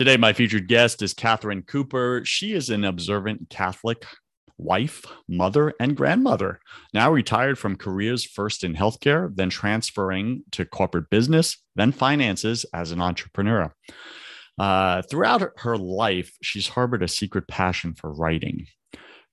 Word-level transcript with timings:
Today, 0.00 0.16
my 0.16 0.32
featured 0.32 0.66
guest 0.66 1.02
is 1.02 1.12
Katherine 1.12 1.60
Cooper. 1.60 2.22
She 2.24 2.54
is 2.54 2.70
an 2.70 2.84
observant 2.84 3.50
Catholic 3.50 4.06
wife, 4.56 5.04
mother, 5.28 5.74
and 5.78 5.94
grandmother. 5.94 6.58
Now 6.94 7.12
retired 7.12 7.58
from 7.58 7.76
careers 7.76 8.24
first 8.24 8.64
in 8.64 8.74
healthcare, 8.74 9.30
then 9.36 9.50
transferring 9.50 10.44
to 10.52 10.64
corporate 10.64 11.10
business, 11.10 11.58
then 11.76 11.92
finances 11.92 12.64
as 12.72 12.92
an 12.92 13.02
entrepreneur. 13.02 13.74
Uh, 14.58 15.02
throughout 15.02 15.42
her 15.58 15.76
life, 15.76 16.34
she's 16.40 16.68
harbored 16.68 17.02
a 17.02 17.06
secret 17.06 17.46
passion 17.46 17.92
for 17.92 18.10
writing 18.10 18.68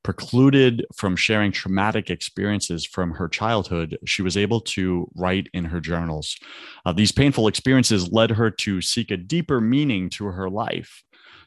precluded 0.04 0.86
from 0.96 1.16
sharing 1.16 1.52
traumatic 1.52 2.10
experiences 2.10 2.86
from 2.86 3.12
her 3.12 3.28
childhood, 3.28 3.98
she 4.06 4.22
was 4.22 4.38
able 4.38 4.62
to 4.62 5.10
write 5.16 5.48
in 5.54 5.66
her 5.66 5.80
journals. 5.80 6.38
Uh, 6.86 6.94
these 6.94 7.12
painful 7.12 7.48
experiences 7.48 8.12
led 8.12 8.32
her 8.32 8.50
to 8.50 8.82
seek 8.82 9.12
a 9.12 9.18
deeper 9.18 9.60
meaning 9.60 10.10
to 10.12 10.26
her 10.26 10.50
life. 10.50 11.04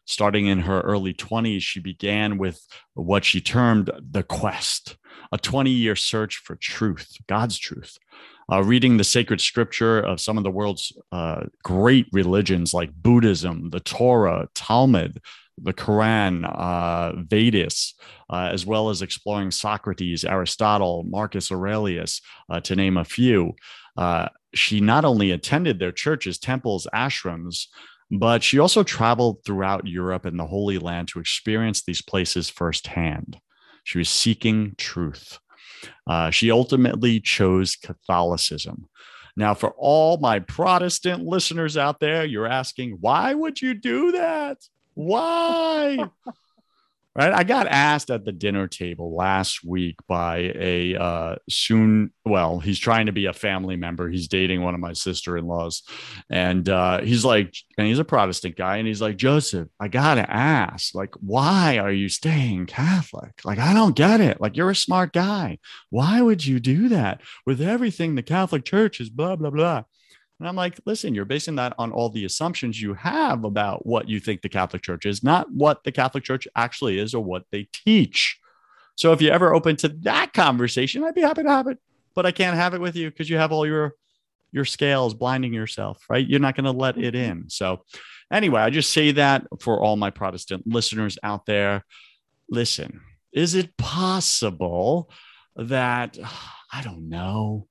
Starting 0.06 0.46
in 0.46 0.60
her 0.60 0.80
early 0.80 1.14
20s, 1.14 1.62
she 1.62 1.78
began 1.78 2.36
with 2.36 2.66
what 2.94 3.24
she 3.24 3.40
termed 3.40 3.90
the 3.98 4.22
quest, 4.22 4.96
a 5.30 5.38
20 5.38 5.70
year 5.70 5.94
search 5.94 6.36
for 6.36 6.56
truth, 6.56 7.16
God's 7.28 7.58
truth. 7.58 7.96
Uh, 8.52 8.62
reading 8.64 8.96
the 8.96 9.04
sacred 9.04 9.40
scripture 9.40 10.00
of 10.00 10.20
some 10.20 10.36
of 10.36 10.42
the 10.42 10.50
world's 10.50 10.92
uh, 11.12 11.44
great 11.62 12.06
religions 12.12 12.74
like 12.74 12.92
Buddhism, 12.92 13.70
the 13.70 13.78
Torah, 13.78 14.48
Talmud, 14.54 15.20
the 15.62 15.72
Quran, 15.72 16.44
uh, 16.44 17.22
Vedas, 17.22 17.94
uh, 18.30 18.50
as 18.52 18.64
well 18.64 18.90
as 18.90 19.02
exploring 19.02 19.50
Socrates, 19.50 20.24
Aristotle, 20.24 21.04
Marcus 21.08 21.52
Aurelius, 21.52 22.20
uh, 22.48 22.60
to 22.60 22.76
name 22.76 22.96
a 22.96 23.04
few. 23.04 23.54
Uh, 23.96 24.28
she 24.54 24.80
not 24.80 25.04
only 25.04 25.30
attended 25.30 25.78
their 25.78 25.92
churches, 25.92 26.38
temples, 26.38 26.86
ashrams, 26.94 27.66
but 28.10 28.42
she 28.42 28.58
also 28.58 28.82
traveled 28.82 29.44
throughout 29.44 29.86
Europe 29.86 30.24
and 30.24 30.38
the 30.38 30.46
Holy 30.46 30.78
Land 30.78 31.08
to 31.08 31.20
experience 31.20 31.82
these 31.82 32.02
places 32.02 32.50
firsthand. 32.50 33.38
She 33.84 33.98
was 33.98 34.08
seeking 34.08 34.74
truth. 34.76 35.38
Uh, 36.06 36.30
she 36.30 36.50
ultimately 36.50 37.20
chose 37.20 37.76
Catholicism. 37.76 38.88
Now, 39.36 39.54
for 39.54 39.72
all 39.78 40.18
my 40.18 40.40
Protestant 40.40 41.24
listeners 41.24 41.76
out 41.76 42.00
there, 42.00 42.24
you're 42.24 42.46
asking, 42.46 42.98
why 43.00 43.32
would 43.32 43.62
you 43.62 43.74
do 43.74 44.12
that? 44.12 44.58
Why? 45.06 45.96
right? 47.16 47.32
I 47.32 47.42
got 47.42 47.66
asked 47.66 48.10
at 48.10 48.24
the 48.24 48.32
dinner 48.32 48.68
table 48.68 49.14
last 49.14 49.64
week 49.64 49.96
by 50.06 50.52
a 50.54 50.94
uh, 50.94 51.36
soon, 51.48 52.12
well, 52.24 52.60
he's 52.60 52.78
trying 52.78 53.06
to 53.06 53.12
be 53.12 53.26
a 53.26 53.32
family 53.32 53.76
member. 53.76 54.08
He's 54.08 54.28
dating 54.28 54.62
one 54.62 54.74
of 54.74 54.80
my 54.80 54.92
sister 54.92 55.36
in 55.36 55.46
laws. 55.46 55.82
And 56.28 56.68
uh, 56.68 57.00
he's 57.00 57.24
like, 57.24 57.54
and 57.78 57.86
he's 57.86 57.98
a 57.98 58.04
Protestant 58.04 58.56
guy. 58.56 58.76
And 58.76 58.86
he's 58.86 59.00
like, 59.00 59.16
Joseph, 59.16 59.68
I 59.80 59.88
got 59.88 60.16
to 60.16 60.30
ask, 60.30 60.94
like, 60.94 61.14
why 61.20 61.78
are 61.78 61.92
you 61.92 62.08
staying 62.08 62.66
Catholic? 62.66 63.40
Like, 63.44 63.58
I 63.58 63.72
don't 63.72 63.96
get 63.96 64.20
it. 64.20 64.40
Like, 64.40 64.56
you're 64.56 64.70
a 64.70 64.76
smart 64.76 65.12
guy. 65.12 65.58
Why 65.88 66.20
would 66.20 66.44
you 66.44 66.60
do 66.60 66.88
that 66.90 67.22
with 67.44 67.60
everything 67.60 68.14
the 68.14 68.22
Catholic 68.22 68.64
Church 68.64 69.00
is 69.00 69.10
blah, 69.10 69.36
blah, 69.36 69.50
blah? 69.50 69.84
And 70.40 70.48
I'm 70.48 70.56
like, 70.56 70.80
listen, 70.86 71.14
you're 71.14 71.26
basing 71.26 71.56
that 71.56 71.74
on 71.78 71.92
all 71.92 72.08
the 72.08 72.24
assumptions 72.24 72.80
you 72.80 72.94
have 72.94 73.44
about 73.44 73.84
what 73.84 74.08
you 74.08 74.18
think 74.18 74.40
the 74.40 74.48
Catholic 74.48 74.82
Church 74.82 75.04
is, 75.04 75.22
not 75.22 75.52
what 75.52 75.84
the 75.84 75.92
Catholic 75.92 76.24
Church 76.24 76.48
actually 76.56 76.98
is 76.98 77.14
or 77.14 77.22
what 77.22 77.44
they 77.52 77.68
teach. 77.72 78.40
So 78.96 79.12
if 79.12 79.20
you're 79.20 79.34
ever 79.34 79.54
open 79.54 79.76
to 79.76 79.88
that 80.00 80.32
conversation, 80.32 81.04
I'd 81.04 81.14
be 81.14 81.20
happy 81.20 81.42
to 81.42 81.50
have 81.50 81.66
it. 81.66 81.78
But 82.14 82.24
I 82.24 82.32
can't 82.32 82.56
have 82.56 82.72
it 82.72 82.80
with 82.80 82.96
you 82.96 83.10
because 83.10 83.28
you 83.28 83.36
have 83.36 83.52
all 83.52 83.66
your 83.66 83.94
your 84.52 84.64
scales 84.64 85.14
blinding 85.14 85.54
yourself, 85.54 86.04
right? 86.08 86.26
You're 86.26 86.40
not 86.40 86.56
going 86.56 86.64
to 86.64 86.72
let 86.72 86.98
it 86.98 87.14
in. 87.14 87.48
So 87.48 87.84
anyway, 88.32 88.60
I 88.60 88.70
just 88.70 88.90
say 88.92 89.12
that 89.12 89.46
for 89.60 89.80
all 89.80 89.96
my 89.96 90.10
Protestant 90.10 90.66
listeners 90.66 91.18
out 91.22 91.46
there. 91.46 91.84
Listen, 92.48 93.00
is 93.32 93.54
it 93.54 93.76
possible 93.76 95.08
that 95.54 96.18
I 96.72 96.82
don't 96.82 97.08
know 97.08 97.68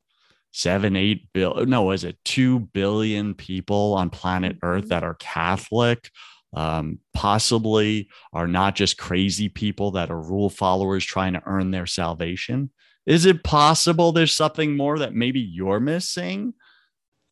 seven, 0.52 0.96
eight 0.96 1.32
bill. 1.34 1.66
No, 1.66 1.92
is 1.92 2.04
it 2.04 2.18
two 2.26 2.60
billion 2.60 3.34
people 3.34 3.94
on 3.94 4.10
planet 4.10 4.58
Earth 4.62 4.84
mm-hmm. 4.84 4.90
that 4.90 5.04
are 5.04 5.16
Catholic? 5.16 6.10
Um, 6.52 6.98
possibly 7.14 8.10
are 8.34 8.48
not 8.48 8.76
just 8.76 8.98
crazy 8.98 9.50
people 9.50 9.92
that 9.92 10.10
are 10.10 10.20
rule 10.20 10.50
followers 10.50 11.06
trying 11.06 11.34
to 11.34 11.44
earn 11.46 11.70
their 11.70 11.86
salvation. 11.86 12.72
Is 13.06 13.26
it 13.26 13.44
possible 13.44 14.12
there's 14.12 14.34
something 14.34 14.76
more 14.76 14.98
that 14.98 15.14
maybe 15.14 15.40
you're 15.40 15.80
missing? 15.80 16.56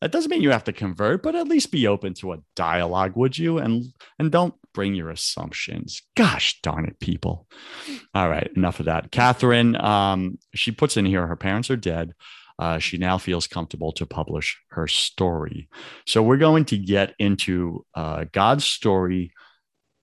That 0.00 0.12
doesn't 0.12 0.30
mean 0.30 0.42
you 0.42 0.52
have 0.52 0.64
to 0.64 0.72
convert, 0.72 1.24
but 1.24 1.34
at 1.34 1.48
least 1.48 1.72
be 1.72 1.88
open 1.88 2.14
to 2.14 2.32
a 2.32 2.38
dialogue, 2.54 3.16
would 3.16 3.36
you? 3.36 3.58
And 3.58 3.86
and 4.20 4.30
don't 4.30 4.54
bring 4.72 4.94
your 4.94 5.10
assumptions. 5.10 6.02
Gosh 6.16 6.60
darn 6.62 6.86
it, 6.86 7.00
people. 7.00 7.48
All 8.14 8.28
right, 8.28 8.48
enough 8.54 8.78
of 8.78 8.86
that. 8.86 9.10
Katherine, 9.10 9.74
um, 9.74 10.38
she 10.54 10.70
puts 10.70 10.96
in 10.96 11.04
here 11.04 11.26
her 11.26 11.34
parents 11.34 11.70
are 11.70 11.76
dead 11.76 12.14
uh, 12.58 12.78
she 12.78 12.98
now 12.98 13.18
feels 13.18 13.46
comfortable 13.46 13.92
to 13.92 14.06
publish 14.06 14.58
her 14.70 14.86
story. 14.88 15.68
So 16.06 16.22
we're 16.22 16.36
going 16.36 16.64
to 16.66 16.78
get 16.78 17.14
into 17.18 17.84
uh, 17.94 18.24
God's 18.32 18.64
story 18.64 19.32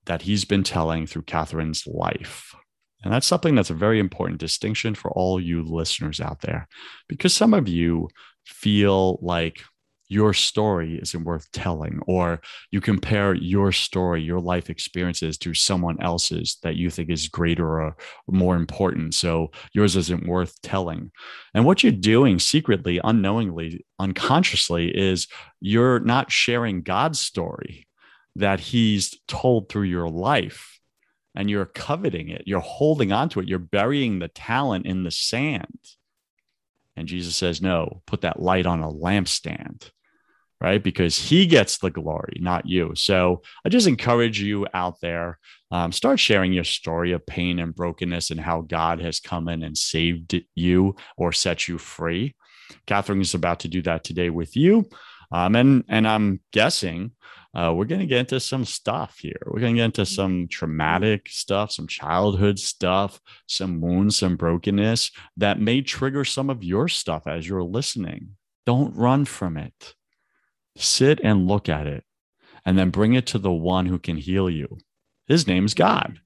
that 0.05 0.21
he's 0.21 0.45
been 0.45 0.63
telling 0.63 1.07
through 1.07 1.23
Katherine's 1.23 1.85
life. 1.87 2.55
And 3.03 3.13
that's 3.13 3.27
something 3.27 3.55
that's 3.55 3.69
a 3.69 3.75
very 3.75 3.99
important 3.99 4.39
distinction 4.39 4.95
for 4.95 5.11
all 5.11 5.39
you 5.39 5.63
listeners 5.63 6.19
out 6.19 6.41
there, 6.41 6.67
because 7.07 7.33
some 7.33 7.53
of 7.53 7.67
you 7.67 8.09
feel 8.45 9.19
like 9.21 9.61
your 10.07 10.33
story 10.33 10.99
isn't 11.01 11.23
worth 11.23 11.51
telling, 11.51 11.99
or 12.05 12.41
you 12.71 12.79
compare 12.79 13.33
your 13.33 13.71
story, 13.71 14.21
your 14.21 14.39
life 14.39 14.69
experiences 14.69 15.37
to 15.39 15.53
someone 15.53 15.99
else's 16.01 16.57
that 16.61 16.75
you 16.75 16.89
think 16.89 17.09
is 17.09 17.27
greater 17.27 17.81
or 17.81 17.95
more 18.27 18.55
important. 18.55 19.15
So 19.15 19.51
yours 19.73 19.95
isn't 19.95 20.27
worth 20.27 20.61
telling. 20.61 21.11
And 21.53 21.65
what 21.65 21.83
you're 21.83 21.91
doing 21.91 22.39
secretly, 22.39 22.99
unknowingly, 23.03 23.85
unconsciously 23.99 24.95
is 24.95 25.27
you're 25.59 25.99
not 25.99 26.31
sharing 26.31 26.81
God's 26.81 27.19
story 27.19 27.87
that 28.35 28.59
He's 28.59 29.17
told 29.27 29.69
through 29.69 29.83
your 29.83 30.09
life. 30.09 30.71
And 31.37 31.49
you're 31.49 31.65
coveting 31.65 32.29
it, 32.29 32.43
you're 32.45 32.61
holding 32.61 33.11
on 33.11 33.27
to 33.29 33.41
it, 33.41 33.49
you're 33.49 33.59
burying 33.59 34.19
the 34.19 34.29
talent 34.29 34.85
in 34.85 35.03
the 35.03 35.11
sand. 35.11 35.79
And 36.95 37.09
Jesus 37.09 37.35
says, 37.35 37.61
No, 37.61 38.01
put 38.05 38.21
that 38.21 38.41
light 38.41 38.65
on 38.65 38.81
a 38.81 38.89
lampstand 38.89 39.91
right? 40.65 40.81
Because 40.81 41.15
he 41.19 41.45
gets 41.45 41.77
the 41.77 41.91
glory, 41.91 42.39
not 42.41 42.65
you. 42.65 42.93
So 42.95 43.43
I 43.63 43.69
just 43.69 43.85
encourage 43.85 44.41
you 44.41 44.65
out 44.73 44.99
there, 44.99 45.37
um, 45.69 45.91
start 45.91 46.19
sharing 46.19 46.53
your 46.53 46.63
story 46.63 47.11
of 47.11 47.23
pain 47.23 47.59
and 47.59 47.75
brokenness 47.75 48.31
and 48.31 48.39
how 48.39 48.61
God 48.61 48.99
has 48.99 49.19
come 49.19 49.47
in 49.47 49.61
and 49.61 49.77
saved 49.77 50.41
you 50.55 50.95
or 51.17 51.31
set 51.31 51.67
you 51.67 51.77
free. 51.77 52.33
Katherine 52.87 53.21
is 53.21 53.35
about 53.35 53.59
to 53.59 53.67
do 53.67 53.83
that 53.83 54.03
today 54.03 54.31
with 54.31 54.57
you. 54.57 54.89
Um, 55.31 55.55
and, 55.55 55.83
and 55.87 56.07
I'm 56.07 56.39
guessing 56.51 57.11
uh, 57.53 57.71
we're 57.75 57.85
going 57.85 58.01
to 58.01 58.07
get 58.07 58.21
into 58.21 58.39
some 58.39 58.65
stuff 58.65 59.19
here. 59.19 59.43
We're 59.45 59.59
going 59.59 59.75
to 59.75 59.79
get 59.81 59.85
into 59.85 60.05
some 60.07 60.47
traumatic 60.47 61.29
stuff, 61.29 61.73
some 61.73 61.85
childhood 61.85 62.57
stuff, 62.57 63.19
some 63.47 63.81
wounds, 63.81 64.17
some 64.17 64.35
brokenness 64.35 65.11
that 65.37 65.59
may 65.59 65.83
trigger 65.83 66.25
some 66.25 66.49
of 66.49 66.63
your 66.63 66.87
stuff 66.87 67.27
as 67.27 67.47
you're 67.47 67.63
listening. 67.63 68.29
Don't 68.65 68.95
run 68.95 69.25
from 69.25 69.57
it. 69.57 69.93
Sit 70.77 71.19
and 71.23 71.47
look 71.47 71.69
at 71.69 71.87
it 71.87 72.03
and 72.65 72.77
then 72.77 72.89
bring 72.89 73.13
it 73.13 73.27
to 73.27 73.39
the 73.39 73.51
one 73.51 73.85
who 73.85 73.99
can 73.99 74.17
heal 74.17 74.49
you. 74.49 74.77
His 75.27 75.47
name's 75.47 75.73
God. 75.73 76.19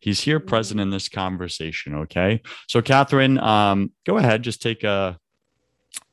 He's 0.00 0.20
here 0.20 0.40
present 0.40 0.80
in 0.80 0.90
this 0.90 1.08
conversation. 1.08 1.94
Okay. 1.94 2.42
So, 2.68 2.82
Katherine, 2.82 3.38
um, 3.38 3.92
go 4.04 4.18
ahead, 4.18 4.42
just 4.42 4.60
take 4.60 4.84
a 4.84 5.18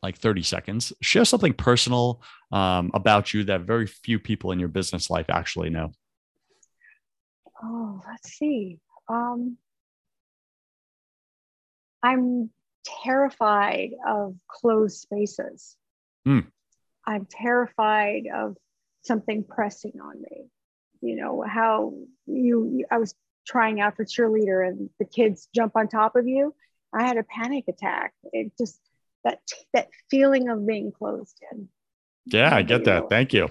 like 0.01 0.17
30 0.17 0.43
seconds. 0.43 0.93
Share 1.01 1.25
something 1.25 1.53
personal 1.53 2.21
um, 2.51 2.91
about 2.93 3.33
you 3.33 3.43
that 3.45 3.61
very 3.61 3.87
few 3.87 4.19
people 4.19 4.51
in 4.51 4.59
your 4.59 4.69
business 4.69 5.09
life 5.09 5.27
actually 5.29 5.69
know. 5.69 5.91
Oh, 7.63 8.01
let's 8.07 8.33
see. 8.33 8.79
Um, 9.07 9.57
I'm 12.01 12.49
terrified 13.03 13.91
of 14.07 14.35
closed 14.47 14.99
spaces. 14.99 15.75
Mm. 16.27 16.47
I'm 17.05 17.25
terrified 17.29 18.23
of 18.33 18.57
something 19.03 19.43
pressing 19.43 19.99
on 20.01 20.21
me. 20.21 20.45
You 21.01 21.15
know, 21.15 21.43
how 21.47 21.93
you, 22.27 22.85
I 22.91 22.97
was 22.97 23.15
trying 23.47 23.81
out 23.81 23.95
for 23.95 24.05
cheerleader 24.05 24.67
and 24.67 24.89
the 24.99 25.05
kids 25.05 25.49
jump 25.53 25.75
on 25.75 25.87
top 25.87 26.15
of 26.15 26.27
you. 26.27 26.53
I 26.93 27.03
had 27.03 27.17
a 27.17 27.23
panic 27.23 27.65
attack. 27.67 28.13
It 28.31 28.51
just, 28.57 28.79
that, 29.23 29.39
that 29.73 29.89
feeling 30.09 30.49
of 30.49 30.65
being 30.65 30.91
closed 30.91 31.39
in. 31.51 31.69
Yeah, 32.25 32.55
I 32.55 32.61
get 32.61 32.85
that. 32.85 33.09
Thank 33.09 33.33
you. 33.33 33.49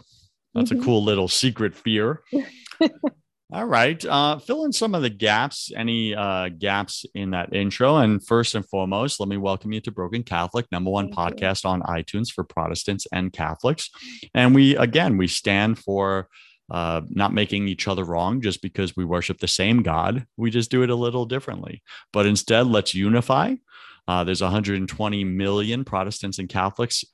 That's 0.55 0.71
mm-hmm. 0.71 0.83
a 0.83 0.85
cool 0.85 1.03
little 1.03 1.29
secret 1.29 1.75
fear. 1.75 2.23
All 3.53 3.65
right. 3.65 4.05
Uh, 4.05 4.39
fill 4.39 4.65
in 4.65 4.73
some 4.73 4.95
of 4.95 5.03
the 5.03 5.11
gaps, 5.11 5.73
any 5.75 6.15
uh, 6.15 6.51
gaps 6.51 7.05
in 7.17 7.31
that 7.31 7.53
intro. 7.53 7.97
And 7.97 8.25
first 8.25 8.55
and 8.55 8.65
foremost, 8.65 9.19
let 9.19 9.29
me 9.29 9.39
welcome 9.39 9.73
you 9.73 9.81
to 9.81 9.91
Broken 9.91 10.23
Catholic, 10.23 10.67
number 10.71 10.91
one 10.91 11.13
Thank 11.13 11.39
podcast 11.41 11.65
you. 11.65 11.71
on 11.71 11.83
iTunes 11.83 12.31
for 12.31 12.45
Protestants 12.45 13.09
and 13.13 13.33
Catholics. 13.33 13.91
And 14.35 14.55
we, 14.55 14.77
again, 14.77 15.17
we 15.17 15.27
stand 15.27 15.81
for 15.81 16.29
uh, 16.71 17.01
not 17.09 17.35
making 17.35 17.67
each 17.67 17.89
other 17.89 18.05
wrong 18.05 18.41
just 18.41 18.63
because 18.63 18.95
we 18.97 19.05
worship 19.05 19.41
the 19.41 19.49
same 19.49 19.83
God. 19.83 20.27
We 20.37 20.51
just 20.51 20.71
do 20.71 20.85
it 20.85 20.91
a 20.91 20.95
little 20.95 21.27
differently. 21.27 21.83
But 22.13 22.27
instead, 22.27 22.69
let's 22.69 22.95
unify. 22.95 23.57
Uh, 24.07 24.23
there's 24.23 24.43
120 24.43 25.25
million 25.25 25.85
Protestants 25.85 26.39
and 26.39 26.49
Catholics 26.49 27.05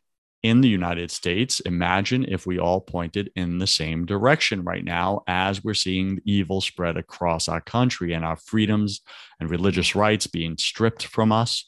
in 0.43 0.61
the 0.61 0.69
United 0.69 1.11
States. 1.11 1.61
Imagine 1.61 2.25
if 2.25 2.47
we 2.47 2.59
all 2.59 2.81
pointed 2.81 3.31
in 3.37 3.59
the 3.59 3.67
same 3.67 4.07
direction 4.07 4.63
right 4.65 4.85
now 4.85 5.23
as 5.27 5.65
we're 5.65 5.75
seeing 5.75 6.21
evil 6.25 6.61
spread 6.61 6.97
across 6.97 7.49
our 7.49 7.61
country 7.61 8.13
and 8.13 8.25
our 8.25 8.37
freedoms 8.37 9.01
and 9.41 9.51
religious 9.51 9.95
rights 9.95 10.27
being 10.27 10.57
stripped 10.57 11.07
from 11.07 11.33
us. 11.33 11.67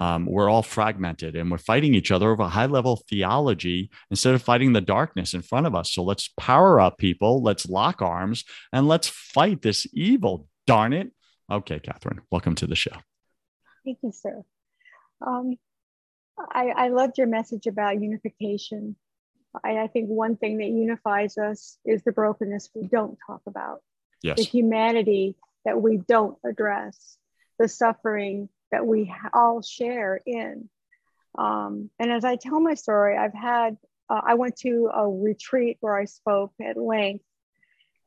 Um, 0.00 0.26
we're 0.26 0.50
all 0.50 0.62
fragmented 0.62 1.36
and 1.36 1.50
we're 1.50 1.58
fighting 1.58 1.94
each 1.94 2.10
other 2.10 2.30
over 2.30 2.44
high 2.44 2.66
level 2.66 3.02
theology 3.08 3.90
instead 4.10 4.34
of 4.34 4.42
fighting 4.42 4.72
the 4.72 4.80
darkness 4.80 5.32
in 5.32 5.42
front 5.42 5.66
of 5.66 5.74
us. 5.74 5.92
So 5.92 6.02
let's 6.02 6.28
power 6.36 6.80
up, 6.80 6.98
people. 6.98 7.42
Let's 7.42 7.68
lock 7.68 8.02
arms 8.02 8.44
and 8.72 8.88
let's 8.88 9.08
fight 9.08 9.62
this 9.62 9.86
evil. 9.92 10.48
Darn 10.66 10.92
it. 10.92 11.12
Okay, 11.50 11.78
Katherine, 11.78 12.22
welcome 12.30 12.56
to 12.56 12.66
the 12.66 12.74
show. 12.74 12.96
Thank 13.84 13.98
you, 14.02 14.10
sir. 14.10 14.42
Um, 15.24 15.56
I, 16.38 16.68
I 16.68 16.88
loved 16.88 17.18
your 17.18 17.26
message 17.26 17.66
about 17.66 18.00
unification. 18.00 18.96
I, 19.64 19.78
I 19.78 19.86
think 19.86 20.08
one 20.08 20.36
thing 20.36 20.58
that 20.58 20.68
unifies 20.68 21.38
us 21.38 21.78
is 21.84 22.02
the 22.02 22.12
brokenness 22.12 22.70
we 22.74 22.86
don't 22.86 23.18
talk 23.26 23.42
about, 23.46 23.82
yes. 24.22 24.36
the 24.36 24.44
humanity 24.44 25.36
that 25.64 25.80
we 25.80 25.96
don't 25.96 26.38
address, 26.44 27.16
the 27.58 27.68
suffering 27.68 28.48
that 28.70 28.86
we 28.86 29.12
all 29.32 29.62
share 29.62 30.20
in. 30.26 30.68
Um, 31.38 31.90
and 31.98 32.12
as 32.12 32.24
I 32.24 32.36
tell 32.36 32.60
my 32.60 32.74
story, 32.74 33.16
I've 33.16 33.34
had, 33.34 33.76
uh, 34.08 34.20
I 34.24 34.34
went 34.34 34.56
to 34.58 34.90
a 34.94 35.08
retreat 35.08 35.78
where 35.80 35.96
I 35.96 36.04
spoke 36.04 36.52
at 36.64 36.76
length, 36.76 37.24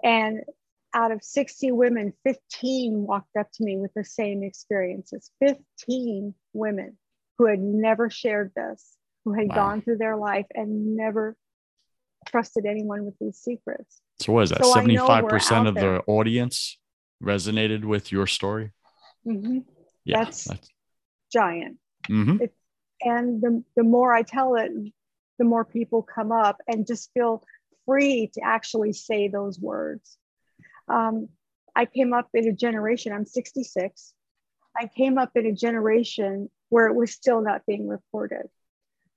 and 0.03 0.43
out 0.93 1.11
of 1.11 1.23
60 1.23 1.71
women, 1.71 2.13
15 2.23 3.05
walked 3.05 3.35
up 3.37 3.51
to 3.53 3.63
me 3.63 3.77
with 3.77 3.93
the 3.93 4.03
same 4.03 4.43
experiences. 4.43 5.29
15 5.39 6.33
women 6.53 6.97
who 7.39 7.47
had 7.47 7.59
never 7.59 8.09
shared 8.09 8.51
this, 8.55 8.95
who 9.23 9.33
had 9.33 9.47
wow. 9.47 9.55
gone 9.55 9.81
through 9.81 9.97
their 9.97 10.17
life 10.17 10.45
and 10.53 10.95
never 10.95 11.35
trusted 12.27 12.65
anyone 12.65 13.05
with 13.05 13.15
these 13.19 13.37
secrets. 13.37 14.01
So, 14.19 14.33
what 14.33 14.43
is 14.43 14.49
that? 14.51 14.63
Seventy-five 14.63 15.27
percent 15.27 15.67
of 15.67 15.73
there. 15.73 15.93
the 15.93 16.03
audience 16.05 16.77
resonated 17.23 17.85
with 17.85 18.11
your 18.11 18.27
story. 18.27 18.71
Mm-hmm. 19.25 19.59
Yeah, 20.03 20.23
that's, 20.25 20.43
that's, 20.43 20.69
giant. 21.31 21.77
Mm-hmm. 22.09 22.43
And 23.01 23.41
the 23.41 23.63
the 23.75 23.83
more 23.83 24.13
I 24.13 24.21
tell 24.21 24.55
it, 24.55 24.71
the 25.39 25.45
more 25.45 25.63
people 25.63 26.03
come 26.03 26.33
up 26.33 26.57
and 26.67 26.85
just 26.85 27.09
feel 27.13 27.43
free 27.85 28.29
to 28.33 28.41
actually 28.43 28.91
say 28.91 29.29
those 29.29 29.57
words. 29.59 30.17
Um, 30.89 31.29
I 31.73 31.85
came 31.85 32.13
up 32.13 32.27
in 32.33 32.49
a 32.49 32.53
generation. 32.53 33.13
I'm 33.13 33.25
66. 33.25 34.13
I 34.77 34.87
came 34.87 35.17
up 35.17 35.31
in 35.35 35.45
a 35.45 35.53
generation 35.53 36.49
where 36.69 36.87
it 36.87 36.95
was 36.95 37.11
still 37.11 37.41
not 37.41 37.65
being 37.65 37.87
reported. 37.87 38.47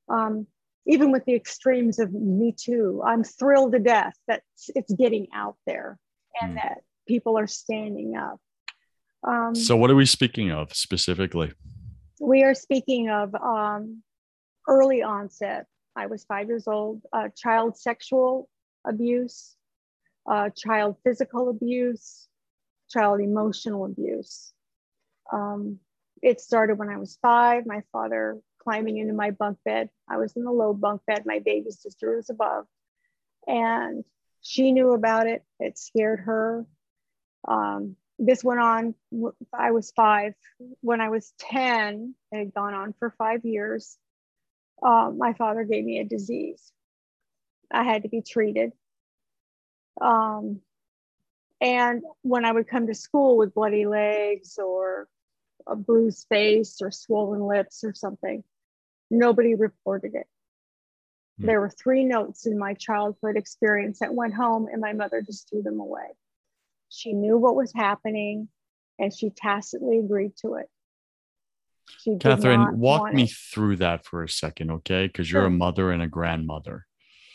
Um, 0.08 0.46
even 0.86 1.12
with 1.12 1.24
the 1.24 1.34
extremes 1.34 1.98
of 1.98 2.12
Me 2.12 2.54
Too, 2.56 3.02
I'm 3.04 3.22
thrilled 3.22 3.72
to 3.72 3.78
death 3.78 4.16
that 4.26 4.42
it's 4.74 4.92
getting 4.92 5.28
out 5.32 5.56
there 5.66 5.98
and 6.40 6.52
mm. 6.52 6.62
that 6.62 6.78
people 7.06 7.38
are 7.38 7.46
standing 7.46 8.16
up. 8.16 8.40
Um, 9.26 9.54
so, 9.54 9.76
what 9.76 9.90
are 9.90 9.94
we 9.94 10.06
speaking 10.06 10.50
of 10.50 10.74
specifically? 10.74 11.52
We 12.20 12.42
are 12.42 12.54
speaking 12.54 13.10
of 13.10 13.34
um, 13.36 14.02
early 14.68 15.02
onset. 15.02 15.66
I 15.94 16.06
was 16.06 16.24
five 16.24 16.48
years 16.48 16.66
old, 16.66 17.02
uh, 17.12 17.28
child 17.36 17.76
sexual 17.76 18.48
abuse, 18.84 19.54
uh, 20.28 20.50
child 20.50 20.96
physical 21.04 21.50
abuse, 21.50 22.26
child 22.90 23.20
emotional 23.20 23.84
abuse. 23.84 24.52
Um, 25.32 25.78
it 26.22 26.40
started 26.40 26.78
when 26.78 26.88
I 26.88 26.96
was 26.96 27.18
five. 27.20 27.66
My 27.66 27.82
father 27.92 28.40
climbing 28.62 28.98
into 28.98 29.12
my 29.12 29.32
bunk 29.32 29.58
bed. 29.64 29.90
I 30.08 30.18
was 30.18 30.36
in 30.36 30.44
the 30.44 30.52
low 30.52 30.72
bunk 30.72 31.02
bed. 31.06 31.24
My 31.26 31.40
baby 31.40 31.70
sister 31.70 32.16
was 32.16 32.30
above. 32.30 32.66
And 33.46 34.04
she 34.40 34.72
knew 34.72 34.92
about 34.92 35.26
it. 35.26 35.44
It 35.58 35.78
scared 35.78 36.20
her. 36.20 36.64
Um, 37.46 37.96
this 38.18 38.44
went 38.44 38.60
on, 38.60 38.94
I 39.52 39.72
was 39.72 39.90
five. 39.96 40.34
When 40.80 41.00
I 41.00 41.08
was 41.08 41.32
10, 41.38 42.14
it 42.30 42.38
had 42.38 42.54
gone 42.54 42.74
on 42.74 42.94
for 43.00 43.10
five 43.18 43.44
years. 43.44 43.98
Um, 44.80 45.18
my 45.18 45.32
father 45.32 45.64
gave 45.64 45.84
me 45.84 45.98
a 45.98 46.04
disease. 46.04 46.72
I 47.72 47.82
had 47.82 48.02
to 48.02 48.08
be 48.08 48.22
treated. 48.22 48.72
Um, 50.00 50.60
and 51.60 52.02
when 52.22 52.44
I 52.44 52.52
would 52.52 52.68
come 52.68 52.86
to 52.86 52.94
school 52.94 53.36
with 53.36 53.54
bloody 53.54 53.86
legs 53.86 54.58
or 54.58 55.08
a 55.66 55.76
bruised 55.76 56.26
face 56.28 56.80
or 56.82 56.90
swollen 56.90 57.40
lips 57.40 57.84
or 57.84 57.94
something. 57.94 58.42
Nobody 59.10 59.54
reported 59.54 60.14
it. 60.14 60.26
Mm. 61.40 61.46
There 61.46 61.60
were 61.60 61.70
three 61.70 62.04
notes 62.04 62.46
in 62.46 62.58
my 62.58 62.74
childhood 62.74 63.36
experience 63.36 64.00
that 64.00 64.14
went 64.14 64.34
home 64.34 64.68
and 64.70 64.80
my 64.80 64.92
mother 64.92 65.22
just 65.22 65.48
threw 65.48 65.62
them 65.62 65.80
away. 65.80 66.16
She 66.88 67.12
knew 67.12 67.38
what 67.38 67.56
was 67.56 67.72
happening 67.74 68.48
and 68.98 69.14
she 69.14 69.30
tacitly 69.30 69.98
agreed 69.98 70.36
to 70.38 70.54
it. 70.54 70.68
She 72.00 72.16
Katherine, 72.18 72.78
walk 72.78 73.12
me 73.12 73.24
it. 73.24 73.32
through 73.52 73.76
that 73.76 74.04
for 74.04 74.22
a 74.22 74.28
second, 74.28 74.70
okay? 74.70 75.06
Because 75.06 75.30
you're 75.30 75.46
a 75.46 75.50
mother 75.50 75.90
and 75.90 76.02
a 76.02 76.06
grandmother. 76.06 76.86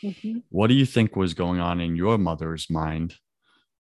Mm-hmm. 0.02 0.38
What 0.48 0.68
do 0.68 0.74
you 0.74 0.86
think 0.86 1.16
was 1.16 1.34
going 1.34 1.60
on 1.60 1.80
in 1.80 1.96
your 1.96 2.18
mother's 2.18 2.70
mind 2.70 3.16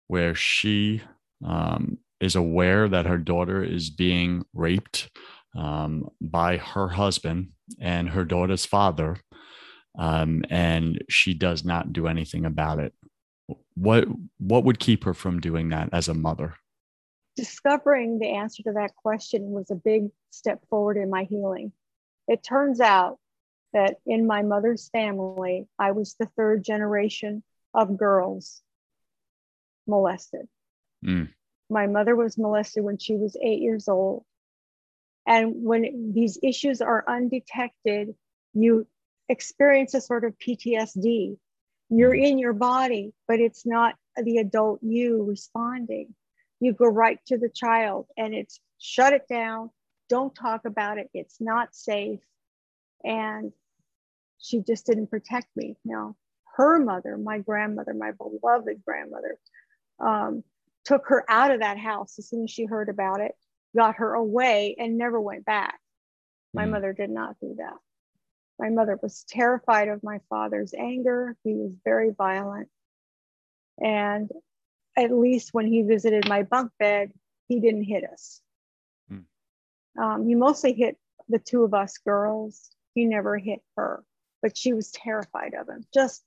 where 0.07 0.35
she 0.35 1.03
um, 1.45 1.99
is 2.21 2.37
aware 2.37 2.89
that 2.89 3.07
her 3.07 3.19
daughter 3.19 3.63
is 3.63 3.91
being 3.91 4.45
raped 4.53 5.11
um, 5.57 6.09
by 6.21 6.57
her 6.57 6.89
husband 6.89 7.51
and 7.81 8.09
her 8.11 8.25
daughter's 8.25 8.65
father, 8.65 9.19
um, 9.99 10.45
and 10.51 11.03
she 11.09 11.35
does 11.35 11.65
not 11.65 11.93
do 11.93 12.07
anything 12.07 12.45
about 12.45 12.79
it. 12.79 12.93
What 13.75 14.07
what 14.39 14.65
would 14.65 14.79
keep 14.79 15.05
her 15.05 15.15
from 15.15 15.41
doing 15.41 15.71
that 15.71 15.91
as 15.93 16.09
a 16.09 16.15
mother? 16.15 16.55
Discovering 17.37 18.19
the 18.19 18.35
answer 18.35 18.63
to 18.65 18.73
that 18.73 18.95
question 18.97 19.51
was 19.51 19.71
a 19.71 19.77
big 19.77 20.09
step 20.31 20.61
forward 20.69 20.97
in 20.97 21.09
my 21.09 21.25
healing. 21.25 21.73
It 22.27 22.43
turns 22.43 22.81
out 22.81 23.19
that 23.73 23.97
in 24.07 24.27
my 24.27 24.43
mother's 24.43 24.89
family, 24.91 25.67
I 25.79 25.93
was 25.93 26.15
the 26.19 26.29
third 26.37 26.65
generation 26.65 27.43
of 27.75 27.97
girls 27.97 28.63
molested. 29.87 30.49
Mm. 31.05 31.29
My 31.71 31.87
mother 31.87 32.17
was 32.17 32.39
molested 32.39 32.85
when 32.85 32.99
she 32.99 33.17
was 33.17 33.37
eight 33.43 33.61
years 33.61 33.89
old. 33.89 34.25
And 35.27 35.63
when 35.63 36.13
these 36.15 36.39
issues 36.43 36.81
are 36.81 37.05
undetected, 37.07 38.15
you 38.55 38.87
experience 39.29 39.95
a 39.95 40.01
sort 40.01 40.25
of 40.25 40.39
PTSD. 40.39 41.37
You're 41.91 42.15
in 42.15 42.39
your 42.39 42.55
body, 42.55 43.13
but 43.27 43.41
it's 43.41 43.67
not 43.67 43.95
the 44.17 44.39
adult 44.39 44.81
you 44.83 45.23
responding. 45.23 46.15
You 46.61 46.73
go 46.73 46.87
right 46.87 47.19
to 47.27 47.39
the 47.39 47.51
child 47.51 48.07
and 48.17 48.35
it's 48.35 48.59
shut 48.79 49.13
it 49.13 49.27
down. 49.29 49.71
Don't 50.09 50.35
talk 50.35 50.65
about 50.65 50.99
it. 50.99 51.11
It's 51.13 51.41
not 51.41 51.75
safe. 51.75 52.21
And 53.05 53.53
she 54.39 54.61
just 54.61 54.87
didn't 54.87 55.11
protect 55.11 55.49
me. 55.57 55.77
No, 55.85 56.17
her 56.57 56.79
mother, 56.79 57.17
my 57.17 57.39
grandmother, 57.39 57.95
my 57.95 58.13
beloved 58.13 58.83
grandmother, 58.85 59.39
um, 60.01 60.43
took 60.89 61.09
her 61.09 61.23
out 61.29 61.51
of 61.51 61.61
that 61.61 61.77
house 61.77 62.19
as 62.19 62.27
soon 62.27 62.45
as 62.45 62.51
she 62.51 62.65
heard 62.65 62.89
about 62.89 63.21
it, 63.21 63.33
got 63.77 63.97
her 63.97 64.15
away, 64.15 64.75
and 64.79 64.97
never 64.97 65.21
went 65.21 65.45
back. 65.45 65.79
My 66.55 66.65
mm. 66.65 66.71
mother 66.71 66.95
did 66.95 67.11
not 67.11 67.37
do 67.41 67.57
that. 67.59 67.77
My 68.59 68.71
mother 68.71 68.99
was 69.03 69.23
terrified 69.29 69.89
of 69.89 70.03
my 70.03 70.21
father's 70.31 70.73
anger. 70.73 71.37
He 71.45 71.53
was 71.53 71.73
very 71.85 72.11
violent. 72.11 72.71
And 73.77 74.31
at 74.97 75.13
least 75.13 75.51
when 75.53 75.67
he 75.67 75.83
visited 75.83 76.27
my 76.27 76.43
bunk 76.43 76.73
bed, 76.79 77.13
he 77.49 77.61
didn't 77.61 77.85
hit 77.85 78.05
us. 78.11 78.41
Mm. 79.13 79.25
Um, 80.01 80.27
he 80.27 80.35
mostly 80.35 80.73
hit 80.73 80.97
the 81.29 81.39
two 81.39 81.65
of 81.65 81.75
us 81.75 81.99
girls. 81.99 82.71
He 82.95 83.05
never 83.05 83.37
hit 83.37 83.61
her, 83.77 84.03
but 84.41 84.57
she 84.57 84.73
was 84.73 84.91
terrified 84.91 85.53
of 85.53 85.69
him, 85.69 85.85
just 85.93 86.25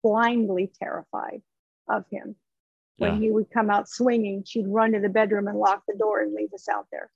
blindly 0.00 0.70
terrified 0.80 1.42
of 1.88 2.04
him. 2.08 2.36
When 2.98 3.14
yeah. 3.14 3.20
he 3.20 3.30
would 3.30 3.50
come 3.50 3.70
out 3.70 3.88
swinging, 3.88 4.44
she'd 4.46 4.68
run 4.68 4.92
to 4.92 5.00
the 5.00 5.08
bedroom 5.08 5.48
and 5.48 5.58
lock 5.58 5.82
the 5.88 5.96
door 5.96 6.20
and 6.20 6.32
leave 6.32 6.52
us 6.52 6.68
out 6.68 6.86
there 6.92 7.10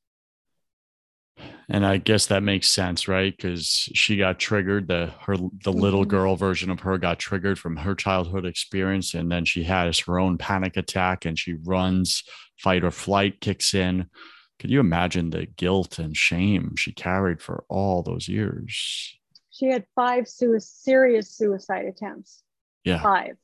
and 1.69 1.85
I 1.85 1.99
guess 1.99 2.27
that 2.27 2.43
makes 2.43 2.69
sense, 2.69 3.09
right? 3.09 3.35
Because 3.37 3.67
she 3.67 4.17
got 4.17 4.39
triggered. 4.39 4.89
The 4.89 5.13
her 5.21 5.37
the 5.37 5.73
little 5.73 6.03
mm-hmm. 6.03 6.11
girl 6.11 6.37
version 6.37 6.71
of 6.71 6.81
her 6.81 6.97
got 6.99 7.19
triggered 7.19 7.59
from 7.59 7.77
her 7.77 7.95
childhood 7.95 8.47
experience, 8.47 9.15
and 9.15 9.31
then 9.31 9.45
she 9.45 9.65
has 9.65 9.99
her 10.01 10.19
own 10.19 10.39
panic 10.39 10.77
attack, 10.77 11.25
and 11.25 11.39
she 11.39 11.55
runs. 11.55 12.23
Fight 12.59 12.83
or 12.83 12.91
flight 12.91 13.41
kicks 13.41 13.73
in. 13.73 14.11
Could 14.59 14.71
you 14.71 14.81
imagine 14.81 15.31
the 15.31 15.47
guilt 15.47 16.01
and 16.01 16.17
shame 16.17 16.75
she 16.75 16.91
carried 16.91 17.41
for 17.41 17.65
all 17.69 18.03
those 18.03 18.27
years? 18.27 19.17
She 19.53 19.67
had 19.67 19.87
five 19.95 20.27
su- 20.27 20.59
serious 20.59 21.31
suicide 21.31 21.85
attempts. 21.85 22.43
Yeah, 22.83 23.01
five. 23.01 23.37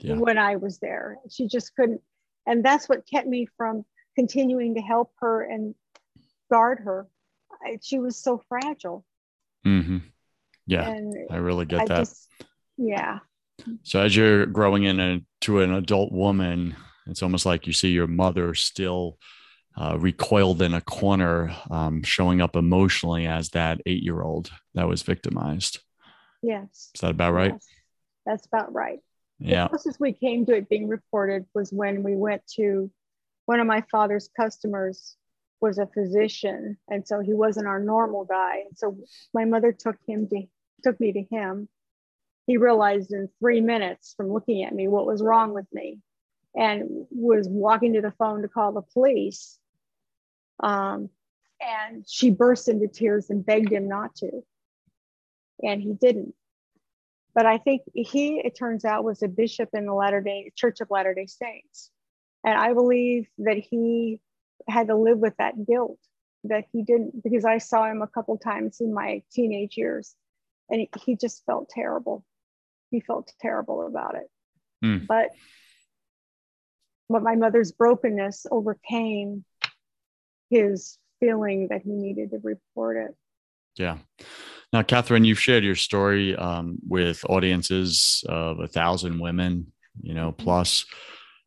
Yeah. 0.00 0.14
When 0.14 0.38
I 0.38 0.56
was 0.56 0.78
there, 0.78 1.18
she 1.28 1.48
just 1.48 1.74
couldn't, 1.74 2.00
and 2.46 2.64
that's 2.64 2.88
what 2.88 3.06
kept 3.06 3.26
me 3.26 3.48
from 3.56 3.84
continuing 4.16 4.74
to 4.76 4.80
help 4.80 5.12
her 5.20 5.42
and 5.42 5.74
guard 6.50 6.80
her 6.80 7.08
she 7.82 7.98
was 7.98 8.16
so 8.16 8.42
fragile. 8.48 9.04
Mm-hmm. 9.66 9.98
Yeah, 10.66 10.88
and 10.88 11.14
I 11.30 11.36
really 11.36 11.64
get 11.64 11.82
I 11.82 11.84
that. 11.86 11.98
Just, 11.98 12.28
yeah. 12.76 13.20
So 13.82 14.00
as 14.00 14.14
you're 14.14 14.46
growing 14.46 14.84
into 14.84 15.60
an 15.60 15.72
adult 15.72 16.12
woman, 16.12 16.76
it's 17.06 17.22
almost 17.22 17.46
like 17.46 17.66
you 17.66 17.72
see 17.72 17.88
your 17.88 18.06
mother 18.06 18.54
still 18.54 19.18
uh, 19.76 19.96
recoiled 19.98 20.62
in 20.62 20.74
a 20.74 20.80
corner, 20.80 21.54
um, 21.70 22.02
showing 22.02 22.40
up 22.40 22.54
emotionally 22.54 23.26
as 23.26 23.50
that 23.50 23.80
eight-year-old 23.86 24.50
that 24.74 24.86
was 24.86 25.02
victimized. 25.02 25.80
Yes. 26.42 26.90
Is 26.94 27.00
that 27.00 27.10
about 27.10 27.32
right? 27.32 27.52
Yes. 27.52 27.66
That's 28.26 28.46
about 28.46 28.72
right. 28.72 29.00
Yeah. 29.38 29.64
The 29.64 29.68
closest 29.70 30.00
we 30.00 30.12
came 30.12 30.46
to 30.46 30.54
it 30.54 30.68
being 30.68 30.88
reported 30.88 31.46
was 31.54 31.72
when 31.72 32.02
we 32.02 32.16
went 32.16 32.42
to 32.56 32.90
one 33.46 33.60
of 33.60 33.66
my 33.66 33.82
father's 33.90 34.28
customers 34.36 35.16
was 35.60 35.78
a 35.78 35.86
physician 35.86 36.76
and 36.88 37.06
so 37.06 37.20
he 37.20 37.34
wasn't 37.34 37.66
our 37.66 37.80
normal 37.80 38.24
guy. 38.24 38.64
And 38.68 38.76
so 38.76 38.96
my 39.32 39.44
mother 39.44 39.72
took 39.72 39.96
him 40.06 40.28
to 40.28 40.42
took 40.82 41.00
me 41.00 41.12
to 41.12 41.22
him. 41.22 41.68
He 42.46 42.56
realized 42.56 43.12
in 43.12 43.28
three 43.40 43.60
minutes 43.60 44.14
from 44.16 44.32
looking 44.32 44.64
at 44.64 44.74
me 44.74 44.88
what 44.88 45.06
was 45.06 45.22
wrong 45.22 45.52
with 45.52 45.66
me 45.72 46.00
and 46.54 47.06
was 47.10 47.48
walking 47.48 47.94
to 47.94 48.00
the 48.00 48.12
phone 48.12 48.42
to 48.42 48.48
call 48.48 48.72
the 48.72 48.82
police. 48.82 49.58
Um, 50.60 51.10
and 51.60 52.04
she 52.08 52.30
burst 52.30 52.68
into 52.68 52.88
tears 52.88 53.30
and 53.30 53.44
begged 53.44 53.72
him 53.72 53.88
not 53.88 54.14
to. 54.16 54.44
And 55.62 55.82
he 55.82 55.92
didn't 55.92 56.34
but 57.38 57.46
i 57.46 57.56
think 57.56 57.82
he 57.94 58.40
it 58.44 58.56
turns 58.56 58.84
out 58.84 59.04
was 59.04 59.22
a 59.22 59.28
bishop 59.28 59.68
in 59.72 59.86
the 59.86 59.94
latter 59.94 60.20
day 60.20 60.50
church 60.56 60.80
of 60.80 60.90
latter 60.90 61.14
day 61.14 61.26
saints 61.26 61.90
and 62.44 62.58
i 62.58 62.72
believe 62.74 63.28
that 63.38 63.58
he 63.58 64.20
had 64.68 64.88
to 64.88 64.96
live 64.96 65.18
with 65.18 65.34
that 65.38 65.54
guilt 65.66 65.98
that 66.44 66.64
he 66.72 66.82
didn't 66.82 67.22
because 67.22 67.44
I 67.44 67.58
saw 67.58 67.90
him 67.90 68.02
a 68.02 68.06
couple 68.06 68.36
times 68.38 68.80
in 68.80 68.92
my 68.92 69.22
teenage 69.32 69.76
years 69.76 70.14
and 70.70 70.86
he, 71.04 71.16
just 71.16 71.44
felt 71.46 71.68
terrible. 71.70 72.24
He 72.90 73.00
felt 73.00 73.32
terrible 73.40 73.86
about 73.86 74.16
it. 74.16 74.30
Mm. 74.84 75.06
But 75.06 75.30
but 77.08 77.22
my 77.22 77.36
mother's 77.36 77.72
brokenness 77.72 78.46
overcame 78.50 79.44
his 80.50 80.98
feeling 81.20 81.68
that 81.68 81.82
he 81.82 81.90
needed 81.90 82.30
to 82.32 82.38
report 82.42 82.98
it. 82.98 83.16
Yeah. 83.76 83.98
Now, 84.72 84.82
Katherine, 84.82 85.24
you've 85.24 85.40
shared 85.40 85.64
your 85.64 85.76
story 85.76 86.36
um, 86.36 86.78
with 86.86 87.24
audiences 87.28 88.22
of 88.28 88.60
a 88.60 88.68
thousand 88.68 89.18
women, 89.18 89.72
you 90.00 90.14
know, 90.14 90.32
mm-hmm. 90.32 90.44
plus. 90.44 90.84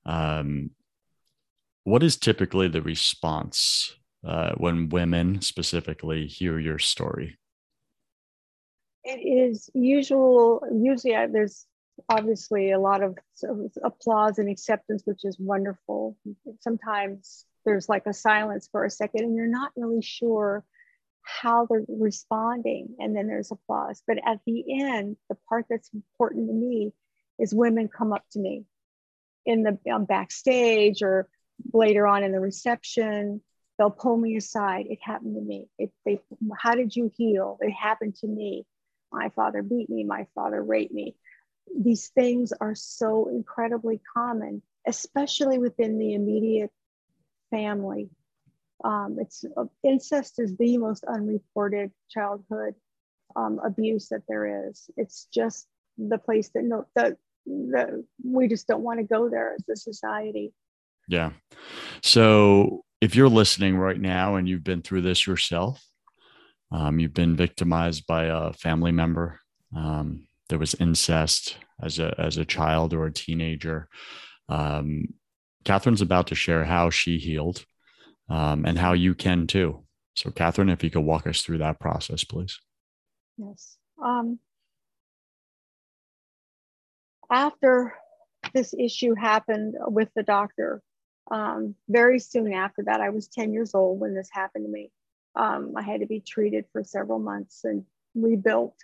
Um, 0.05 0.71
what 1.83 2.03
is 2.03 2.17
typically 2.17 2.67
the 2.67 2.81
response 2.81 3.95
uh, 4.25 4.53
when 4.57 4.89
women 4.89 5.41
specifically 5.41 6.27
hear 6.27 6.59
your 6.59 6.79
story? 6.79 7.37
It 9.03 9.19
is 9.19 9.69
usual. 9.73 10.61
Usually, 10.71 11.15
uh, 11.15 11.27
there's 11.31 11.65
obviously 12.09 12.71
a 12.71 12.79
lot 12.79 13.03
of, 13.03 13.17
of 13.43 13.71
applause 13.83 14.39
and 14.39 14.49
acceptance, 14.49 15.03
which 15.05 15.25
is 15.25 15.37
wonderful. 15.39 16.17
Sometimes 16.59 17.45
there's 17.65 17.89
like 17.89 18.05
a 18.07 18.13
silence 18.13 18.67
for 18.71 18.85
a 18.85 18.89
second, 18.89 19.25
and 19.25 19.35
you're 19.35 19.47
not 19.47 19.71
really 19.75 20.01
sure 20.01 20.63
how 21.23 21.65
they're 21.65 21.85
responding, 21.87 22.95
and 22.99 23.15
then 23.15 23.27
there's 23.27 23.51
applause. 23.51 24.01
But 24.05 24.17
at 24.25 24.39
the 24.45 24.81
end, 24.81 25.17
the 25.29 25.37
part 25.49 25.65
that's 25.69 25.89
important 25.93 26.47
to 26.47 26.53
me 26.53 26.93
is 27.39 27.53
women 27.53 27.87
come 27.87 28.13
up 28.13 28.23
to 28.31 28.39
me 28.39 28.65
in 29.45 29.63
the 29.63 29.77
um, 29.91 30.05
backstage 30.05 31.01
or 31.01 31.27
later 31.73 32.07
on 32.07 32.23
in 32.23 32.31
the 32.31 32.39
reception, 32.39 33.41
they'll 33.77 33.91
pull 33.91 34.17
me 34.17 34.35
aside. 34.35 34.85
It 34.89 34.99
happened 35.01 35.35
to 35.35 35.41
me. 35.41 35.67
It, 35.77 35.91
they, 36.05 36.21
how 36.57 36.75
did 36.75 36.95
you 36.95 37.11
heal? 37.15 37.57
It 37.61 37.71
happened 37.71 38.15
to 38.17 38.27
me. 38.27 38.65
My 39.11 39.29
father 39.29 39.61
beat 39.61 39.89
me. 39.89 40.03
My 40.03 40.27
father 40.35 40.61
raped 40.61 40.93
me. 40.93 41.15
These 41.79 42.09
things 42.09 42.53
are 42.59 42.75
so 42.75 43.29
incredibly 43.29 44.01
common, 44.13 44.61
especially 44.87 45.57
within 45.57 45.97
the 45.97 46.13
immediate 46.13 46.71
family. 47.49 48.09
Um, 48.83 49.17
it's 49.19 49.45
uh, 49.57 49.65
incest 49.83 50.39
is 50.39 50.55
the 50.57 50.77
most 50.77 51.03
unreported 51.05 51.91
childhood 52.09 52.75
um, 53.35 53.59
abuse 53.63 54.09
that 54.09 54.23
there 54.27 54.69
is. 54.69 54.89
It's 54.97 55.27
just 55.33 55.67
the 55.97 56.17
place 56.17 56.49
that 56.49 56.63
no, 56.63 56.85
the, 56.95 57.17
the 57.45 58.05
we 58.23 58.47
just 58.47 58.67
don't 58.67 58.83
want 58.83 58.99
to 58.99 59.03
go 59.03 59.29
there 59.29 59.53
as 59.53 59.67
a 59.69 59.75
society. 59.75 60.53
Yeah. 61.07 61.31
So 62.01 62.83
if 63.01 63.15
you're 63.15 63.29
listening 63.29 63.77
right 63.77 63.99
now 63.99 64.35
and 64.35 64.47
you've 64.47 64.63
been 64.63 64.81
through 64.81 65.01
this 65.01 65.27
yourself, 65.27 65.83
um, 66.71 66.99
you've 66.99 67.13
been 67.13 67.35
victimized 67.35 68.07
by 68.07 68.25
a 68.25 68.53
family 68.53 68.91
member, 68.91 69.39
um, 69.75 70.27
there 70.49 70.59
was 70.59 70.75
incest 70.75 71.57
as 71.81 71.99
a 71.99 72.13
as 72.19 72.37
a 72.37 72.45
child 72.45 72.93
or 72.93 73.05
a 73.05 73.13
teenager. 73.13 73.87
Um, 74.49 75.13
Katherine's 75.65 76.01
about 76.01 76.27
to 76.27 76.35
share 76.35 76.65
how 76.65 76.89
she 76.89 77.17
healed 77.17 77.65
um, 78.31 78.65
and 78.65 78.79
how 78.79 78.93
you 78.93 79.13
can 79.13 79.45
too. 79.45 79.83
So, 80.15 80.31
Katherine, 80.31 80.69
if 80.69 80.83
you 80.83 80.89
could 80.89 81.01
walk 81.01 81.27
us 81.27 81.41
through 81.41 81.57
that 81.59 81.79
process, 81.79 82.23
please. 82.23 82.59
Yes. 83.37 83.77
Um, 84.01 84.39
after 87.29 87.93
this 88.53 88.73
issue 88.73 89.15
happened 89.15 89.75
with 89.79 90.09
the 90.15 90.23
doctor, 90.23 90.81
um, 91.29 91.75
very 91.89 92.19
soon 92.19 92.53
after 92.53 92.83
that, 92.83 93.01
I 93.01 93.09
was 93.09 93.27
10 93.27 93.53
years 93.53 93.75
old 93.75 93.99
when 93.99 94.15
this 94.15 94.29
happened 94.31 94.65
to 94.65 94.71
me. 94.71 94.91
Um, 95.35 95.73
I 95.75 95.81
had 95.81 95.99
to 95.99 96.05
be 96.07 96.21
treated 96.21 96.65
for 96.71 96.83
several 96.83 97.19
months 97.19 97.63
and 97.65 97.85
rebuilt, 98.15 98.75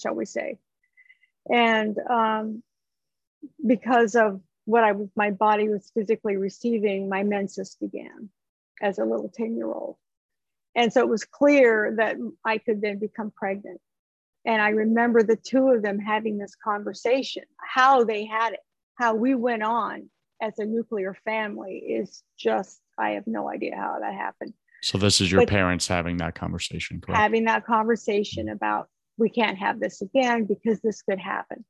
shall 0.00 0.14
we 0.14 0.24
say. 0.24 0.58
And 1.50 1.98
um, 2.10 2.62
because 3.66 4.14
of 4.14 4.40
what 4.64 4.84
I 4.84 4.92
my 5.16 5.30
body 5.30 5.68
was 5.68 5.90
physically 5.94 6.36
receiving, 6.36 7.08
my 7.08 7.22
menses 7.22 7.76
began 7.80 8.28
as 8.82 8.98
a 8.98 9.04
little 9.04 9.30
10 9.34 9.56
year 9.56 9.70
old. 9.72 9.96
And 10.74 10.92
so 10.92 11.00
it 11.00 11.08
was 11.08 11.24
clear 11.24 11.94
that 11.96 12.16
I 12.44 12.58
could 12.58 12.80
then 12.80 12.98
become 12.98 13.32
pregnant. 13.32 13.80
And 14.44 14.62
I 14.62 14.70
remember 14.70 15.22
the 15.22 15.36
two 15.36 15.68
of 15.68 15.82
them 15.82 15.98
having 15.98 16.38
this 16.38 16.54
conversation, 16.62 17.42
how 17.56 18.04
they 18.04 18.24
had 18.24 18.52
it, 18.54 18.60
how 18.94 19.14
we 19.14 19.34
went 19.34 19.62
on 19.62 20.08
as 20.40 20.58
a 20.58 20.64
nuclear 20.64 21.16
family 21.24 21.78
is 21.78 22.22
just, 22.38 22.80
I 22.96 23.10
have 23.10 23.26
no 23.26 23.50
idea 23.50 23.76
how 23.76 23.98
that 24.00 24.14
happened. 24.14 24.54
So 24.82 24.96
this 24.98 25.20
is 25.20 25.30
your 25.32 25.42
But- 25.42 25.48
parents 25.48 25.88
having 25.88 26.18
that 26.18 26.34
conversation, 26.34 27.00
correct? 27.00 27.18
having 27.20 27.44
that 27.44 27.66
conversation 27.66 28.46
mm-hmm. 28.46 28.54
about 28.54 28.88
we 29.16 29.28
can't 29.28 29.58
have 29.58 29.80
this 29.80 30.00
again 30.00 30.44
because 30.44 30.80
this 30.80 31.02
could 31.02 31.18
happen. 31.18 31.64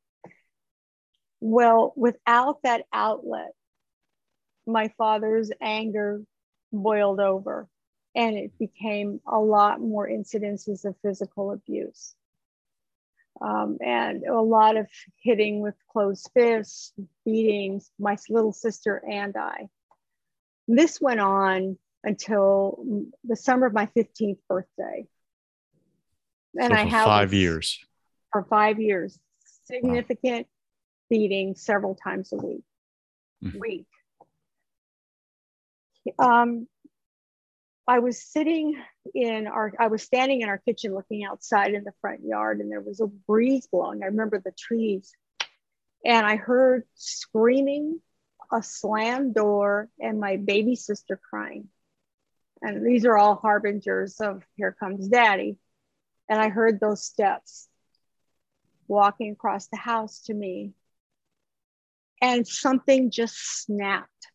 Well, 1.41 1.95
without 1.97 2.59
that 2.62 2.85
outlet, 2.93 3.53
my 4.67 4.88
father's 4.99 5.50
anger 5.61 6.23
boiled 6.73 7.21
over 7.21 7.69
and 8.15 8.37
it 8.37 8.59
became 8.59 9.21
a 9.27 9.39
lot 9.39 9.81
more 9.81 10.09
incidences 10.09 10.85
of 10.85 10.97
physical 11.03 11.53
abuse. 11.53 12.15
Um, 13.41 13.79
and 13.81 14.25
a 14.25 14.41
lot 14.41 14.77
of 14.77 14.89
hitting 15.23 15.61
with 15.61 15.75
closed 15.93 16.29
fists, 16.35 16.93
beatings, 17.25 17.91
my 17.99 18.17
little 18.29 18.53
sister 18.53 19.01
and 19.09 19.37
I. 19.37 19.69
This 20.67 21.01
went 21.01 21.21
on 21.21 21.79
until 22.03 22.83
the 23.23 23.37
summer 23.37 23.67
of 23.67 23.73
my 23.73 23.87
15th 23.97 24.39
birthday. 24.49 25.07
so 26.61 26.73
I 26.73 26.85
have 26.87 27.05
five 27.05 27.33
years. 27.33 27.79
For 28.33 28.45
five 28.51 28.81
years, 28.81 29.19
significant 29.67 30.49
beating 31.09 31.55
several 31.55 31.95
times 31.95 32.33
a 32.33 32.37
week. 32.37 32.65
Mhm. 33.43 33.61
Week. 33.61 33.87
Um, 36.19 36.69
I 37.87 38.00
was 38.00 38.23
sitting 38.23 38.77
in 39.15 39.47
our, 39.47 39.73
I 39.79 39.87
was 39.87 40.03
standing 40.03 40.43
in 40.43 40.49
our 40.49 40.59
kitchen 40.59 40.95
looking 40.95 41.25
outside 41.25 41.73
in 41.75 41.85
the 41.85 41.93
front 42.00 42.21
yard, 42.23 42.61
and 42.61 42.71
there 42.71 42.81
was 42.81 43.00
a 43.00 43.07
breeze 43.07 43.67
blowing. 43.67 44.03
I 44.03 44.07
remember 44.07 44.38
the 44.38 44.53
trees, 44.53 45.12
and 46.05 46.27
I 46.27 46.37
heard 46.37 46.85
screaming, 46.95 48.00
a 48.53 48.62
slammed 48.62 49.35
door, 49.35 49.88
and 49.99 50.21
my 50.21 50.37
baby 50.37 50.77
sister 50.77 51.19
crying. 51.31 51.69
And 52.61 52.85
these 52.85 53.05
are 53.05 53.17
all 53.17 53.37
harbingers 53.37 54.21
of 54.21 54.43
here 54.57 54.77
comes 54.79 55.09
daddy. 55.09 55.59
And 56.29 56.41
I 56.41 56.49
heard 56.49 56.81
those 56.81 57.05
steps 57.05 57.69
walking 58.87 59.33
across 59.33 59.69
the 59.69 59.77
house 59.77 60.23
to 60.23 60.35
me. 60.35 60.73
And 62.21 62.47
something 62.47 63.11
just 63.11 63.37
snapped. 63.37 64.29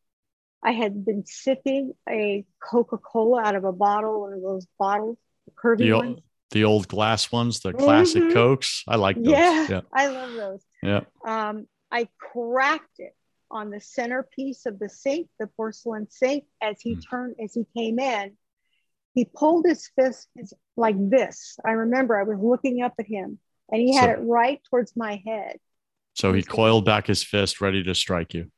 I 0.64 0.72
had 0.72 1.06
been 1.06 1.26
sipping 1.26 1.94
a 2.10 2.46
Coca 2.62 2.98
Cola 2.98 3.44
out 3.44 3.56
of 3.56 3.64
a 3.66 3.74
bottle, 3.74 4.22
one 4.22 4.34
of 4.34 4.42
those 4.42 4.66
bottles, 4.80 5.18
curvy 5.62 5.80
The, 5.80 5.92
ones. 5.94 6.08
old, 6.10 6.24
the 6.52 6.64
old 6.64 6.88
glass 6.88 7.32
ones, 7.32 7.60
the 7.60 7.74
classic 7.74 8.24
Mhm. 8.24 8.34
Cokes. 8.34 8.84
I 8.88 8.96
like 8.96 9.18
those. 9.18 9.28
Yeah, 9.28 9.68
Yeah. 9.70 9.82
I 9.92 10.08
love 10.08 10.34
those. 10.34 10.66
Yeah. 10.82 11.02
Um, 11.26 11.68
I 11.92 12.08
cracked 12.18 13.00
it 13.00 13.16
on 13.52 13.70
the 13.70 13.82
centerpiece 13.82 14.66
of 14.66 14.80
the 14.80 14.90
sink, 14.90 15.28
the 15.40 15.48
porcelain 15.48 16.10
sink, 16.10 16.46
as 16.62 16.80
he 16.82 16.96
Mm. 16.96 17.10
turned, 17.10 17.36
as 17.44 17.54
he 17.54 17.66
came 17.78 18.00
in. 18.00 18.38
He 19.14 19.26
pulled 19.26 19.66
his 19.68 19.90
fist 19.96 20.28
like 20.78 20.96
this. 20.98 21.60
I 21.64 21.72
remember 21.72 22.18
I 22.18 22.24
was 22.24 22.40
looking 22.40 22.82
up 22.82 22.94
at 23.00 23.06
him 23.06 23.38
and 23.72 23.82
he 23.82 23.94
had 23.94 24.06
So- 24.16 24.22
it 24.22 24.26
right 24.26 24.62
towards 24.70 24.96
my 24.96 25.22
head. 25.28 25.60
So 26.16 26.32
he 26.34 26.42
coiled 26.42 26.86
back 26.86 27.08
his 27.08 27.24
fist, 27.24 27.60
ready 27.62 27.84
to 27.84 27.94
strike 27.94 28.34
you. 28.34 28.50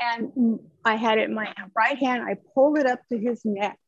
And 0.00 0.32
mm, 0.32 0.58
I 0.84 0.96
had 0.96 1.18
it 1.18 1.28
in 1.28 1.34
my 1.34 1.52
right 1.76 1.98
hand. 1.98 2.22
I 2.22 2.36
pulled 2.54 2.78
it 2.78 2.86
up 2.86 3.00
to 3.10 3.18
his 3.18 3.44
neck, 3.44 3.78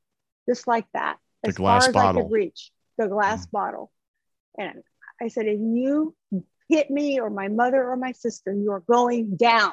just 0.49 0.67
like 0.67 0.87
that, 0.95 1.19
The 1.43 1.50
as 1.50 1.57
glass 1.57 1.87
far 1.87 1.90
as 1.90 1.97
I 1.97 2.23
could 2.23 2.33
reach 2.33 2.71
the 2.99 3.09
glass 3.09 3.47
bottle. 3.47 3.90
And 4.59 4.83
I 5.21 5.29
said, 5.29 5.47
if 5.47 5.61
you 5.61 6.14
hit 6.69 6.90
me 6.90 7.21
or 7.21 7.31
my 7.31 7.49
mother 7.49 7.83
or 7.88 7.97
my 7.97 8.12
sister, 8.12 8.52
you 8.52 8.73
are 8.73 8.81
going 8.81 9.37
down. 9.37 9.73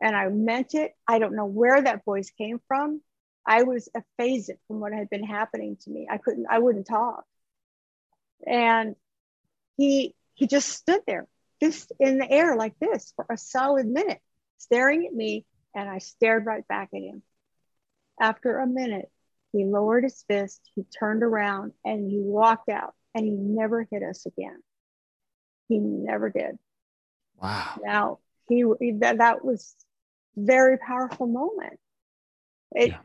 And 0.00 0.16
I 0.16 0.28
meant 0.28 0.74
it. 0.74 0.92
I 1.06 1.18
don't 1.18 1.36
know 1.36 1.46
where 1.46 1.80
that 1.80 2.04
voice 2.04 2.30
came 2.30 2.60
from. 2.66 3.02
I 3.46 3.64
was 3.64 3.88
aphasic 3.94 4.58
from 4.66 4.80
what 4.80 4.92
had 4.92 5.10
been 5.10 5.24
happening 5.24 5.76
to 5.82 5.90
me. 5.90 6.06
I 6.10 6.18
couldn't, 6.18 6.46
I 6.48 6.58
wouldn't 6.58 6.86
talk. 6.86 7.24
And 8.46 8.96
he 9.76 10.14
he 10.34 10.46
just 10.46 10.68
stood 10.68 11.02
there, 11.06 11.26
just 11.62 11.92
in 12.00 12.18
the 12.18 12.30
air 12.30 12.56
like 12.56 12.78
this 12.78 13.12
for 13.14 13.26
a 13.30 13.36
solid 13.36 13.86
minute, 13.86 14.20
staring 14.60 15.06
at 15.06 15.14
me, 15.14 15.44
and 15.74 15.88
I 15.88 15.98
stared 15.98 16.46
right 16.46 16.66
back 16.68 16.90
at 16.94 17.00
him. 17.02 17.22
After 18.20 18.58
a 18.58 18.66
minute, 18.66 19.10
he 19.52 19.64
lowered 19.64 20.04
his 20.04 20.22
fist, 20.28 20.60
he 20.74 20.84
turned 20.84 21.22
around, 21.22 21.72
and 21.84 22.08
he 22.10 22.20
walked 22.20 22.68
out, 22.68 22.94
and 23.14 23.24
he 23.24 23.32
never 23.32 23.86
hit 23.90 24.02
us 24.02 24.26
again. 24.26 24.62
He 25.68 25.78
never 25.78 26.30
did. 26.30 26.58
Wow. 27.40 27.80
Now 27.82 28.18
he 28.48 28.64
that, 28.98 29.18
that 29.18 29.44
was 29.44 29.74
very 30.36 30.78
powerful 30.78 31.26
moment. 31.26 31.78
It, 32.74 32.90
Yeah. 32.90 32.98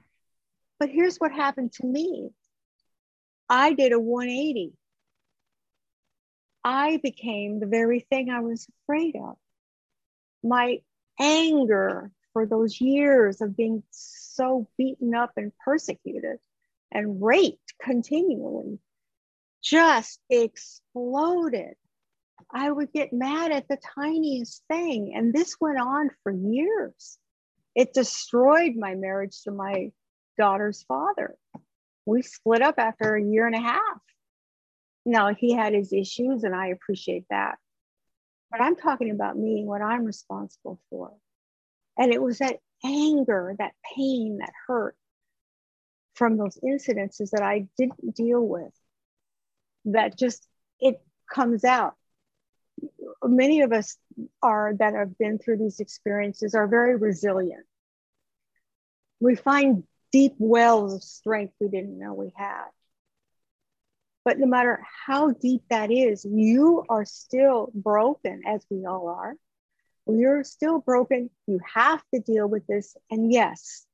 but 0.79 0.89
here's 0.89 1.17
what 1.17 1.31
happened 1.31 1.71
to 1.73 1.85
me. 1.85 2.29
I 3.49 3.73
did 3.73 3.93
a 3.93 3.99
180. 3.99 4.73
I 6.63 6.97
became 6.97 7.59
the 7.59 7.67
very 7.67 7.99
thing 7.99 8.29
I 8.29 8.39
was 8.39 8.67
afraid 8.83 9.15
of. 9.15 9.37
My 10.43 10.81
anger 11.19 12.11
for 12.33 12.45
those 12.45 12.79
years 12.81 13.41
of 13.41 13.55
being 13.55 13.83
so 13.91 14.67
beaten 14.77 15.15
up 15.15 15.31
and 15.37 15.51
persecuted 15.63 16.37
and 16.91 17.21
raped 17.21 17.73
continually 17.81 18.79
just 19.63 20.19
exploded. 20.29 21.75
I 22.51 22.71
would 22.71 22.93
get 22.93 23.11
mad 23.11 23.51
at 23.51 23.67
the 23.67 23.77
tiniest 23.95 24.63
thing. 24.69 25.13
And 25.15 25.33
this 25.33 25.55
went 25.59 25.79
on 25.79 26.11
for 26.23 26.31
years. 26.31 27.17
It 27.73 27.93
destroyed 27.93 28.75
my 28.75 28.95
marriage 28.95 29.41
to 29.43 29.51
my 29.51 29.91
daughter's 30.37 30.83
father. 30.83 31.35
We 32.05 32.21
split 32.21 32.61
up 32.61 32.75
after 32.77 33.15
a 33.15 33.23
year 33.23 33.47
and 33.47 33.55
a 33.55 33.61
half. 33.61 34.01
Now, 35.05 35.33
he 35.33 35.53
had 35.53 35.73
his 35.73 35.91
issues, 35.91 36.43
and 36.43 36.55
I 36.55 36.67
appreciate 36.67 37.25
that. 37.29 37.57
But 38.55 38.63
I'm 38.63 38.77
talking 38.77 39.11
about 39.11 39.37
me 39.37 39.59
and 39.59 39.67
what 39.67 39.81
I'm 39.81 40.05
responsible 40.05 40.79
for. 40.89 41.11
And 41.97 42.13
it 42.13 42.21
was 42.21 42.37
that 42.37 42.59
anger, 42.85 43.53
that 43.59 43.73
pain, 43.97 44.37
that 44.37 44.53
hurt 44.65 44.95
from 46.13 46.37
those 46.37 46.57
incidences 46.63 47.31
that 47.31 47.41
I 47.41 47.67
didn't 47.77 48.15
deal 48.15 48.47
with 48.47 48.71
that 49.83 50.17
just 50.17 50.47
it 50.79 51.01
comes 51.29 51.65
out. 51.65 51.95
Many 53.21 53.59
of 53.59 53.73
us 53.73 53.97
are 54.41 54.73
that 54.79 54.93
have 54.93 55.17
been 55.17 55.37
through 55.37 55.57
these 55.57 55.81
experiences 55.81 56.55
are 56.55 56.65
very 56.67 56.95
resilient. 56.95 57.65
We 59.19 59.35
find 59.35 59.83
deep 60.13 60.35
wells 60.39 60.93
of 60.93 61.03
strength 61.03 61.55
we 61.59 61.67
didn't 61.67 61.99
know 61.99 62.13
we 62.13 62.31
had 62.33 62.67
but 64.25 64.39
no 64.39 64.47
matter 64.47 64.83
how 65.05 65.31
deep 65.31 65.61
that 65.69 65.91
is 65.91 66.25
you 66.25 66.83
are 66.89 67.05
still 67.05 67.71
broken 67.73 68.41
as 68.45 68.65
we 68.69 68.85
all 68.85 69.07
are 69.07 69.35
you're 70.07 70.43
still 70.43 70.79
broken 70.79 71.29
you 71.47 71.59
have 71.73 72.01
to 72.13 72.19
deal 72.19 72.47
with 72.47 72.65
this 72.67 72.95
and 73.09 73.31
yes 73.31 73.85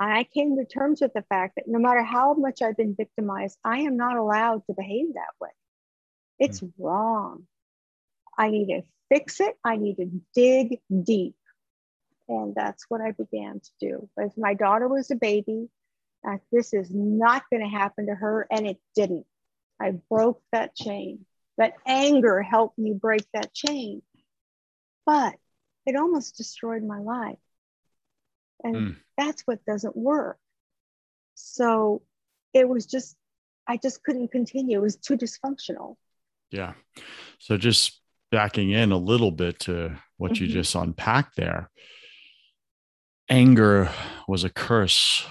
I 0.00 0.24
came 0.24 0.56
to 0.56 0.64
terms 0.64 1.02
with 1.02 1.12
the 1.12 1.24
fact 1.28 1.56
that 1.56 1.68
no 1.68 1.78
matter 1.78 2.02
how 2.02 2.32
much 2.32 2.62
I've 2.62 2.76
been 2.76 2.94
victimized, 2.94 3.58
I 3.62 3.80
am 3.80 3.98
not 3.98 4.16
allowed 4.16 4.64
to 4.66 4.72
behave 4.72 5.12
that 5.12 5.34
way. 5.38 5.50
It's 6.38 6.64
wrong. 6.78 7.46
I 8.36 8.48
need 8.48 8.68
to 8.68 8.82
fix 9.10 9.40
it. 9.40 9.56
I 9.62 9.76
need 9.76 9.96
to 9.96 10.10
dig 10.34 10.80
deep. 11.02 11.36
And 12.28 12.54
that's 12.54 12.86
what 12.88 13.02
I 13.02 13.10
began 13.10 13.60
to 13.60 13.70
do. 13.78 14.08
As 14.18 14.30
my 14.38 14.54
daughter 14.54 14.88
was 14.88 15.10
a 15.10 15.16
baby, 15.16 15.68
uh, 16.26 16.38
this 16.50 16.72
is 16.72 16.90
not 16.90 17.42
going 17.50 17.62
to 17.62 17.68
happen 17.68 18.06
to 18.06 18.14
her. 18.14 18.46
And 18.50 18.66
it 18.66 18.78
didn't. 18.94 19.26
I 19.80 19.92
broke 20.10 20.42
that 20.52 20.74
chain. 20.74 21.24
That 21.56 21.74
anger 21.86 22.42
helped 22.42 22.78
me 22.78 22.92
break 22.92 23.26
that 23.32 23.52
chain. 23.54 24.02
But 25.06 25.34
it 25.86 25.96
almost 25.96 26.36
destroyed 26.36 26.82
my 26.82 26.98
life. 27.00 27.38
And 28.62 28.76
Mm. 28.76 28.96
that's 29.16 29.42
what 29.42 29.64
doesn't 29.64 29.96
work. 29.96 30.38
So 31.34 32.02
it 32.52 32.68
was 32.68 32.86
just, 32.86 33.16
I 33.66 33.78
just 33.78 34.02
couldn't 34.02 34.30
continue. 34.30 34.78
It 34.78 34.82
was 34.82 34.96
too 34.96 35.16
dysfunctional. 35.16 35.96
Yeah. 36.50 36.74
So 37.38 37.56
just 37.56 38.00
backing 38.30 38.70
in 38.70 38.92
a 38.92 38.96
little 38.98 39.30
bit 39.30 39.60
to 39.60 39.98
what 40.18 40.38
you 40.38 40.46
Mhm. 40.46 40.52
just 40.52 40.74
unpacked 40.74 41.36
there. 41.36 41.70
Anger 43.28 43.90
was 44.28 44.44
a 44.44 44.50
curse 44.50 45.26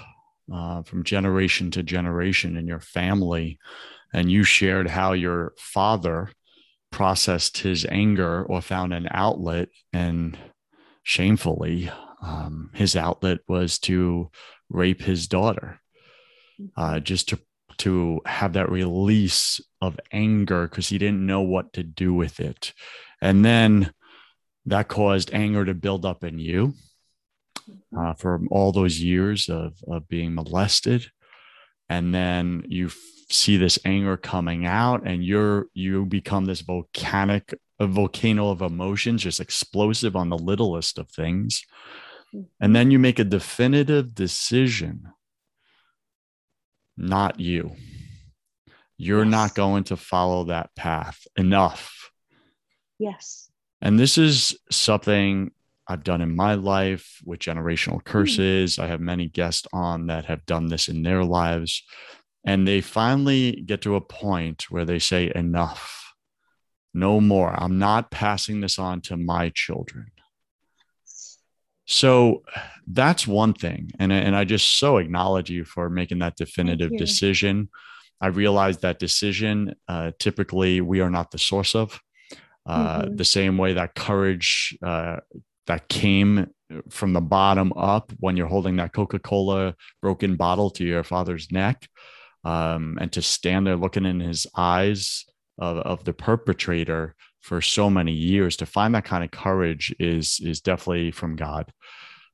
uh, 0.51 0.81
from 0.81 1.03
generation 1.03 1.69
to 1.69 1.83
generation 1.83 2.57
in 2.57 2.65
your 2.65 2.79
family. 2.79 3.59
And 4.13 4.31
you 4.31 4.43
shared 4.43 4.89
how 4.89 5.13
your 5.13 5.53
father 5.57 6.29
processed 6.91 7.59
his 7.59 7.85
anger 7.85 8.43
or 8.43 8.61
found 8.61 8.93
an 8.93 9.07
outlet. 9.11 9.69
And 9.93 10.37
shamefully, 11.03 11.91
um, 12.21 12.71
his 12.73 12.95
outlet 12.95 13.39
was 13.47 13.79
to 13.79 14.31
rape 14.69 15.01
his 15.01 15.27
daughter, 15.27 15.79
uh, 16.75 16.99
just 16.99 17.29
to 17.29 17.39
to 17.77 18.19
have 18.25 18.53
that 18.53 18.69
release 18.69 19.61
of 19.79 19.97
anger 20.11 20.67
because 20.67 20.89
he 20.89 20.97
didn't 20.97 21.25
know 21.25 21.39
what 21.39 21.71
to 21.71 21.81
do 21.81 22.13
with 22.13 22.41
it. 22.41 22.73
And 23.21 23.45
then 23.45 23.93
that 24.65 24.89
caused 24.89 25.33
anger 25.33 25.63
to 25.63 25.73
build 25.73 26.05
up 26.05 26.25
in 26.25 26.39
you 26.39 26.73
uh, 27.97 28.15
for 28.15 28.41
all 28.51 28.73
those 28.73 28.99
years 28.99 29.47
of, 29.47 29.81
of 29.87 30.09
being 30.09 30.35
molested. 30.35 31.09
and 31.89 32.13
then 32.13 32.63
you 32.67 32.91
see 33.29 33.57
this 33.57 33.77
anger 33.85 34.17
coming 34.17 34.65
out 34.65 35.05
and 35.05 35.23
you're 35.23 35.67
you 35.73 36.05
become 36.05 36.45
this 36.45 36.61
volcanic 36.61 37.53
a 37.79 37.87
volcano 37.87 38.49
of 38.49 38.61
emotions 38.61 39.23
just 39.23 39.39
explosive 39.39 40.15
on 40.15 40.29
the 40.29 40.37
littlest 40.37 40.97
of 40.97 41.09
things 41.09 41.63
and 42.59 42.75
then 42.75 42.91
you 42.91 42.99
make 42.99 43.19
a 43.19 43.23
definitive 43.23 44.13
decision 44.13 45.07
not 46.97 47.39
you 47.39 47.71
you're 48.97 49.23
Yes. 49.23 49.31
not 49.31 49.55
going 49.55 49.83
to 49.85 49.97
follow 49.97 50.45
that 50.45 50.73
path 50.75 51.25
enough 51.37 52.11
Yes. 52.97 53.49
and 53.81 53.99
this 53.99 54.17
is 54.17 54.57
something 54.71 55.51
I've 55.89 56.03
done 56.03 56.21
in 56.21 56.35
my 56.35 56.53
life 56.53 57.19
with 57.25 57.39
generational 57.39 57.93
hmm. 57.95 58.11
curses. 58.11 58.77
I 58.77 58.85
have 58.85 59.01
many 59.01 59.27
guests 59.27 59.67
on 59.73 60.05
that 60.07 60.25
have 60.25 60.45
done 60.45 60.67
this 60.67 60.87
in 60.87 61.01
their 61.01 61.23
lives. 61.23 61.83
And 62.45 62.67
they 62.67 62.81
finally 62.81 63.63
get 63.65 63.81
to 63.81 63.95
a 63.95 64.01
point 64.01 64.65
where 64.69 64.85
they 64.85 64.99
say, 64.99 65.31
enough, 65.35 66.13
no 66.93 67.19
more. 67.21 67.53
I'm 67.57 67.77
not 67.79 68.11
passing 68.11 68.61
this 68.61 68.79
on 68.79 69.01
to 69.01 69.17
my 69.17 69.51
children. 69.53 70.11
So 71.85 72.43
that's 72.87 73.27
one 73.27 73.53
thing. 73.53 73.91
And, 73.99 74.11
and 74.11 74.35
I 74.35 74.45
just 74.45 74.77
so 74.79 74.97
acknowledge 74.97 75.49
you 75.49 75.65
for 75.65 75.89
making 75.89 76.19
that 76.19 76.35
definitive 76.35 76.91
decision. 76.97 77.69
I 78.21 78.27
realize 78.27 78.77
that 78.79 78.99
decision, 78.99 79.75
uh, 79.87 80.11
typically, 80.19 80.81
we 80.81 81.01
are 81.01 81.09
not 81.09 81.31
the 81.31 81.39
source 81.39 81.75
of. 81.75 81.99
Uh, 82.65 83.03
Mhm. 83.03 83.17
The 83.17 83.25
same 83.25 83.57
way 83.57 83.73
that 83.73 83.95
courage 83.95 84.77
uh, 84.83 85.17
that 85.65 85.87
came 85.87 86.47
from 86.89 87.13
the 87.13 87.21
bottom 87.21 87.73
up 87.75 88.11
when 88.19 88.37
you're 88.37 88.47
holding 88.47 88.75
that 88.75 88.93
Coca 88.93 89.17
Cola 89.17 89.75
broken 90.01 90.35
bottle 90.35 90.69
to 90.71 90.83
your 90.83 91.03
father's 91.03 91.51
neck, 91.51 91.87
um, 92.43 92.97
and 93.01 93.11
to 93.13 93.21
stand 93.21 93.67
there 93.67 93.75
looking 93.75 94.05
in 94.05 94.19
his 94.19 94.47
eyes 94.55 95.25
of, 95.57 95.77
of 95.77 96.03
the 96.05 96.13
perpetrator 96.13 97.15
for 97.41 97.61
so 97.61 97.89
many 97.89 98.11
years, 98.13 98.57
to 98.57 98.65
find 98.65 98.93
that 98.95 99.05
kind 99.05 99.23
of 99.23 99.31
courage 99.31 99.95
is 99.99 100.39
is 100.43 100.61
definitely 100.61 101.11
from 101.11 101.35
God. 101.35 101.71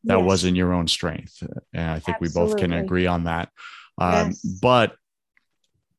That 0.06 0.18
Yes. 0.18 0.26
wasn't 0.26 0.58
your 0.58 0.74
own 0.74 0.88
strength, 0.88 1.42
and 1.74 1.92
I 1.92 2.00
think 2.00 2.20
we 2.20 2.30
both 2.30 2.58
can 2.58 2.74
agree 2.74 3.08
on 3.08 3.24
that. 3.26 3.50
Um, 3.98 4.30
Yes. 4.30 4.42
But 4.62 4.96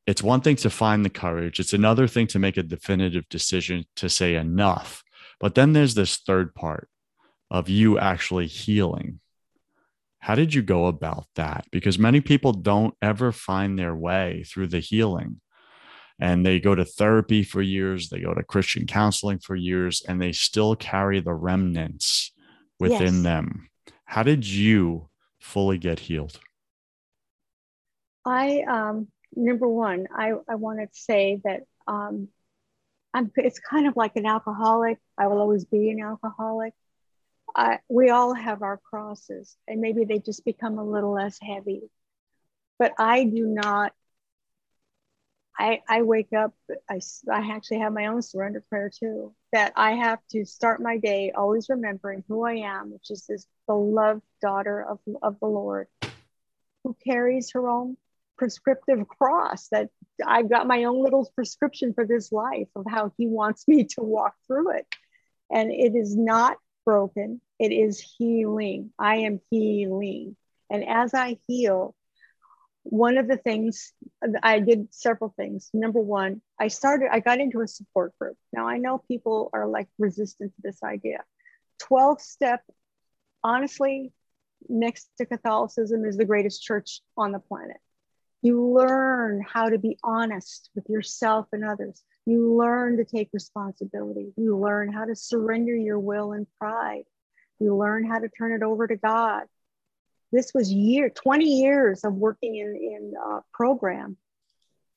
it's 0.06 0.22
one 0.22 0.40
thing 0.40 0.56
to 0.56 0.70
find 0.70 1.04
the 1.04 1.10
courage 1.10 1.60
it's 1.60 1.72
another 1.72 2.06
thing 2.06 2.26
to 2.28 2.38
make 2.38 2.56
a 2.56 2.62
definitive 2.62 3.28
decision 3.28 3.84
to 3.96 4.08
say 4.08 4.36
enough 4.36 5.02
but 5.40 5.54
then 5.54 5.72
there's 5.72 5.94
this 5.94 6.16
third 6.18 6.54
part 6.54 6.88
of 7.50 7.68
you 7.68 7.98
actually 7.98 8.46
healing 8.46 9.20
how 10.26 10.34
did 10.34 10.52
you 10.52 10.60
go 10.60 10.86
about 10.86 11.24
that 11.36 11.64
because 11.70 12.00
many 12.00 12.20
people 12.20 12.52
don't 12.52 12.94
ever 13.00 13.30
find 13.30 13.78
their 13.78 13.94
way 13.94 14.42
through 14.44 14.66
the 14.66 14.80
healing 14.80 15.40
and 16.18 16.44
they 16.44 16.58
go 16.58 16.74
to 16.74 16.84
therapy 16.84 17.44
for 17.44 17.62
years 17.62 18.08
they 18.08 18.18
go 18.18 18.34
to 18.34 18.42
christian 18.42 18.86
counseling 18.88 19.38
for 19.38 19.54
years 19.54 20.02
and 20.08 20.20
they 20.20 20.32
still 20.32 20.74
carry 20.74 21.20
the 21.20 21.32
remnants 21.32 22.32
within 22.80 23.22
Yes. 23.22 23.22
them 23.22 23.68
how 24.04 24.24
did 24.24 24.44
you 24.44 25.08
fully 25.38 25.78
get 25.78 26.00
healed 26.00 26.40
I 28.24 28.62
um 28.68 29.08
number 29.34 29.68
one, 29.68 30.06
I 30.14 30.32
I 30.48 30.56
want 30.56 30.80
to 30.80 30.88
say 30.92 31.40
that 31.44 31.62
um 31.86 32.28
I'm 33.14 33.32
it's 33.36 33.60
kind 33.60 33.86
of 33.86 33.96
like 33.96 34.16
an 34.16 34.26
alcoholic. 34.26 34.98
I 35.18 35.28
will 35.28 35.38
always 35.40 35.64
be 35.66 35.90
an 35.90 36.00
alcoholic. 36.02 36.74
I 37.56 37.78
we 37.88 38.10
all 38.10 38.34
have 38.34 38.62
our 38.62 38.76
crosses 38.76 39.56
and 39.66 39.80
maybe 39.80 40.04
they 40.04 40.18
just 40.18 40.44
become 40.44 40.78
a 40.78 40.84
little 40.84 41.12
less 41.12 41.38
heavy. 41.40 41.82
But 42.78 42.92
I 42.98 43.24
do 43.24 43.46
not 43.46 43.92
I, 45.58 45.80
I 45.88 46.02
wake 46.02 46.34
up, 46.34 46.54
I, 46.88 47.00
I 47.32 47.50
actually 47.52 47.78
have 47.78 47.92
my 47.92 48.06
own 48.06 48.20
surrender 48.20 48.62
prayer 48.68 48.90
too, 48.90 49.34
that 49.52 49.72
I 49.74 49.92
have 49.92 50.18
to 50.32 50.44
start 50.44 50.82
my 50.82 50.98
day 50.98 51.32
always 51.34 51.70
remembering 51.70 52.24
who 52.28 52.44
I 52.44 52.56
am, 52.56 52.92
which 52.92 53.10
is 53.10 53.24
this 53.26 53.46
beloved 53.66 54.20
daughter 54.42 54.84
of, 54.84 54.98
of 55.22 55.40
the 55.40 55.46
Lord 55.46 55.88
who 56.84 56.94
carries 57.04 57.50
her 57.52 57.68
own 57.68 57.96
prescriptive 58.36 59.08
cross 59.08 59.68
that 59.68 59.88
I've 60.24 60.50
got 60.50 60.66
my 60.66 60.84
own 60.84 61.02
little 61.02 61.28
prescription 61.34 61.94
for 61.94 62.06
this 62.06 62.30
life 62.30 62.68
of 62.76 62.84
how 62.88 63.12
he 63.16 63.26
wants 63.26 63.66
me 63.66 63.84
to 63.84 64.02
walk 64.02 64.34
through 64.46 64.76
it. 64.76 64.86
And 65.50 65.72
it 65.72 65.96
is 65.96 66.14
not 66.14 66.58
broken, 66.84 67.40
it 67.58 67.72
is 67.72 68.00
healing. 68.00 68.90
I 68.98 69.16
am 69.18 69.40
healing. 69.50 70.36
And 70.70 70.86
as 70.86 71.14
I 71.14 71.38
heal, 71.46 71.94
one 72.82 73.18
of 73.18 73.26
the 73.26 73.36
things 73.36 73.92
I 74.42 74.60
did 74.60 74.94
several 74.94 75.34
things. 75.36 75.70
Number 75.74 76.00
one, 76.00 76.40
I 76.58 76.68
started, 76.68 77.08
I 77.10 77.20
got 77.20 77.40
into 77.40 77.60
a 77.60 77.68
support 77.68 78.16
group. 78.18 78.36
Now 78.52 78.68
I 78.68 78.78
know 78.78 78.98
people 79.08 79.50
are 79.52 79.66
like 79.66 79.88
resistant 79.98 80.54
to 80.54 80.62
this 80.62 80.82
idea. 80.82 81.24
12 81.80 82.20
step, 82.20 82.62
honestly, 83.42 84.12
next 84.68 85.08
to 85.18 85.26
Catholicism 85.26 86.04
is 86.04 86.16
the 86.16 86.24
greatest 86.24 86.62
church 86.62 87.00
on 87.16 87.32
the 87.32 87.38
planet. 87.38 87.78
You 88.42 88.72
learn 88.72 89.42
how 89.42 89.68
to 89.68 89.78
be 89.78 89.98
honest 90.04 90.70
with 90.74 90.88
yourself 90.88 91.46
and 91.52 91.64
others. 91.64 92.02
You 92.26 92.54
learn 92.54 92.96
to 92.98 93.04
take 93.04 93.30
responsibility. 93.32 94.32
You 94.36 94.56
learn 94.56 94.92
how 94.92 95.04
to 95.04 95.16
surrender 95.16 95.74
your 95.74 95.98
will 95.98 96.32
and 96.32 96.46
pride. 96.58 97.04
You 97.58 97.76
learn 97.76 98.04
how 98.04 98.18
to 98.18 98.28
turn 98.28 98.52
it 98.52 98.62
over 98.62 98.86
to 98.86 98.96
God. 98.96 99.44
This 100.32 100.52
was 100.52 100.72
year, 100.72 101.08
20 101.08 101.44
years 101.44 102.04
of 102.04 102.14
working 102.14 102.56
in, 102.56 102.76
in 102.76 103.14
uh, 103.16 103.40
program 103.52 104.16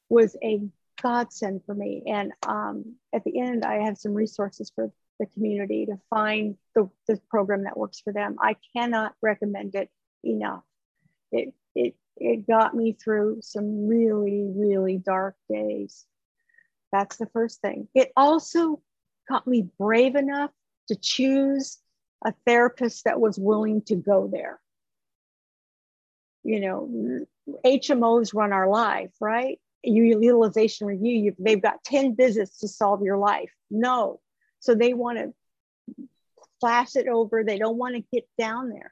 was 0.09 0.35
a 0.43 0.61
godsend 1.01 1.61
for 1.65 1.75
me. 1.75 2.03
And 2.07 2.33
um, 2.45 2.95
at 3.13 3.23
the 3.23 3.39
end, 3.39 3.63
I 3.63 3.85
have 3.85 3.97
some 3.97 4.13
resources 4.13 4.71
for 4.73 4.91
the 5.19 5.27
community 5.27 5.85
to 5.85 5.99
find 6.09 6.55
the, 6.75 6.89
the 7.07 7.19
program 7.29 7.63
that 7.63 7.77
works 7.77 7.99
for 7.99 8.11
them. 8.11 8.37
I 8.41 8.55
cannot 8.75 9.13
recommend 9.21 9.75
it 9.75 9.89
enough. 10.23 10.63
It, 11.31 11.53
it, 11.75 11.95
it 12.17 12.47
got 12.47 12.75
me 12.75 12.93
through 12.93 13.39
some 13.41 13.87
really, 13.87 14.49
really 14.55 14.97
dark 14.97 15.35
days. 15.49 16.05
That's 16.91 17.17
the 17.17 17.27
first 17.27 17.61
thing. 17.61 17.87
It 17.93 18.11
also 18.17 18.81
got 19.29 19.45
me 19.47 19.69
brave 19.77 20.15
enough 20.15 20.51
to 20.87 20.95
choose 20.95 21.77
a 22.23 22.33
therapist 22.45 23.05
that 23.05 23.19
was 23.19 23.37
willing 23.37 23.81
to 23.83 23.95
go 23.95 24.29
there. 24.31 24.59
You 26.43 26.59
know, 26.59 27.25
HMOs 27.65 28.33
run 28.33 28.53
our 28.53 28.67
life, 28.67 29.11
right? 29.19 29.59
You 29.83 30.03
utilization 30.03 30.87
review, 30.87 31.15
you, 31.15 31.35
they've 31.39 31.61
got 31.61 31.83
10 31.83 32.15
visits 32.15 32.59
to 32.59 32.67
solve 32.67 33.01
your 33.01 33.17
life. 33.17 33.51
No. 33.71 34.19
So 34.59 34.75
they 34.75 34.93
want 34.93 35.17
to 35.17 35.33
flash 36.59 36.95
it 36.95 37.07
over. 37.07 37.43
They 37.43 37.57
don't 37.57 37.77
want 37.77 37.95
to 37.95 38.03
get 38.13 38.27
down 38.37 38.69
there. 38.69 38.91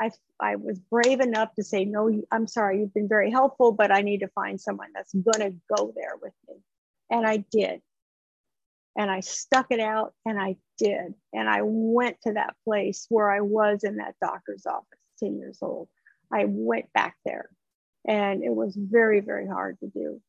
I, 0.00 0.10
I 0.40 0.56
was 0.56 0.78
brave 0.78 1.20
enough 1.20 1.54
to 1.54 1.64
say, 1.64 1.84
no, 1.84 2.22
I'm 2.30 2.46
sorry, 2.46 2.80
you've 2.80 2.94
been 2.94 3.08
very 3.08 3.30
helpful, 3.30 3.72
but 3.72 3.90
I 3.90 4.02
need 4.02 4.20
to 4.20 4.28
find 4.28 4.60
someone 4.60 4.88
that's 4.94 5.12
going 5.12 5.40
to 5.40 5.56
go 5.76 5.92
there 5.94 6.14
with 6.20 6.32
me. 6.48 6.54
And 7.10 7.26
I 7.26 7.38
did. 7.50 7.80
And 8.96 9.10
I 9.10 9.20
stuck 9.20 9.66
it 9.70 9.80
out 9.80 10.14
and 10.24 10.38
I 10.40 10.56
did. 10.78 11.14
And 11.32 11.48
I 11.48 11.60
went 11.62 12.20
to 12.22 12.34
that 12.34 12.56
place 12.64 13.06
where 13.08 13.30
I 13.30 13.40
was 13.40 13.84
in 13.84 13.96
that 13.96 14.14
doctor's 14.20 14.66
office, 14.66 14.86
10 15.20 15.38
years 15.38 15.58
old. 15.60 15.88
I 16.32 16.44
went 16.46 16.92
back 16.92 17.16
there 17.24 17.50
and 18.06 18.42
it 18.42 18.54
was 18.54 18.76
very, 18.76 19.20
very 19.20 19.46
hard 19.46 19.78
to 19.80 19.88
do. 19.88 20.20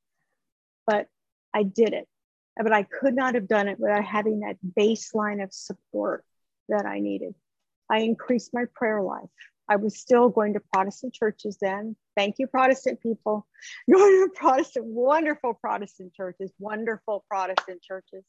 But 0.86 1.08
I 1.54 1.64
did 1.64 1.94
it. 1.94 2.08
But 2.58 2.74
I 2.74 2.84
could 2.84 3.16
not 3.16 3.36
have 3.36 3.48
done 3.48 3.70
it 3.70 3.80
without 3.80 4.04
having 4.04 4.42
that 4.42 4.58
baseline 4.78 5.42
of 5.42 5.54
support 5.54 6.26
that 6.68 6.86
I 6.86 7.00
needed. 7.00 7.34
I 7.90 8.00
increased 8.00 8.54
my 8.54 8.66
prayer 8.76 9.02
life. 9.02 9.30
I 9.70 9.76
was 9.76 10.00
still 10.00 10.30
going 10.30 10.54
to 10.54 10.62
Protestant 10.74 11.14
churches 11.14 11.58
then. 11.62 11.96
Thank 12.18 12.36
you, 12.40 12.48
Protestant 12.48 13.02
people. 13.02 13.48
Going 13.92 14.28
to 14.28 14.32
Protestant, 14.36 14.86
wonderful 14.88 15.54
Protestant 15.54 16.14
churches, 16.16 16.52
wonderful 16.58 17.24
Protestant 17.30 17.82
churches. 17.84 18.26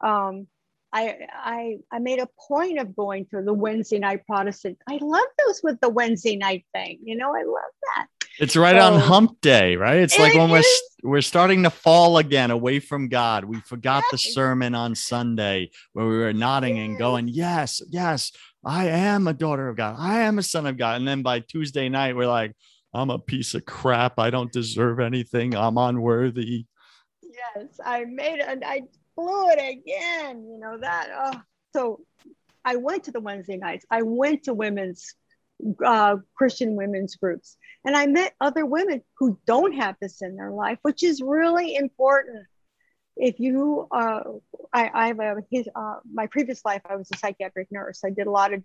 Um, 0.00 0.46
I, 0.92 1.18
I, 1.32 1.78
I 1.92 1.98
made 2.00 2.18
a 2.18 2.28
point 2.48 2.78
of 2.78 2.96
going 2.96 3.26
to 3.26 3.42
the 3.42 3.52
Wednesday 3.52 3.98
night 3.98 4.26
Protestant. 4.26 4.78
I 4.88 4.98
love 5.00 5.26
those 5.46 5.60
with 5.62 5.80
the 5.80 5.88
Wednesday 5.88 6.36
night 6.36 6.64
thing. 6.72 6.98
You 7.02 7.16
know, 7.16 7.28
I 7.34 7.42
love 7.42 7.72
that. 7.96 8.06
It's 8.38 8.56
right 8.56 8.76
on 8.76 8.98
hump 8.98 9.40
day, 9.40 9.76
right? 9.76 9.98
It's 9.98 10.18
like 10.18 10.34
It 10.34 10.38
when 10.38 10.50
we're 10.50 10.62
we're 11.02 11.20
starting 11.20 11.62
to 11.64 11.70
fall 11.70 12.18
again 12.18 12.50
away 12.50 12.80
from 12.80 13.08
God. 13.08 13.44
We 13.44 13.60
forgot 13.60 14.04
the 14.10 14.18
sermon 14.18 14.74
on 14.74 14.94
Sunday 14.94 15.70
where 15.92 16.06
we 16.06 16.16
were 16.16 16.32
nodding 16.32 16.78
and 16.78 16.98
going, 16.98 17.28
"Yes, 17.28 17.82
yes, 17.90 18.32
I 18.64 18.88
am 18.88 19.28
a 19.28 19.34
daughter 19.34 19.68
of 19.68 19.76
God. 19.76 19.96
I 19.98 20.20
am 20.20 20.38
a 20.38 20.42
son 20.42 20.66
of 20.66 20.78
God." 20.78 20.96
And 20.96 21.06
then 21.06 21.22
by 21.22 21.40
Tuesday 21.40 21.88
night, 21.88 22.16
we're 22.16 22.26
like, 22.26 22.54
"I'm 22.94 23.10
a 23.10 23.18
piece 23.18 23.54
of 23.54 23.66
crap. 23.66 24.18
I 24.18 24.30
don't 24.30 24.52
deserve 24.52 25.00
anything. 25.00 25.54
I'm 25.54 25.76
unworthy." 25.76 26.66
Yes, 27.22 27.78
I 27.84 28.04
made 28.04 28.40
and 28.40 28.64
I 28.64 28.82
blew 29.20 29.50
it 29.50 29.58
again. 29.58 30.46
You 30.48 30.58
know 30.58 30.78
that. 30.78 31.08
Oh. 31.14 31.40
So 31.74 32.00
I 32.64 32.76
went 32.76 33.04
to 33.04 33.12
the 33.12 33.20
Wednesday 33.20 33.56
nights. 33.56 33.84
I 33.90 34.02
went 34.02 34.44
to 34.44 34.54
women's 34.54 35.14
uh, 35.84 36.16
Christian 36.34 36.76
women's 36.76 37.16
groups. 37.16 37.56
And 37.84 37.96
I 37.96 38.06
met 38.06 38.34
other 38.40 38.66
women 38.66 39.02
who 39.18 39.38
don't 39.46 39.72
have 39.72 39.96
this 40.00 40.22
in 40.22 40.36
their 40.36 40.50
life, 40.50 40.78
which 40.82 41.02
is 41.02 41.20
really 41.22 41.74
important. 41.74 42.46
If 43.16 43.38
you, 43.38 43.86
uh, 43.90 44.20
I, 44.72 44.90
I 44.92 45.06
have 45.08 45.20
a, 45.20 45.36
his, 45.50 45.68
uh, 45.74 45.96
my 46.10 46.26
previous 46.26 46.64
life, 46.64 46.82
I 46.88 46.96
was 46.96 47.08
a 47.12 47.18
psychiatric 47.18 47.68
nurse. 47.70 48.00
I 48.04 48.10
did 48.10 48.26
a 48.26 48.30
lot 48.30 48.54
of 48.54 48.62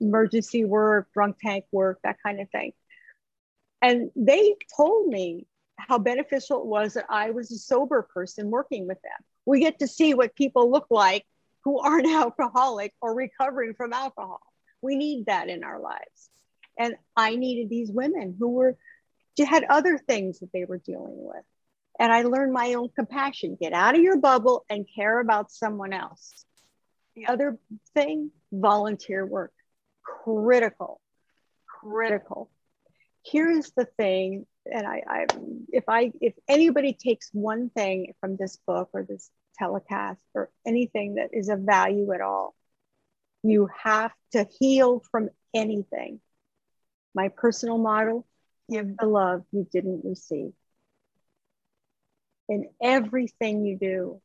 emergency 0.00 0.64
work, 0.64 1.08
drunk 1.12 1.36
tank 1.42 1.64
work, 1.72 1.98
that 2.04 2.16
kind 2.24 2.40
of 2.40 2.48
thing. 2.50 2.72
And 3.82 4.10
they 4.16 4.56
told 4.76 5.08
me 5.08 5.46
how 5.76 5.98
beneficial 5.98 6.60
it 6.60 6.66
was 6.66 6.94
that 6.94 7.06
I 7.08 7.30
was 7.30 7.50
a 7.50 7.58
sober 7.58 8.02
person 8.14 8.50
working 8.50 8.86
with 8.86 9.00
them. 9.02 9.12
We 9.46 9.60
get 9.60 9.78
to 9.80 9.88
see 9.88 10.14
what 10.14 10.34
people 10.34 10.70
look 10.70 10.86
like 10.90 11.24
who 11.64 11.80
aren't 11.80 12.06
alcoholic 12.12 12.94
or 13.00 13.14
recovering 13.14 13.74
from 13.74 13.92
alcohol. 13.92 14.40
We 14.82 14.96
need 14.96 15.26
that 15.26 15.48
in 15.48 15.64
our 15.64 15.80
lives. 15.80 16.30
And 16.78 16.96
I 17.16 17.36
needed 17.36 17.68
these 17.68 17.90
women 17.90 18.36
who 18.38 18.48
were 18.50 18.76
had 19.46 19.64
other 19.64 19.98
things 19.98 20.40
that 20.40 20.52
they 20.52 20.64
were 20.64 20.78
dealing 20.78 21.16
with. 21.16 21.44
And 21.98 22.12
I 22.12 22.22
learned 22.22 22.52
my 22.52 22.74
own 22.74 22.88
compassion. 22.94 23.56
Get 23.60 23.72
out 23.72 23.94
of 23.94 24.02
your 24.02 24.18
bubble 24.18 24.64
and 24.68 24.86
care 24.94 25.20
about 25.20 25.50
someone 25.50 25.92
else. 25.92 26.44
The 27.14 27.26
other 27.26 27.58
thing, 27.94 28.30
volunteer 28.52 29.26
work. 29.26 29.52
Critical. 30.02 31.00
Critical. 31.66 32.50
Here's 33.24 33.70
the 33.72 33.84
thing, 33.84 34.46
and 34.66 34.86
I, 34.86 35.02
I 35.06 35.26
if 35.72 35.84
I 35.88 36.12
if 36.20 36.34
anybody 36.48 36.92
takes 36.92 37.30
one 37.32 37.70
thing 37.70 38.14
from 38.20 38.36
this 38.36 38.58
book 38.66 38.90
or 38.92 39.02
this 39.02 39.30
telecast 39.58 40.20
or 40.34 40.50
anything 40.66 41.14
that 41.14 41.30
is 41.32 41.48
of 41.48 41.60
value 41.60 42.12
at 42.12 42.20
all, 42.20 42.54
you 43.42 43.68
have 43.82 44.12
to 44.32 44.46
heal 44.58 45.02
from 45.10 45.30
anything. 45.54 46.20
My 47.14 47.28
personal 47.28 47.78
model 47.78 48.26
give 48.70 48.96
the 48.96 49.06
love 49.06 49.44
you 49.52 49.66
didn't 49.70 50.02
receive. 50.04 50.52
In 52.48 52.68
everything 52.80 53.64
you 53.64 53.76
do, 53.78 54.20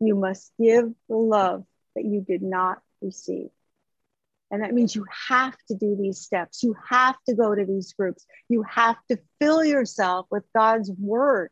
you 0.00 0.14
must 0.14 0.52
give 0.60 0.92
the 1.08 1.16
love 1.16 1.64
that 1.94 2.04
you 2.04 2.20
did 2.20 2.42
not 2.42 2.82
receive. 3.00 3.50
And 4.54 4.62
that 4.62 4.72
means 4.72 4.94
you 4.94 5.04
have 5.28 5.56
to 5.66 5.74
do 5.74 5.96
these 6.00 6.20
steps. 6.20 6.62
You 6.62 6.76
have 6.88 7.16
to 7.28 7.34
go 7.34 7.56
to 7.56 7.64
these 7.64 7.92
groups. 7.92 8.24
You 8.48 8.62
have 8.62 8.94
to 9.10 9.18
fill 9.40 9.64
yourself 9.64 10.28
with 10.30 10.44
God's 10.54 10.92
word. 10.92 11.50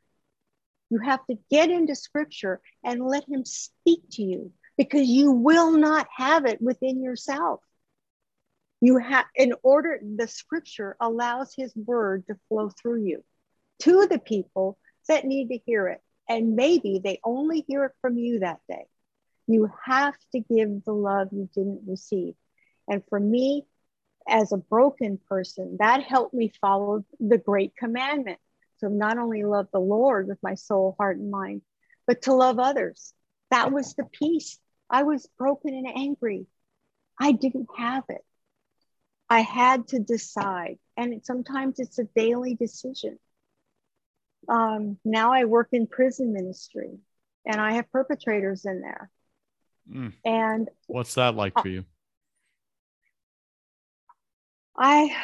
You 0.88 0.98
have 0.98 1.18
to 1.26 1.36
get 1.50 1.68
into 1.68 1.96
scripture 1.96 2.60
and 2.84 3.04
let 3.04 3.28
Him 3.28 3.44
speak 3.44 4.02
to 4.12 4.22
you 4.22 4.52
because 4.78 5.08
you 5.08 5.32
will 5.32 5.72
not 5.72 6.06
have 6.16 6.46
it 6.46 6.62
within 6.62 7.02
yourself. 7.02 7.58
You 8.80 8.98
have, 8.98 9.24
in 9.34 9.54
order, 9.64 9.98
the 10.00 10.28
scripture 10.28 10.96
allows 11.00 11.56
his 11.56 11.74
word 11.74 12.28
to 12.28 12.36
flow 12.48 12.70
through 12.70 13.02
you 13.02 13.24
to 13.80 14.06
the 14.06 14.20
people 14.20 14.78
that 15.08 15.24
need 15.24 15.48
to 15.48 15.58
hear 15.66 15.88
it. 15.88 16.00
And 16.28 16.54
maybe 16.54 17.00
they 17.02 17.18
only 17.24 17.64
hear 17.66 17.84
it 17.84 17.92
from 18.00 18.16
you 18.16 18.38
that 18.40 18.60
day. 18.68 18.84
You 19.48 19.72
have 19.86 20.14
to 20.36 20.38
give 20.38 20.84
the 20.84 20.92
love 20.92 21.30
you 21.32 21.48
didn't 21.52 21.82
receive. 21.84 22.34
And 22.88 23.02
for 23.08 23.20
me, 23.20 23.66
as 24.26 24.52
a 24.52 24.56
broken 24.56 25.18
person, 25.28 25.76
that 25.80 26.02
helped 26.02 26.34
me 26.34 26.52
follow 26.60 27.04
the 27.18 27.38
great 27.38 27.76
commandment. 27.76 28.38
to 28.80 28.88
not 28.88 29.16
only 29.16 29.44
love 29.44 29.68
the 29.72 29.78
Lord 29.78 30.26
with 30.26 30.38
my 30.42 30.56
soul, 30.56 30.96
heart, 30.98 31.16
and 31.16 31.30
mind, 31.30 31.62
but 32.06 32.22
to 32.22 32.34
love 32.34 32.58
others. 32.58 33.14
That 33.50 33.70
was 33.70 33.94
the 33.94 34.04
peace 34.04 34.58
I 34.90 35.04
was 35.04 35.26
broken 35.38 35.74
and 35.74 35.86
angry. 35.86 36.46
I 37.18 37.32
didn't 37.32 37.68
have 37.76 38.04
it. 38.08 38.24
I 39.30 39.40
had 39.40 39.88
to 39.88 39.98
decide. 39.98 40.78
And 40.96 41.14
it, 41.14 41.24
sometimes 41.24 41.80
it's 41.80 41.98
a 41.98 42.04
daily 42.14 42.54
decision. 42.54 43.18
Um, 44.48 44.98
now 45.04 45.32
I 45.32 45.44
work 45.44 45.68
in 45.72 45.86
prison 45.86 46.32
ministry 46.34 46.98
and 47.46 47.60
I 47.60 47.72
have 47.72 47.90
perpetrators 47.90 48.66
in 48.66 48.82
there. 48.82 49.10
Mm. 49.90 50.12
And 50.24 50.68
what's 50.86 51.14
that 51.14 51.34
like 51.34 51.54
for 51.60 51.68
you? 51.68 51.84
I 54.76 55.14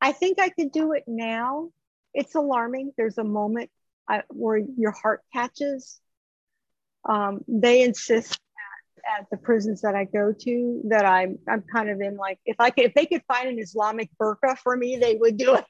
I 0.00 0.12
think 0.12 0.40
I 0.40 0.48
could 0.48 0.72
do 0.72 0.92
it 0.92 1.04
now. 1.06 1.70
It's 2.14 2.34
alarming. 2.34 2.92
There's 2.96 3.18
a 3.18 3.24
moment 3.24 3.70
I, 4.08 4.22
where 4.28 4.58
your 4.58 4.90
heart 4.90 5.22
catches. 5.32 6.00
Um, 7.08 7.44
they 7.48 7.82
insist 7.82 8.38
at 9.18 9.26
the 9.30 9.36
prisons 9.36 9.82
that 9.82 9.94
I 9.94 10.04
go 10.04 10.32
to 10.32 10.82
that 10.88 11.04
I'm 11.04 11.38
I'm 11.48 11.62
kind 11.62 11.90
of 11.90 12.00
in 12.00 12.16
like 12.16 12.38
if 12.44 12.56
I 12.60 12.70
could 12.70 12.84
if 12.84 12.94
they 12.94 13.06
could 13.06 13.22
find 13.26 13.48
an 13.48 13.58
Islamic 13.58 14.10
burqa 14.20 14.58
for 14.58 14.76
me, 14.76 14.96
they 14.96 15.16
would 15.16 15.36
do 15.36 15.54
it. 15.54 15.64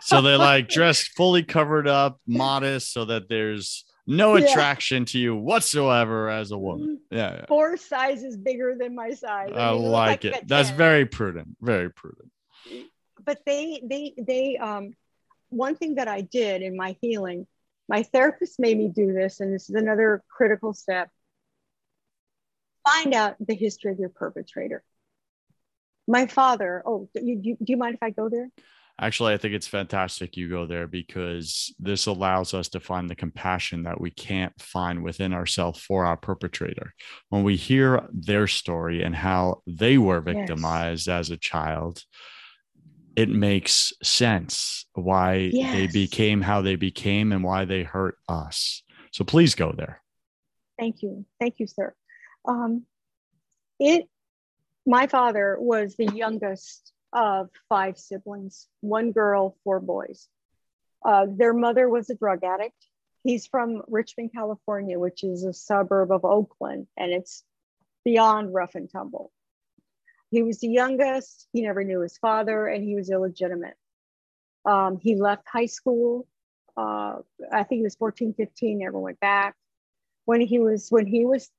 so 0.00 0.22
they're 0.22 0.38
like 0.38 0.68
dressed 0.68 1.10
fully 1.16 1.42
covered 1.42 1.88
up, 1.88 2.20
modest, 2.26 2.92
so 2.92 3.04
that 3.04 3.28
there's 3.28 3.84
no 4.06 4.34
attraction 4.36 5.04
to 5.06 5.18
you 5.18 5.36
whatsoever 5.36 6.28
as 6.28 6.50
a 6.50 6.58
woman. 6.58 7.00
Mm-hmm. 7.10 7.16
Yeah, 7.16 7.34
yeah. 7.34 7.44
four 7.46 7.76
sizes 7.76 8.36
bigger 8.36 8.76
than 8.78 8.94
my 8.94 9.10
size. 9.10 9.50
I, 9.54 9.68
I 9.68 9.72
mean, 9.72 9.82
like, 9.82 10.24
like 10.24 10.24
it. 10.24 10.48
That's 10.48 10.68
10. 10.68 10.78
very 10.78 11.06
prudent. 11.06 11.56
Very 11.60 11.90
prudent. 11.90 12.30
But 13.24 13.40
they 13.46 13.80
they 13.84 14.14
they 14.18 14.56
um 14.56 14.92
one 15.50 15.76
thing 15.76 15.96
that 15.96 16.08
I 16.08 16.22
did 16.22 16.62
in 16.62 16.76
my 16.76 16.96
healing, 17.00 17.46
my 17.88 18.02
therapist 18.02 18.58
made 18.58 18.78
me 18.78 18.88
do 18.88 19.12
this, 19.12 19.40
and 19.40 19.54
this 19.54 19.68
is 19.68 19.76
another 19.76 20.22
critical 20.28 20.72
step 20.72 21.08
find 22.86 23.14
out 23.14 23.36
the 23.40 23.54
history 23.54 23.92
of 23.92 23.98
your 23.98 24.08
perpetrator. 24.08 24.82
My 26.08 26.26
father, 26.26 26.82
oh, 26.84 27.08
do 27.14 27.22
you, 27.24 27.56
do 27.56 27.64
you 27.66 27.76
mind 27.76 27.94
if 27.94 28.02
I 28.02 28.10
go 28.10 28.28
there? 28.28 28.50
Actually, 29.00 29.32
I 29.32 29.38
think 29.38 29.54
it's 29.54 29.66
fantastic 29.66 30.36
you 30.36 30.48
go 30.48 30.66
there 30.66 30.86
because 30.86 31.74
this 31.78 32.06
allows 32.06 32.54
us 32.54 32.68
to 32.68 32.80
find 32.80 33.08
the 33.08 33.16
compassion 33.16 33.82
that 33.84 34.00
we 34.00 34.10
can't 34.10 34.52
find 34.60 35.02
within 35.02 35.32
ourselves 35.32 35.80
for 35.80 36.04
our 36.04 36.16
perpetrator. 36.16 36.92
When 37.30 37.42
we 37.42 37.56
hear 37.56 38.06
their 38.12 38.46
story 38.46 39.02
and 39.02 39.14
how 39.14 39.62
they 39.66 39.98
were 39.98 40.20
victimized 40.20 41.08
yes. 41.08 41.20
as 41.20 41.30
a 41.30 41.36
child, 41.36 42.02
it 43.16 43.28
makes 43.28 43.92
sense 44.02 44.86
why 44.94 45.50
yes. 45.52 45.74
they 45.74 45.86
became 45.86 46.40
how 46.40 46.62
they 46.62 46.76
became 46.76 47.32
and 47.32 47.42
why 47.42 47.64
they 47.64 47.82
hurt 47.82 48.16
us. 48.28 48.82
So 49.10 49.24
please 49.24 49.54
go 49.54 49.72
there. 49.72 50.02
Thank 50.78 51.02
you. 51.02 51.26
Thank 51.40 51.54
you, 51.58 51.66
sir. 51.66 51.94
Um, 52.46 52.84
it, 53.78 54.08
my 54.86 55.06
father 55.06 55.56
was 55.58 55.96
the 55.96 56.10
youngest 56.14 56.92
of 57.12 57.50
five 57.68 57.98
siblings, 57.98 58.68
one 58.80 59.12
girl, 59.12 59.56
four 59.64 59.80
boys. 59.80 60.28
Uh, 61.04 61.26
their 61.28 61.52
mother 61.52 61.88
was 61.88 62.10
a 62.10 62.14
drug 62.14 62.44
addict. 62.44 62.76
He's 63.24 63.46
from 63.46 63.82
Richmond, 63.88 64.32
California, 64.32 64.98
which 64.98 65.22
is 65.22 65.44
a 65.44 65.52
suburb 65.52 66.10
of 66.10 66.24
Oakland, 66.24 66.86
and 66.96 67.12
it's 67.12 67.44
beyond 68.04 68.52
rough 68.52 68.74
and 68.74 68.90
tumble. 68.90 69.30
He 70.30 70.42
was 70.42 70.60
the 70.60 70.68
youngest. 70.68 71.46
He 71.52 71.62
never 71.62 71.84
knew 71.84 72.00
his 72.00 72.18
father, 72.18 72.66
and 72.66 72.82
he 72.82 72.94
was 72.94 73.10
illegitimate. 73.10 73.76
Um, 74.64 74.98
he 75.00 75.14
left 75.14 75.46
high 75.46 75.66
school. 75.66 76.26
Uh, 76.76 77.16
I 77.52 77.64
think 77.64 77.80
he 77.80 77.82
was 77.82 77.96
14, 77.96 78.34
15, 78.34 78.78
never 78.78 78.98
went 78.98 79.20
back. 79.20 79.54
When 80.24 80.40
he 80.40 80.58
was 80.58 80.88
when 80.88 81.06
he 81.06 81.26
was 81.26 81.50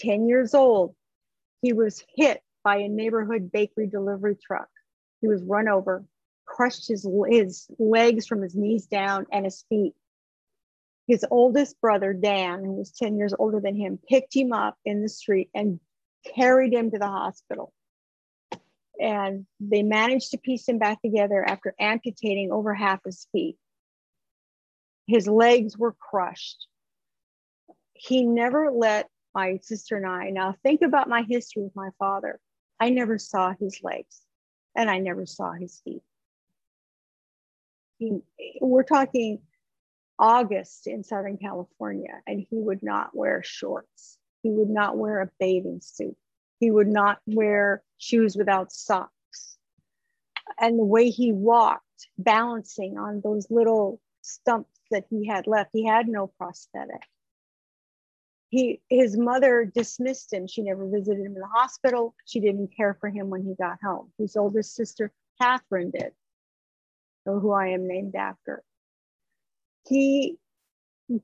10 0.00 0.28
years 0.28 0.54
old, 0.54 0.94
he 1.60 1.72
was 1.72 2.02
hit 2.16 2.42
by 2.64 2.78
a 2.78 2.88
neighborhood 2.88 3.52
bakery 3.52 3.86
delivery 3.86 4.36
truck. 4.36 4.68
He 5.20 5.28
was 5.28 5.42
run 5.42 5.68
over, 5.68 6.04
crushed 6.44 6.88
his, 6.88 7.06
his 7.28 7.66
legs 7.78 8.26
from 8.26 8.42
his 8.42 8.54
knees 8.54 8.86
down 8.86 9.26
and 9.32 9.44
his 9.44 9.64
feet. 9.68 9.94
His 11.06 11.24
oldest 11.30 11.80
brother, 11.80 12.12
Dan, 12.12 12.64
who 12.64 12.72
was 12.72 12.90
10 12.90 13.16
years 13.16 13.34
older 13.38 13.60
than 13.60 13.76
him, 13.76 13.98
picked 14.08 14.34
him 14.34 14.52
up 14.52 14.76
in 14.84 15.02
the 15.02 15.08
street 15.08 15.50
and 15.54 15.78
carried 16.34 16.72
him 16.72 16.90
to 16.90 16.98
the 16.98 17.06
hospital. 17.06 17.72
And 19.00 19.46
they 19.60 19.82
managed 19.82 20.32
to 20.32 20.38
piece 20.38 20.68
him 20.68 20.78
back 20.78 21.00
together 21.02 21.44
after 21.46 21.74
amputating 21.78 22.50
over 22.50 22.74
half 22.74 23.04
his 23.04 23.28
feet. 23.30 23.56
His 25.06 25.28
legs 25.28 25.78
were 25.78 25.92
crushed. 25.92 26.66
He 27.92 28.24
never 28.24 28.72
let 28.72 29.08
my 29.34 29.58
sister 29.62 29.96
and 29.96 30.06
I. 30.06 30.30
Now, 30.30 30.56
think 30.62 30.82
about 30.82 31.08
my 31.08 31.24
history 31.28 31.62
with 31.62 31.76
my 31.76 31.90
father. 31.98 32.40
I 32.80 32.90
never 32.90 33.18
saw 33.18 33.54
his 33.60 33.80
legs 33.82 34.25
and 34.76 34.90
I 34.90 34.98
never 34.98 35.26
saw 35.26 35.52
his 35.52 35.80
feet. 35.80 36.02
He, 37.98 38.18
we're 38.60 38.82
talking 38.82 39.40
August 40.18 40.86
in 40.86 41.02
Southern 41.02 41.38
California, 41.38 42.20
and 42.26 42.40
he 42.40 42.58
would 42.58 42.82
not 42.82 43.16
wear 43.16 43.42
shorts. 43.42 44.18
He 44.42 44.50
would 44.50 44.68
not 44.68 44.96
wear 44.96 45.22
a 45.22 45.30
bathing 45.40 45.80
suit. 45.82 46.16
He 46.60 46.70
would 46.70 46.88
not 46.88 47.18
wear 47.26 47.82
shoes 47.98 48.36
without 48.36 48.70
socks. 48.70 49.56
And 50.60 50.78
the 50.78 50.84
way 50.84 51.10
he 51.10 51.32
walked, 51.32 51.82
balancing 52.18 52.98
on 52.98 53.20
those 53.22 53.50
little 53.50 54.00
stumps 54.22 54.78
that 54.90 55.06
he 55.10 55.26
had 55.26 55.46
left, 55.46 55.70
he 55.72 55.86
had 55.86 56.06
no 56.06 56.28
prosthetic 56.38 57.02
he 58.56 58.80
his 58.88 59.16
mother 59.16 59.70
dismissed 59.74 60.32
him 60.32 60.46
she 60.46 60.62
never 60.62 60.88
visited 60.88 61.20
him 61.20 61.34
in 61.34 61.40
the 61.40 61.46
hospital 61.46 62.14
she 62.24 62.40
didn't 62.40 62.74
care 62.76 62.96
for 63.00 63.08
him 63.08 63.28
when 63.30 63.42
he 63.42 63.54
got 63.54 63.78
home 63.82 64.10
his 64.18 64.36
oldest 64.36 64.74
sister 64.74 65.12
Catherine 65.40 65.90
did, 65.90 66.12
who 67.24 67.52
I 67.52 67.68
am 67.68 67.86
named 67.86 68.14
after. 68.14 68.62
He 69.88 70.38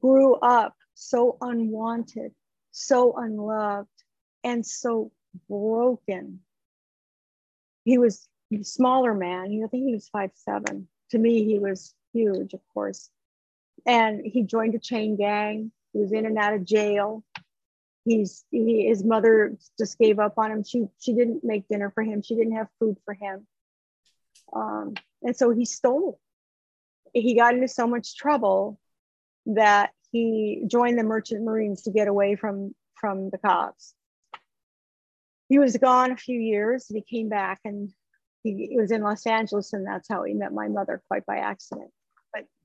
grew 0.00 0.34
up 0.34 0.76
so 0.94 1.36
unwanted, 1.40 2.32
so 2.70 3.14
unloved, 3.16 3.88
and 4.44 4.64
so 4.64 5.10
broken. 5.48 6.40
He 7.84 7.98
was 7.98 8.28
a 8.52 8.62
smaller 8.62 9.14
man. 9.14 9.62
I 9.64 9.68
think 9.68 9.86
he 9.86 9.94
was 9.94 10.08
five 10.08 10.30
seven. 10.34 10.88
To 11.10 11.18
me, 11.18 11.44
he 11.44 11.58
was 11.58 11.94
huge, 12.12 12.54
of 12.54 12.60
course. 12.72 13.10
And 13.86 14.24
he 14.24 14.42
joined 14.42 14.74
a 14.74 14.78
chain 14.78 15.16
gang. 15.16 15.72
He 15.92 16.00
was 16.00 16.12
in 16.12 16.26
and 16.26 16.38
out 16.38 16.54
of 16.54 16.64
jail. 16.64 17.24
He's 18.04 18.44
he, 18.50 18.86
his 18.88 19.04
mother 19.04 19.56
just 19.78 19.98
gave 19.98 20.18
up 20.18 20.38
on 20.38 20.50
him. 20.50 20.64
She 20.64 20.86
she 20.98 21.12
didn't 21.12 21.44
make 21.44 21.68
dinner 21.68 21.90
for 21.90 22.02
him. 22.02 22.22
She 22.22 22.34
didn't 22.34 22.56
have 22.56 22.68
food 22.78 22.96
for 23.04 23.14
him. 23.14 23.46
Um, 24.52 24.94
and 25.22 25.36
so 25.36 25.50
he 25.50 25.64
stole. 25.64 26.18
He 27.14 27.36
got 27.36 27.54
into 27.54 27.68
so 27.68 27.86
much 27.86 28.16
trouble 28.16 28.80
that 29.46 29.90
he 30.10 30.64
joined 30.66 30.98
the 30.98 31.04
merchant 31.04 31.44
marines 31.44 31.82
to 31.82 31.90
get 31.90 32.08
away 32.08 32.36
from 32.36 32.74
from 32.94 33.30
the 33.30 33.38
cops 33.38 33.94
he 35.52 35.58
was 35.58 35.76
gone 35.76 36.12
a 36.12 36.16
few 36.16 36.40
years 36.40 36.88
and 36.88 36.96
he 36.96 37.16
came 37.16 37.28
back 37.28 37.60
and 37.66 37.92
he, 38.42 38.68
he 38.70 38.76
was 38.78 38.90
in 38.90 39.02
los 39.02 39.26
angeles 39.26 39.74
and 39.74 39.86
that's 39.86 40.08
how 40.08 40.22
he 40.24 40.32
met 40.32 40.50
my 40.50 40.66
mother 40.66 41.02
quite 41.08 41.26
by 41.26 41.36
accident 41.36 41.90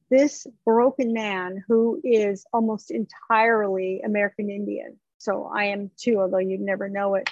this 0.09 0.47
broken 0.65 1.13
man 1.13 1.63
who 1.67 2.01
is 2.03 2.45
almost 2.53 2.91
entirely 2.91 4.01
american 4.01 4.49
indian. 4.49 4.97
So 5.17 5.49
i 5.53 5.65
am 5.65 5.91
too 5.97 6.19
although 6.19 6.37
you'd 6.37 6.61
never 6.61 6.89
know 6.89 7.15
it. 7.15 7.29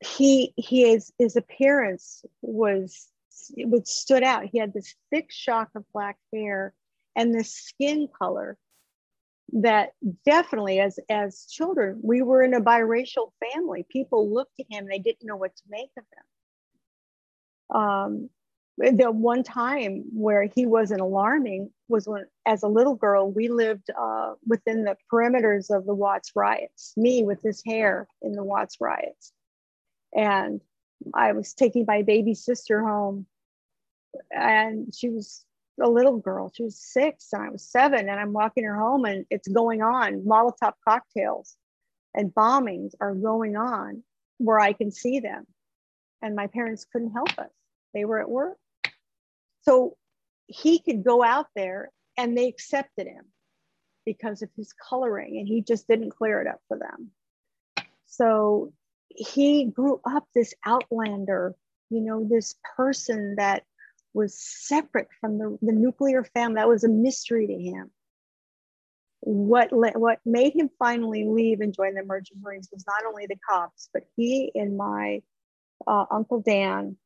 He 0.00 0.52
he 0.56 0.84
is 0.84 1.12
his 1.18 1.36
appearance 1.36 2.24
was 2.42 3.08
it 3.56 3.86
stood 3.86 4.22
out 4.22 4.46
he 4.46 4.58
had 4.58 4.72
this 4.72 4.94
thick 5.10 5.30
shock 5.30 5.70
of 5.74 5.84
black 5.92 6.16
hair 6.32 6.74
and 7.14 7.34
this 7.34 7.52
skin 7.52 8.08
color 8.16 8.58
that 9.52 9.90
definitely 10.24 10.80
as 10.80 10.98
as 11.08 11.46
children 11.50 12.00
we 12.02 12.22
were 12.22 12.42
in 12.42 12.54
a 12.54 12.60
biracial 12.60 13.32
family. 13.52 13.84
People 13.88 14.32
looked 14.32 14.60
at 14.60 14.66
him 14.70 14.86
they 14.86 14.98
didn't 14.98 15.24
know 15.24 15.36
what 15.36 15.56
to 15.56 15.62
make 15.68 15.90
of 15.96 16.04
him. 17.70 17.80
Um, 17.80 18.30
the 18.78 19.10
one 19.10 19.42
time 19.42 20.04
where 20.12 20.48
he 20.54 20.66
wasn't 20.66 21.00
alarming 21.00 21.70
was 21.88 22.06
when 22.06 22.24
as 22.46 22.62
a 22.62 22.68
little 22.68 22.94
girl 22.94 23.30
we 23.30 23.48
lived 23.48 23.90
uh, 23.98 24.34
within 24.46 24.84
the 24.84 24.96
perimeters 25.12 25.74
of 25.74 25.84
the 25.84 25.94
watts 25.94 26.32
riots 26.34 26.94
me 26.96 27.22
with 27.22 27.42
his 27.42 27.62
hair 27.66 28.06
in 28.22 28.32
the 28.32 28.44
watts 28.44 28.76
riots 28.80 29.32
and 30.14 30.60
i 31.14 31.32
was 31.32 31.54
taking 31.54 31.84
my 31.86 32.02
baby 32.02 32.34
sister 32.34 32.80
home 32.82 33.26
and 34.30 34.94
she 34.94 35.08
was 35.08 35.44
a 35.80 35.88
little 35.88 36.18
girl. 36.18 36.50
She 36.54 36.64
was 36.64 36.78
six 36.78 37.28
and 37.32 37.42
I 37.42 37.50
was 37.50 37.68
seven, 37.68 38.08
and 38.08 38.20
I'm 38.20 38.32
walking 38.32 38.64
her 38.64 38.76
home, 38.76 39.04
and 39.04 39.24
it's 39.30 39.48
going 39.48 39.82
on. 39.82 40.22
Molotov 40.22 40.74
cocktails 40.86 41.56
and 42.14 42.34
bombings 42.34 42.92
are 43.00 43.14
going 43.14 43.56
on 43.56 44.02
where 44.38 44.58
I 44.58 44.72
can 44.72 44.90
see 44.90 45.20
them. 45.20 45.46
And 46.22 46.34
my 46.34 46.48
parents 46.48 46.86
couldn't 46.90 47.12
help 47.12 47.38
us, 47.38 47.50
they 47.94 48.04
were 48.04 48.20
at 48.20 48.30
work. 48.30 48.58
So 49.68 49.96
he 50.46 50.78
could 50.78 51.04
go 51.04 51.22
out 51.22 51.48
there 51.54 51.90
and 52.16 52.36
they 52.36 52.48
accepted 52.48 53.06
him 53.06 53.26
because 54.06 54.40
of 54.40 54.48
his 54.56 54.72
coloring, 54.72 55.36
and 55.38 55.46
he 55.46 55.60
just 55.60 55.86
didn't 55.86 56.16
clear 56.16 56.40
it 56.40 56.46
up 56.46 56.60
for 56.68 56.78
them. 56.78 57.10
So 58.06 58.72
he 59.08 59.66
grew 59.66 60.00
up 60.10 60.24
this 60.34 60.54
outlander, 60.64 61.54
you 61.90 62.00
know, 62.00 62.26
this 62.26 62.54
person 62.76 63.34
that 63.36 63.64
was 64.14 64.40
separate 64.40 65.08
from 65.20 65.36
the, 65.36 65.58
the 65.60 65.72
nuclear 65.72 66.24
family. 66.24 66.54
That 66.54 66.68
was 66.68 66.84
a 66.84 66.88
mystery 66.88 67.46
to 67.48 67.54
him. 67.54 67.90
What, 69.20 69.68
what 69.70 70.20
made 70.24 70.54
him 70.54 70.70
finally 70.78 71.26
leave 71.26 71.60
and 71.60 71.74
join 71.74 71.92
the 71.92 72.04
Merchant 72.04 72.40
Marines 72.40 72.70
was 72.72 72.86
not 72.86 73.04
only 73.06 73.26
the 73.26 73.36
cops, 73.46 73.90
but 73.92 74.04
he 74.16 74.50
and 74.54 74.78
my 74.78 75.20
uh, 75.86 76.06
Uncle 76.10 76.40
Dan, 76.40 76.96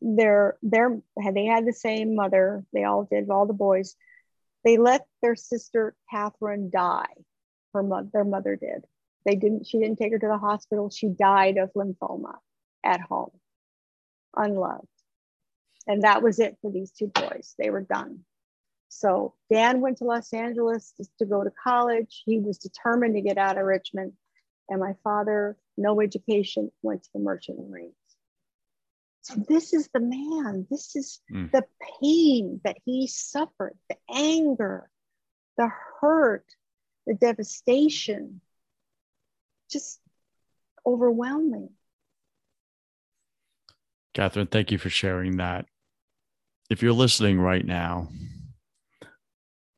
their, 0.00 0.56
their, 0.62 1.00
they 1.32 1.46
had 1.46 1.66
the 1.66 1.72
same 1.72 2.14
mother. 2.14 2.64
They 2.72 2.84
all 2.84 3.04
did, 3.10 3.30
all 3.30 3.46
the 3.46 3.52
boys. 3.52 3.96
They 4.64 4.78
let 4.78 5.06
their 5.22 5.36
sister 5.36 5.94
Catherine 6.10 6.70
die. 6.70 7.14
Her 7.72 7.82
mother, 7.82 8.08
their 8.12 8.24
mother 8.24 8.56
did. 8.56 8.84
They 9.24 9.36
didn't, 9.36 9.66
she 9.66 9.78
didn't 9.78 9.96
take 9.96 10.12
her 10.12 10.18
to 10.18 10.28
the 10.28 10.38
hospital. 10.38 10.90
She 10.90 11.08
died 11.08 11.58
of 11.58 11.72
lymphoma 11.74 12.36
at 12.84 13.00
home, 13.00 13.32
unloved. 14.36 14.86
And 15.86 16.02
that 16.02 16.22
was 16.22 16.38
it 16.38 16.56
for 16.60 16.70
these 16.70 16.90
two 16.90 17.08
boys. 17.08 17.54
They 17.58 17.70
were 17.70 17.82
done. 17.82 18.20
So 18.88 19.34
Dan 19.52 19.80
went 19.80 19.98
to 19.98 20.04
Los 20.04 20.32
Angeles 20.32 20.94
to 21.18 21.26
go 21.26 21.44
to 21.44 21.50
college. 21.62 22.22
He 22.24 22.38
was 22.38 22.58
determined 22.58 23.14
to 23.14 23.20
get 23.20 23.38
out 23.38 23.58
of 23.58 23.64
Richmond. 23.64 24.12
And 24.68 24.80
my 24.80 24.94
father, 25.04 25.56
no 25.76 26.00
education, 26.00 26.70
went 26.82 27.04
to 27.04 27.10
the 27.12 27.20
Merchant 27.20 27.58
Marines. 27.68 27.94
So 29.26 29.42
this 29.48 29.72
is 29.72 29.88
the 29.92 29.98
man. 29.98 30.68
This 30.70 30.94
is 30.94 31.20
mm. 31.32 31.50
the 31.50 31.64
pain 32.00 32.60
that 32.62 32.76
he 32.84 33.08
suffered, 33.08 33.74
the 33.88 33.96
anger, 34.08 34.88
the 35.58 35.68
hurt, 36.00 36.44
the 37.08 37.14
devastation. 37.14 38.40
Just 39.68 39.98
overwhelming. 40.86 41.70
Katherine, 44.14 44.46
thank 44.46 44.70
you 44.70 44.78
for 44.78 44.90
sharing 44.90 45.38
that 45.38 45.66
if 46.70 46.80
you're 46.80 46.92
listening 46.92 47.40
right 47.40 47.66
now, 47.66 48.06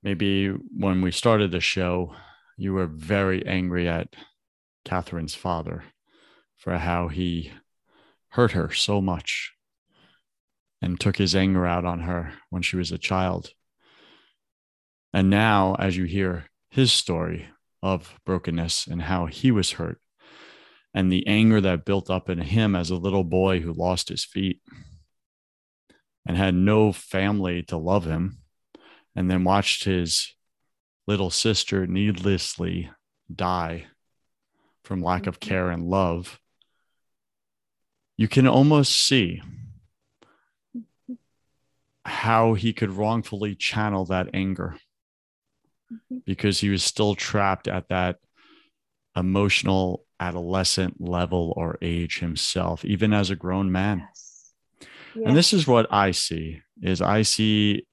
maybe 0.03 0.49
when 0.49 1.01
we 1.01 1.11
started 1.11 1.53
the 1.53 1.61
show, 1.61 2.15
you 2.59 2.75
were 2.75 2.87
very 2.87 3.47
angry 3.47 3.89
at 3.89 4.15
Katherine's 4.85 5.35
father 5.35 5.85
for 6.59 6.77
how 6.77 7.09
he 7.09 7.51
hurt 8.31 8.53
her 8.53 8.71
so 8.71 9.01
much 9.01 9.53
and 10.81 10.99
took 10.99 11.17
his 11.17 11.35
anger 11.35 11.67
out 11.67 11.85
on 11.85 12.01
her 12.01 12.35
when 12.51 12.63
she 12.63 12.77
was 12.77 12.93
a 12.93 12.99
child. 12.99 13.51
And 15.13 15.31
now, 15.31 15.75
as 15.79 15.97
you 15.97 16.05
hear 16.05 16.47
his 16.71 16.93
story 16.93 17.49
of 17.83 18.19
brokenness 18.25 18.87
and 18.87 19.03
how 19.03 19.27
he 19.27 19.51
was 19.51 19.73
hurt, 19.73 20.01
and 20.95 21.11
the 21.11 21.27
anger 21.27 21.61
that 21.61 21.85
built 21.85 22.11
up 22.11 22.29
in 22.29 22.41
him 22.41 22.75
as 22.75 22.91
a 22.91 22.97
little 22.97 23.25
boy 23.25 23.61
who 23.61 23.73
lost 23.73 24.09
his 24.09 24.25
feet 24.25 24.61
and 26.27 26.37
had 26.37 26.55
no 26.55 26.93
family 26.93 27.63
to 27.63 27.77
love 27.77 28.05
him, 28.05 28.39
and 29.17 29.31
then 29.31 29.45
watched 29.45 29.85
his 29.85 30.35
little 31.07 31.31
sister 31.31 31.87
needlessly 31.87 32.91
die 33.35 33.87
from 34.85 35.03
lack 35.03 35.27
of 35.27 35.41
care 35.41 35.71
and 35.71 35.85
love, 35.85 36.39
you 38.19 38.29
can 38.29 38.47
almost 38.47 39.07
see 39.07 39.41
how 42.05 42.55
he 42.55 42.73
could 42.75 42.91
wrongfully 42.91 43.55
channel 43.55 44.05
that 44.05 44.29
anger 44.35 44.77
mm-hmm. 45.91 46.19
because 46.27 46.61
he 46.61 46.69
was 46.69 46.83
still 46.83 47.15
trapped 47.15 47.69
at 47.69 47.89
that 47.89 48.19
emotional 49.17 50.05
adolescent 50.21 51.01
level 51.01 51.55
or 51.57 51.79
age 51.81 52.19
himself 52.19 52.85
even 52.85 53.15
as 53.15 53.31
a 53.31 53.37
grown 53.37 53.71
man 53.71 53.99
yes. 54.01 54.53
And 55.25 55.37
this 55.37 55.53
is 55.53 55.67
what 55.67 55.87
I 55.93 56.11
see 56.11 56.61
is 56.83 57.01
I 57.01 57.23
see 57.23 57.87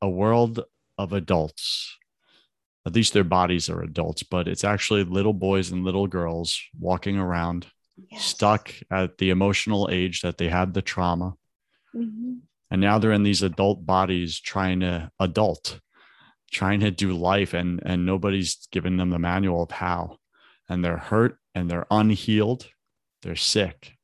a 0.00 0.08
world 0.08 0.64
of 0.96 1.12
adults. 1.12 1.96
At 2.86 2.94
least 2.94 3.12
their 3.12 3.24
bodies 3.24 3.68
are 3.68 3.82
adults, 3.82 4.22
but 4.22 4.48
it's 4.48 4.64
actually 4.64 5.04
little 5.04 5.32
boys 5.32 5.70
and 5.70 5.84
little 5.84 6.06
girls 6.06 6.60
walking 6.78 7.18
around 7.18 7.66
yes. 8.10 8.24
stuck 8.24 8.72
at 8.90 9.18
the 9.18 9.30
emotional 9.30 9.88
age 9.90 10.22
that 10.22 10.38
they 10.38 10.48
had 10.48 10.74
the 10.74 10.82
trauma. 10.82 11.34
Mm-hmm. 11.94 12.34
And 12.70 12.80
now 12.80 12.98
they're 12.98 13.12
in 13.12 13.22
these 13.22 13.42
adult 13.42 13.86
bodies 13.86 14.40
trying 14.40 14.80
to 14.80 15.10
adult, 15.18 15.80
trying 16.50 16.80
to 16.80 16.90
do 16.90 17.12
life 17.12 17.54
and 17.54 17.80
and 17.84 18.04
nobody's 18.04 18.68
giving 18.70 18.96
them 18.96 19.10
the 19.10 19.18
manual 19.18 19.62
of 19.62 19.70
how. 19.70 20.18
And 20.68 20.84
they're 20.84 20.98
hurt 20.98 21.38
and 21.54 21.70
they're 21.70 21.86
unhealed. 21.90 22.66
They're 23.22 23.36
sick 23.36 23.98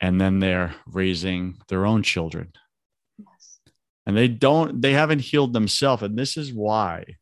and 0.00 0.20
then 0.20 0.40
they're 0.40 0.74
raising 0.86 1.58
their 1.68 1.86
own 1.86 2.02
children. 2.02 2.52
Yes. 3.18 3.60
And 4.04 4.16
they 4.16 4.28
don't, 4.28 4.80
they 4.80 4.92
haven't 4.92 5.20
healed 5.20 5.52
themselves. 5.52 6.02
And 6.02 6.18
this 6.18 6.36
is 6.36 6.52
why 6.52 7.16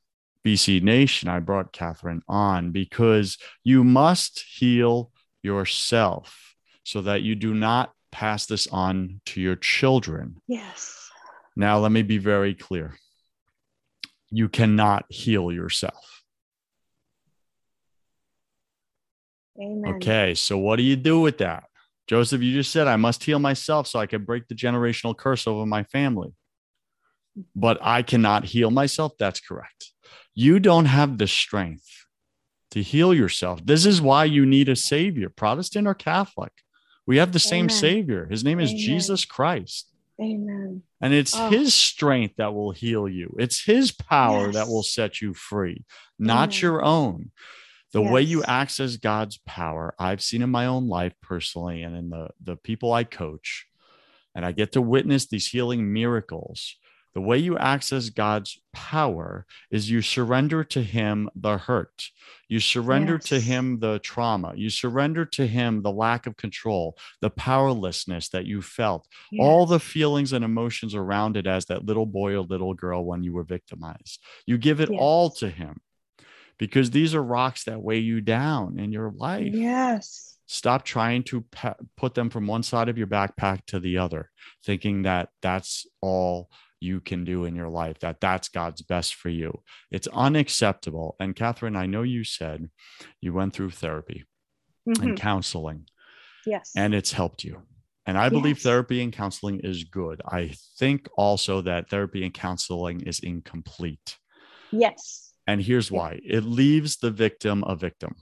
BC 0.44 0.82
Nation, 0.82 1.28
I 1.28 1.40
brought 1.40 1.72
Katherine 1.72 2.22
on 2.28 2.70
because 2.70 3.38
you 3.62 3.82
must 3.82 4.40
heal 4.40 5.10
yourself 5.42 6.54
so 6.84 7.00
that 7.02 7.22
you 7.22 7.34
do 7.34 7.54
not 7.54 7.92
pass 8.12 8.46
this 8.46 8.66
on 8.68 9.20
to 9.26 9.40
your 9.40 9.56
children. 9.56 10.36
Yes. 10.46 11.10
Now, 11.56 11.78
let 11.78 11.92
me 11.92 12.02
be 12.02 12.18
very 12.18 12.54
clear 12.54 12.94
you 14.30 14.48
cannot 14.48 15.04
heal 15.08 15.52
yourself. 15.52 16.22
Amen. 19.60 19.94
Okay, 19.94 20.34
so 20.34 20.58
what 20.58 20.76
do 20.76 20.82
you 20.82 20.96
do 20.96 21.20
with 21.20 21.38
that? 21.38 21.64
Joseph, 22.08 22.42
you 22.42 22.52
just 22.52 22.72
said 22.72 22.88
I 22.88 22.96
must 22.96 23.22
heal 23.22 23.38
myself 23.38 23.86
so 23.86 23.98
I 23.98 24.06
can 24.06 24.24
break 24.24 24.48
the 24.48 24.54
generational 24.54 25.16
curse 25.16 25.46
over 25.46 25.64
my 25.64 25.84
family. 25.84 26.34
But 27.54 27.78
I 27.80 28.02
cannot 28.02 28.44
heal 28.44 28.70
myself. 28.70 29.12
That's 29.18 29.40
correct. 29.40 29.93
You 30.34 30.58
don't 30.58 30.86
have 30.86 31.18
the 31.18 31.26
strength 31.26 32.06
to 32.72 32.82
heal 32.82 33.14
yourself. 33.14 33.64
This 33.64 33.86
is 33.86 34.02
why 34.02 34.24
you 34.24 34.44
need 34.44 34.68
a 34.68 34.76
savior, 34.76 35.28
Protestant 35.28 35.86
or 35.86 35.94
Catholic. 35.94 36.52
We 37.06 37.18
have 37.18 37.32
the 37.32 37.38
same 37.38 37.66
Amen. 37.66 37.70
savior. 37.70 38.26
His 38.26 38.42
name 38.42 38.58
is 38.58 38.70
Amen. 38.70 38.80
Jesus 38.80 39.24
Christ. 39.24 39.92
Amen. 40.20 40.82
And 41.00 41.12
it's 41.12 41.34
Oh. 41.36 41.48
his 41.50 41.74
strength 41.74 42.36
that 42.36 42.54
will 42.54 42.72
heal 42.72 43.08
you. 43.08 43.34
It's 43.38 43.64
his 43.64 43.92
power 43.92 44.50
that 44.52 44.68
will 44.68 44.82
set 44.82 45.20
you 45.20 45.34
free, 45.34 45.84
not 46.18 46.48
Amen. 46.48 46.60
your 46.62 46.84
own. 46.84 47.30
The 47.92 48.02
way 48.02 48.22
you 48.22 48.42
access 48.42 48.96
God's 48.96 49.38
power, 49.46 49.94
I've 50.00 50.20
seen 50.20 50.42
in 50.42 50.50
my 50.50 50.66
own 50.66 50.88
life 50.88 51.14
personally 51.22 51.82
and 51.82 51.94
in 51.96 52.10
the, 52.10 52.30
the 52.42 52.56
people 52.56 52.92
I 52.92 53.04
coach, 53.04 53.68
and 54.34 54.44
I 54.44 54.50
get 54.50 54.72
to 54.72 54.82
witness 54.82 55.26
these 55.26 55.46
healing 55.46 55.92
miracles. 55.92 56.76
The 57.14 57.20
way 57.20 57.38
you 57.38 57.56
access 57.56 58.10
God's 58.10 58.60
power 58.72 59.46
is 59.70 59.88
you 59.88 60.02
surrender 60.02 60.64
to 60.64 60.82
Him 60.82 61.30
the 61.36 61.58
hurt. 61.58 62.10
You 62.48 62.58
surrender 62.58 63.18
to 63.18 63.38
Him 63.38 63.78
the 63.78 64.00
trauma. 64.00 64.52
You 64.56 64.68
surrender 64.68 65.24
to 65.26 65.46
Him 65.46 65.82
the 65.82 65.92
lack 65.92 66.26
of 66.26 66.36
control, 66.36 66.96
the 67.20 67.30
powerlessness 67.30 68.30
that 68.30 68.46
you 68.46 68.62
felt 68.62 69.06
all 69.38 69.64
the 69.64 69.80
feelings 69.80 70.32
and 70.32 70.44
emotions 70.44 70.94
around 70.94 71.36
it 71.36 71.46
as 71.46 71.66
that 71.66 71.84
little 71.84 72.06
boy 72.06 72.34
or 72.34 72.40
little 72.40 72.74
girl 72.74 73.04
when 73.04 73.22
you 73.22 73.32
were 73.32 73.44
victimized. 73.44 74.20
You 74.44 74.58
give 74.58 74.80
it 74.80 74.90
all 74.90 75.30
to 75.30 75.48
him 75.48 75.80
because 76.58 76.90
these 76.90 77.14
are 77.14 77.22
rocks 77.22 77.64
that 77.64 77.82
weigh 77.82 77.98
you 77.98 78.20
down 78.20 78.78
in 78.78 78.92
your 78.92 79.10
life. 79.10 79.52
Yes. 79.52 80.36
Stop 80.46 80.84
trying 80.84 81.22
to 81.24 81.42
pa- 81.42 81.76
put 81.96 82.14
them 82.14 82.28
from 82.28 82.46
one 82.46 82.62
side 82.62 82.88
of 82.88 82.98
your 82.98 83.06
backpack 83.06 83.64
to 83.66 83.80
the 83.80 83.98
other, 83.98 84.30
thinking 84.64 85.02
that 85.02 85.30
that's 85.40 85.86
all 86.02 86.50
you 86.84 87.00
can 87.00 87.24
do 87.24 87.44
in 87.46 87.56
your 87.56 87.68
life, 87.68 87.98
that 88.00 88.20
that's 88.20 88.48
God's 88.48 88.82
best 88.82 89.14
for 89.14 89.30
you. 89.30 89.50
It's 89.90 90.06
unacceptable. 90.08 91.16
And 91.18 91.34
Katherine, 91.34 91.76
I 91.76 91.86
know 91.86 92.02
you 92.02 92.22
said 92.24 92.68
you 93.20 93.32
went 93.32 93.54
through 93.54 93.70
therapy 93.70 94.24
Mhm. 94.86 95.02
and 95.02 95.18
counseling 95.18 95.88
Yes. 96.46 96.72
and 96.76 96.94
it's 96.94 97.12
helped 97.12 97.42
you. 97.42 97.62
And 98.06 98.18
I 98.18 98.28
believe 98.28 98.58
Yes. 98.58 98.64
therapy 98.64 99.00
and 99.02 99.12
counseling 99.12 99.60
is 99.60 99.84
good. 99.84 100.20
I 100.40 100.54
think 100.78 101.08
also 101.16 101.62
that 101.62 101.88
therapy 101.88 102.22
and 102.24 102.34
counseling 102.34 103.00
is 103.00 103.18
incomplete. 103.20 104.18
yes. 104.70 105.32
And 105.46 105.60
here's 105.62 105.90
why 105.90 106.20
it 106.24 106.42
leaves 106.44 106.96
the 106.96 107.10
victim 107.10 107.64
a 107.64 107.76
victim 107.76 108.14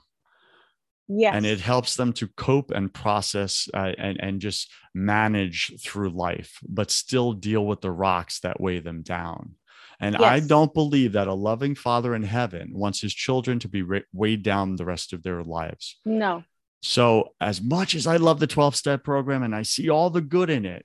Yes. 1.14 1.34
and 1.34 1.44
it 1.44 1.60
helps 1.60 1.96
them 1.96 2.12
to 2.14 2.28
cope 2.28 2.70
and 2.70 2.92
process 2.92 3.68
uh, 3.74 3.92
and, 3.98 4.18
and 4.20 4.40
just 4.40 4.70
manage 4.94 5.72
through 5.80 6.10
life, 6.10 6.58
but 6.66 6.90
still 6.90 7.32
deal 7.32 7.66
with 7.66 7.80
the 7.80 7.90
rocks 7.90 8.40
that 8.40 8.60
weigh 8.60 8.80
them 8.80 9.02
down. 9.02 9.56
And 10.00 10.16
I 10.16 10.40
don't 10.40 10.74
believe 10.74 11.12
that 11.12 11.28
a 11.28 11.34
loving 11.34 11.76
father 11.76 12.14
in 12.14 12.24
heaven 12.24 12.72
wants 12.72 13.00
his 13.00 13.14
children 13.14 13.60
to 13.60 13.68
be 13.68 13.84
weighed 14.12 14.42
down 14.42 14.74
the 14.74 14.84
rest 14.84 15.12
of 15.12 15.22
their 15.22 15.44
lives. 15.44 16.00
No. 16.04 16.42
So, 16.82 17.34
as 17.40 17.62
much 17.62 17.94
as 17.94 18.08
I 18.08 18.16
love 18.16 18.40
the 18.40 18.48
12 18.48 18.74
step 18.74 19.04
program 19.04 19.44
and 19.44 19.54
I 19.54 19.62
see 19.62 19.88
all 19.88 20.10
the 20.10 20.20
good 20.20 20.50
in 20.50 20.66
it, 20.66 20.84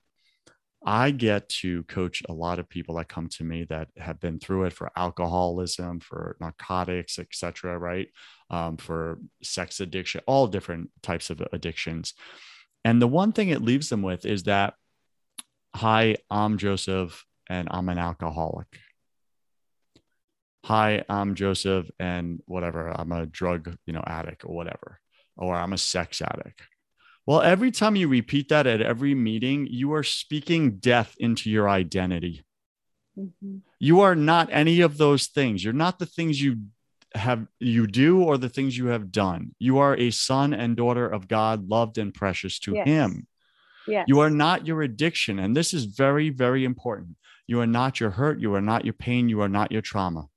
I 0.87 1.11
get 1.11 1.49
to 1.61 1.83
coach 1.83 2.23
a 2.29 2.33
lot 2.33 2.59
of 2.59 2.69
people 2.69 2.95
that 2.95 3.09
come 3.09 3.27
to 3.29 3.43
me 3.43 3.65
that 3.65 3.89
have 3.97 4.21
been 4.21 4.39
through 4.39 4.65
it 4.65 4.73
for 4.73 4.89
alcoholism, 4.95 5.99
for 5.99 6.37
narcotics, 6.39 7.19
etc. 7.19 7.77
Right, 7.77 8.07
um, 8.49 8.77
for 8.77 9.19
sex 9.43 9.81
addiction, 9.81 10.21
all 10.25 10.47
different 10.47 10.89
types 11.03 11.29
of 11.29 11.41
addictions. 11.51 12.13
And 12.85 13.01
the 13.01 13.07
one 13.07 13.33
thing 13.33 13.49
it 13.49 13.61
leaves 13.61 13.89
them 13.89 14.01
with 14.01 14.25
is 14.25 14.43
that, 14.43 14.75
"Hi, 15.75 16.17
I'm 16.31 16.57
Joseph, 16.57 17.25
and 17.49 17.67
I'm 17.69 17.89
an 17.89 17.97
alcoholic." 17.97 18.79
Hi, 20.63 21.03
I'm 21.09 21.35
Joseph, 21.35 21.89
and 21.99 22.41
whatever, 22.45 22.89
I'm 22.89 23.11
a 23.11 23.25
drug, 23.25 23.77
you 23.85 23.93
know, 23.93 24.03
addict 24.07 24.45
or 24.45 24.55
whatever 24.55 25.01
or 25.37 25.55
I'm 25.55 25.73
a 25.73 25.77
sex 25.77 26.21
addict. 26.21 26.61
Well, 27.27 27.41
every 27.41 27.71
time 27.71 27.97
you 27.97 28.07
repeat 28.07 28.47
that 28.49 28.65
at 28.65 28.81
every 28.81 29.13
meeting, 29.13 29.67
you 29.69 29.93
are 29.93 30.03
speaking 30.03 30.77
death 30.77 31.13
into 31.19 31.49
your 31.49 31.67
identity. 31.69 32.45
Mhm. 33.17 33.61
You 33.79 33.99
are 33.99 34.15
not 34.15 34.47
any 34.49 34.79
of 34.79 34.97
those 34.97 35.27
things. 35.27 35.61
You're 35.61 35.73
not 35.73 35.99
the 35.99 36.05
things 36.05 36.41
you 36.41 36.63
have 37.13 37.47
you 37.59 37.85
do 37.85 38.23
or 38.23 38.37
the 38.37 38.49
things 38.49 38.77
you 38.77 38.87
have 38.87 39.11
done. 39.11 39.55
You 39.59 39.77
are 39.79 39.95
a 39.97 40.09
son 40.11 40.53
and 40.53 40.77
daughter 40.77 41.05
of 41.07 41.27
God, 41.27 41.67
loved 41.67 41.97
and 41.97 42.13
precious 42.13 42.59
to 42.59 42.75
Yes. 42.75 42.87
him. 42.87 43.27
Yes. 43.87 44.05
You 44.07 44.19
are 44.19 44.29
not 44.29 44.65
your 44.65 44.81
addiction, 44.81 45.37
and 45.39 45.55
this 45.55 45.73
is 45.73 45.85
very 45.85 46.29
very 46.29 46.63
important. 46.63 47.17
You 47.45 47.59
are 47.59 47.67
not 47.67 47.99
your 47.99 48.11
hurt, 48.11 48.39
you 48.39 48.53
are 48.53 48.61
not 48.61 48.85
your 48.85 48.93
pain, 48.93 49.27
you 49.27 49.41
are 49.41 49.49
not 49.49 49.71
your 49.71 49.81
trauma. 49.81 50.29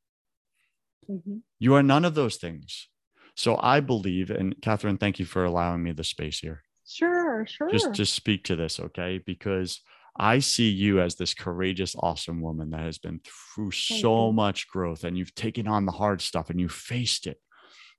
Mhm. 1.08 1.42
You 1.60 1.74
are 1.74 1.82
none 1.82 2.04
of 2.04 2.14
those 2.14 2.36
things. 2.36 2.88
So 3.36 3.58
I 3.60 3.80
believe, 3.80 4.30
and 4.30 4.60
Katherine, 4.60 4.98
thank 4.98 5.18
you 5.18 5.24
for 5.24 5.44
allowing 5.44 5.82
me 5.82 5.92
the 5.92 6.04
space 6.04 6.40
here. 6.40 6.62
Sure. 6.90 7.46
Sure. 7.46 7.70
just 7.70 7.94
to 7.94 8.04
speak 8.04 8.44
to 8.44 8.56
this 8.56 8.80
okay 8.80 9.22
because 9.24 9.80
i 10.18 10.40
see 10.40 10.68
you 10.68 11.00
as 11.00 11.14
this 11.14 11.34
courageous 11.34 11.94
awesome 11.96 12.40
woman 12.40 12.70
that 12.70 12.80
has 12.80 12.98
been 12.98 13.20
through 13.24 13.70
so 13.70 14.26
you. 14.26 14.32
much 14.32 14.68
growth 14.68 15.04
and 15.04 15.16
you've 15.16 15.34
taken 15.34 15.68
on 15.68 15.86
the 15.86 15.92
hard 15.92 16.20
stuff 16.20 16.50
and 16.50 16.60
you 16.60 16.68
faced 16.68 17.28
it 17.28 17.38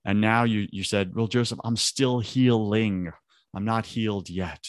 and 0.03 0.19
now 0.19 0.43
you 0.43 0.67
you 0.71 0.83
said 0.83 1.15
well 1.15 1.27
joseph 1.27 1.59
i'm 1.63 1.77
still 1.77 2.19
healing 2.19 3.09
i'm 3.53 3.63
not 3.63 3.85
healed 3.85 4.29
yet 4.29 4.67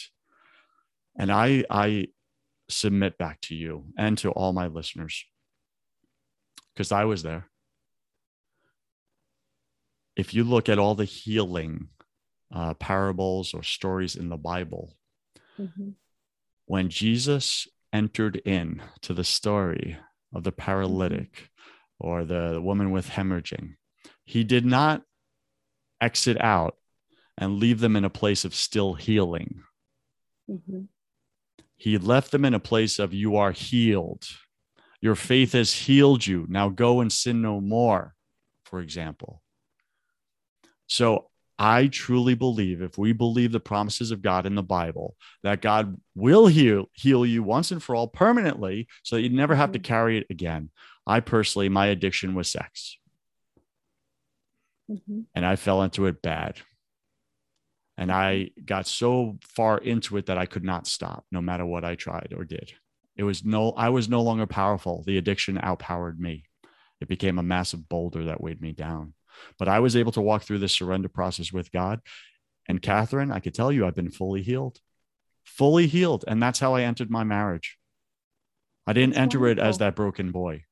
and 1.19 1.29
i 1.29 1.65
i 1.69 2.07
submit 2.69 3.17
back 3.17 3.41
to 3.41 3.55
you 3.55 3.85
and 3.97 4.17
to 4.17 4.31
all 4.31 4.53
my 4.53 4.67
listeners 4.67 5.25
because 6.73 6.93
i 6.93 7.03
was 7.03 7.23
there 7.23 7.49
if 10.15 10.33
you 10.33 10.45
look 10.45 10.69
at 10.69 10.79
all 10.79 10.95
the 10.95 11.05
healing 11.05 11.89
uh, 12.53 12.73
parables 12.75 13.53
or 13.53 13.63
stories 13.63 14.15
in 14.15 14.29
the 14.29 14.37
Bible, 14.37 14.95
Mhm. 15.59 15.95
when 16.65 16.89
Jesus 16.89 17.67
entered 17.91 18.37
in 18.45 18.81
to 19.01 19.13
the 19.13 19.23
story 19.23 19.97
of 20.31 20.43
the 20.43 20.51
paralytic 20.51 21.49
or 21.99 22.23
the 22.23 22.61
woman 22.61 22.91
with 22.91 23.09
hemorrhaging, 23.09 23.75
he 24.23 24.43
did 24.43 24.65
not 24.65 25.03
exit 25.99 26.39
out 26.39 26.77
and 27.37 27.59
leave 27.59 27.79
them 27.79 27.95
in 27.95 28.05
a 28.05 28.09
place 28.09 28.45
of 28.45 28.53
still 28.53 28.93
healing. 28.93 29.63
Mhm. 30.49 30.87
He 31.75 31.97
left 31.97 32.31
them 32.31 32.45
in 32.45 32.53
a 32.53 32.59
place 32.59 32.99
of 32.99 33.13
you 33.13 33.35
are 33.35 33.51
healed. 33.51 34.25
Your 35.01 35.15
faith 35.15 35.51
has 35.53 35.87
healed 35.87 36.25
you. 36.25 36.45
Now 36.47 36.69
go 36.69 37.01
and 37.01 37.11
sin 37.11 37.41
no 37.41 37.59
more, 37.59 38.15
for 38.63 38.79
example. 38.79 39.41
So 40.87 41.31
I 41.63 41.87
truly 41.87 42.35
believe 42.35 42.81
if 42.81 42.97
we 42.97 43.13
believe 43.13 43.53
the 43.53 43.59
promises 43.61 44.11
of 44.11 44.21
God 44.21 44.45
in 44.45 44.53
the 44.53 44.61
Bible, 44.61 45.15
that 45.43 45.61
God 45.61 45.95
will 46.13 46.47
heal 46.47 46.89
heal 46.91 47.25
you 47.25 47.41
once 47.41 47.71
and 47.71 47.81
for 47.81 47.95
all 47.95 48.09
permanently 48.09 48.89
so 49.01 49.15
that 49.15 49.21
you 49.21 49.29
never 49.29 49.55
have 49.55 49.71
to 49.71 49.79
Mhm. 49.79 49.83
carry 49.83 50.17
it 50.17 50.27
again. 50.29 50.71
I 51.07 51.21
personally, 51.21 51.69
my 51.69 51.85
addiction 51.85 52.35
was 52.35 52.51
sex 52.51 52.97
Mhm. 54.89 55.27
and 55.33 55.45
I 55.45 55.55
fell 55.55 55.81
into 55.83 56.05
it 56.05 56.21
bad. 56.21 56.59
And 57.95 58.11
I 58.11 58.49
got 58.65 58.85
so 58.85 59.39
far 59.41 59.77
into 59.77 60.17
it 60.17 60.25
that 60.25 60.37
I 60.37 60.45
could 60.47 60.65
not 60.65 60.85
stop 60.85 61.25
no 61.31 61.41
matter 61.41 61.65
what 61.65 61.85
I 61.85 61.95
tried 61.95 62.33
or 62.35 62.43
did. 62.43 62.73
It 63.15 63.23
was 63.23 63.45
no, 63.45 63.71
I 63.71 63.87
was 63.87 64.09
no 64.09 64.21
longer 64.21 64.47
powerful. 64.47 65.03
The 65.03 65.17
addiction 65.17 65.57
outpowered 65.63 66.19
me. 66.19 66.43
It 66.99 67.07
became 67.07 67.39
a 67.39 67.43
massive 67.43 67.87
boulder 67.87 68.25
that 68.25 68.41
weighed 68.41 68.59
me 68.59 68.73
down. 68.73 69.13
But 69.57 69.67
I 69.67 69.79
was 69.79 69.95
able 69.95 70.11
to 70.13 70.21
walk 70.21 70.43
through 70.43 70.59
this 70.59 70.73
surrender 70.73 71.09
process 71.09 71.51
with 71.51 71.71
God. 71.71 71.99
And 72.67 72.81
Katherine, 72.81 73.31
I 73.31 73.39
could 73.39 73.53
tell 73.53 73.71
you, 73.71 73.85
I've 73.85 73.95
been 73.95 74.11
fully 74.11 74.41
healed, 74.41 74.79
fully 75.43 75.87
healed. 75.87 76.23
And 76.27 76.41
that's 76.41 76.59
how 76.59 76.75
I 76.75 76.83
entered 76.83 77.11
my 77.11 77.23
marriage. 77.23 77.77
I 78.87 78.93
didn't 78.93 79.13
That's 79.13 79.21
enter 79.21 79.47
it 79.47 79.59
as 79.59 79.77
that 79.77 79.95
broken 79.95 80.31
boy 80.31 80.65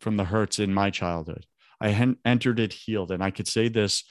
from 0.00 0.16
the 0.16 0.24
hurts 0.24 0.58
in 0.58 0.74
my 0.74 0.90
childhood. 0.90 1.46
I 1.80 2.14
entered 2.24 2.60
it 2.60 2.72
healed. 2.72 3.10
And 3.10 3.22
I 3.22 3.30
could 3.30 3.48
say 3.48 3.68
this 3.68 4.04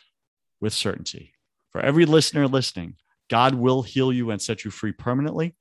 with 0.60 0.74
certainty 0.74 1.34
for 1.72 1.82
every 1.82 2.06
listener 2.06 2.48
listening 2.48 2.96
God 3.30 3.56
will 3.56 3.82
heal 3.82 4.12
you 4.12 4.30
and 4.30 4.42
set 4.42 4.66
you 4.66 4.72
free 4.72 4.92
permanently. 4.92 5.56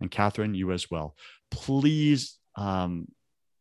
And 0.00 0.10
Katherine, 0.10 0.54
you 0.54 0.70
as 0.70 0.88
well. 0.90 1.16
Please, 1.50 2.38
um, 2.54 3.08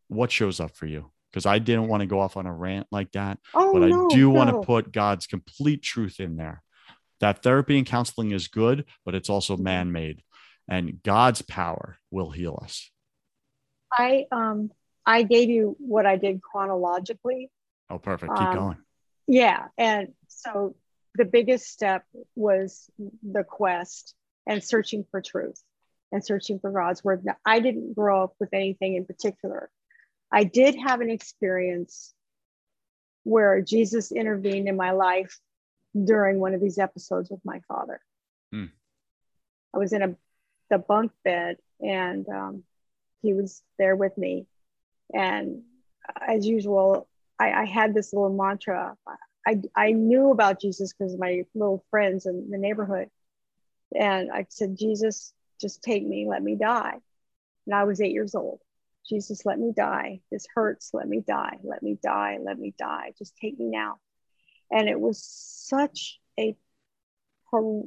what 0.08 0.32
shows 0.32 0.60
up 0.60 0.76
for 0.76 0.86
you? 0.86 1.12
Because 1.36 1.46
I 1.46 1.60
didn't 1.60 1.90
want 1.90 2.00
to 2.00 2.08
go 2.08 2.22
off 2.22 2.38
on 2.38 2.46
a 2.46 2.54
rant 2.54 2.88
like 2.92 3.12
that, 3.12 3.40
Oh, 3.54 3.74
but 3.74 3.84
I 3.84 3.90
no, 3.90 4.08
do 4.10 4.30
want 4.30 4.50
to 4.50 4.66
put 4.66 4.94
God's 4.94 5.28
complete 5.28 5.84
truth 5.84 6.22
in 6.22 6.38
there. 6.38 6.64
That 7.20 7.44
therapy 7.44 7.78
and 7.78 7.86
counseling 7.86 8.32
is 8.32 8.48
good, 8.48 8.86
but 9.04 9.16
it's 9.16 9.30
also 9.30 9.58
Mhm. 9.58 9.64
man 9.64 9.92
made. 9.92 10.24
And 10.70 11.04
God's 11.04 11.42
power 11.42 11.98
will 12.10 12.30
heal 12.32 12.58
us. 12.64 12.90
I 13.92 14.28
um 14.32 14.72
I 15.06 15.24
gave 15.24 15.50
you 15.50 15.76
what 15.78 16.06
I 16.06 16.16
did 16.16 16.42
chronologically. 16.42 17.52
Oh, 17.90 18.00
perfect. 18.00 18.38
Keep 18.38 18.48
Um, 18.48 18.54
going. 18.56 18.78
Yeah, 19.28 19.68
and 19.78 20.14
so 20.30 20.78
the 21.16 21.26
biggest 21.26 21.68
step 21.68 22.06
was 22.36 22.90
the 23.22 23.44
quest 23.44 24.16
and 24.48 24.64
searching 24.64 25.04
for 25.12 25.22
truth 25.22 25.62
and 26.14 26.24
searching 26.24 26.60
for 26.60 26.72
God's 26.72 27.04
word. 27.04 27.26
Now, 27.26 27.36
I 27.46 27.60
didn't 27.60 27.94
grow 27.94 28.24
up 28.24 28.36
with 28.40 28.54
anything 28.54 28.96
in 28.96 29.06
particular. 29.06 29.70
I 30.36 30.44
did 30.44 30.76
have 30.76 31.00
an 31.00 31.10
experience 31.10 32.14
where 33.24 33.62
Jesus 33.62 34.12
intervened 34.12 34.68
in 34.68 34.76
my 34.76 34.92
life 34.92 35.40
during 36.04 36.42
one 36.42 36.54
of 36.54 36.60
these 36.60 36.78
episodes 36.78 37.30
with 37.32 37.40
my 37.46 37.62
father. 37.70 38.02
Hmm. 38.52 38.66
I 39.74 39.78
was 39.78 39.94
in 39.94 40.02
a 40.02 40.16
the 40.70 40.78
bunk 40.78 41.14
bed 41.24 41.56
and 41.80 42.28
um, 42.28 42.64
he 43.22 43.34
was 43.34 43.62
there 43.80 43.96
with 43.96 44.18
me. 44.18 44.46
And 45.14 45.62
as 46.28 46.46
usual, 46.46 47.08
I, 47.40 47.52
I 47.52 47.66
had 47.66 47.94
this 47.94 48.12
little 48.12 48.36
mantra. 48.36 48.98
I, 49.48 49.62
I 49.74 49.92
knew 49.92 50.32
about 50.32 50.60
Jesus 50.60 50.92
because 50.92 51.14
of 51.14 51.20
my 51.20 51.46
little 51.54 51.86
friends 51.90 52.26
in 52.26 52.50
the 52.52 52.58
neighborhood. 52.58 53.10
And 53.98 54.32
I 54.32 54.48
said, 54.50 54.78
Jesus, 54.78 55.34
just 55.62 55.82
take 55.82 56.06
me, 56.06 56.28
let 56.28 56.44
me 56.44 56.56
die. 56.56 56.96
And 57.68 57.76
I 57.76 57.86
was 57.86 58.02
eight 58.02 58.12
years 58.12 58.36
old. 58.36 58.60
Jesus, 59.08 59.46
let 59.46 59.60
me 59.60 59.72
die. 59.76 60.22
This 60.32 60.48
hurts. 60.54 60.92
Let 60.94 61.08
me 61.08 61.22
die. 61.26 61.58
Let 61.64 61.84
me 61.84 61.98
die. 62.02 62.40
Let 62.42 62.58
me 62.58 62.74
die. 62.78 63.14
Just 63.18 63.36
take 63.38 63.60
me 63.60 63.68
now. 63.68 64.00
And 64.72 64.90
it 64.90 65.00
was 65.00 65.24
such 65.24 66.20
a, 66.40 66.56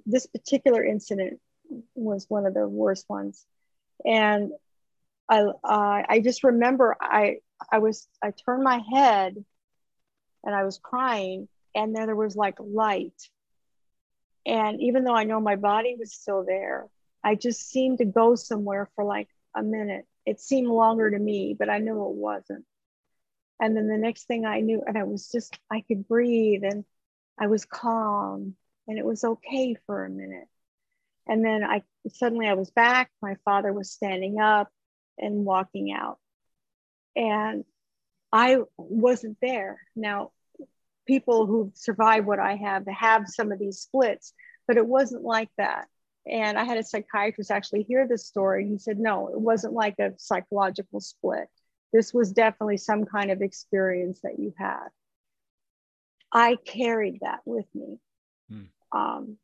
this 0.06 0.26
particular 0.26 0.84
incident 0.84 1.40
was 1.94 2.26
one 2.28 2.46
of 2.46 2.54
the 2.54 2.66
worst 2.66 3.06
ones. 3.08 3.44
And 4.04 4.52
I, 5.28 5.44
I 5.64 6.20
just 6.20 6.44
remember 6.44 6.96
I, 7.00 7.38
I 7.70 7.78
was, 7.78 8.06
I 8.22 8.30
turned 8.30 8.62
my 8.62 8.80
head 8.92 9.44
and 10.44 10.54
I 10.54 10.64
was 10.64 10.78
crying 10.82 11.48
and 11.74 11.94
then 11.94 12.06
there 12.06 12.16
was 12.16 12.36
like 12.36 12.56
light. 12.60 13.28
And 14.46 14.80
even 14.80 15.04
though 15.04 15.14
I 15.14 15.24
know 15.24 15.40
my 15.40 15.56
body 15.56 15.96
was 15.98 16.14
still 16.14 16.44
there, 16.46 16.86
I 17.22 17.34
just 17.34 17.68
seemed 17.68 17.98
to 17.98 18.06
go 18.06 18.34
somewhere 18.34 18.88
for 18.94 19.04
like 19.04 19.28
a 19.54 19.62
minute. 19.62 20.06
It 20.28 20.40
seemed 20.40 20.68
longer 20.68 21.10
to 21.10 21.18
me, 21.18 21.56
but 21.58 21.70
I 21.70 21.78
knew 21.78 22.04
it 22.04 22.14
wasn't. 22.14 22.66
And 23.58 23.74
then 23.74 23.88
the 23.88 23.96
next 23.96 24.24
thing 24.24 24.44
I 24.44 24.60
knew, 24.60 24.82
and 24.86 24.98
I 24.98 25.04
was 25.04 25.30
just, 25.30 25.58
I 25.70 25.80
could 25.80 26.06
breathe 26.06 26.64
and 26.64 26.84
I 27.40 27.46
was 27.46 27.64
calm 27.64 28.54
and 28.86 28.98
it 28.98 29.06
was 29.06 29.24
okay 29.24 29.74
for 29.86 30.04
a 30.04 30.10
minute. 30.10 30.48
And 31.26 31.42
then 31.42 31.64
I 31.64 31.82
suddenly 32.10 32.46
I 32.46 32.54
was 32.54 32.70
back. 32.70 33.10
My 33.22 33.36
father 33.46 33.72
was 33.72 33.90
standing 33.90 34.38
up 34.38 34.68
and 35.16 35.46
walking 35.46 35.92
out. 35.92 36.18
And 37.16 37.64
I 38.30 38.58
wasn't 38.76 39.38
there. 39.40 39.80
Now, 39.96 40.32
people 41.06 41.46
who 41.46 41.72
survive 41.74 42.26
what 42.26 42.38
I 42.38 42.56
have 42.56 42.86
have 42.86 43.28
some 43.28 43.50
of 43.50 43.58
these 43.58 43.78
splits, 43.78 44.34
but 44.66 44.76
it 44.76 44.86
wasn't 44.86 45.24
like 45.24 45.48
that. 45.56 45.88
And 46.30 46.58
I 46.58 46.64
had 46.64 46.78
a 46.78 46.82
psychiatrist 46.82 47.50
actually 47.50 47.84
hear 47.84 48.06
this 48.06 48.26
story. 48.26 48.68
He 48.68 48.78
said, 48.78 48.98
no, 48.98 49.28
it 49.28 49.40
wasn't 49.40 49.72
like 49.72 49.98
a 49.98 50.12
psychological 50.18 51.00
split. 51.00 51.48
This 51.92 52.12
was 52.12 52.32
definitely 52.32 52.76
some 52.76 53.06
kind 53.06 53.30
of 53.30 53.40
experience 53.40 54.20
that 54.22 54.38
you 54.38 54.52
had. 54.58 54.88
I 56.32 56.56
carried 56.66 57.20
that 57.22 57.40
with 57.46 57.66
me. 57.74 57.98
Hmm. 58.50 58.62
Um, 58.92 59.36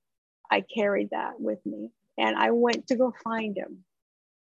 I 0.51 0.61
carried 0.61 1.11
that 1.11 1.41
with 1.41 1.65
me. 1.65 1.91
And 2.19 2.37
I 2.37 2.51
went 2.51 2.89
to 2.89 2.97
go 2.97 3.15
find 3.25 3.57
him 3.57 3.85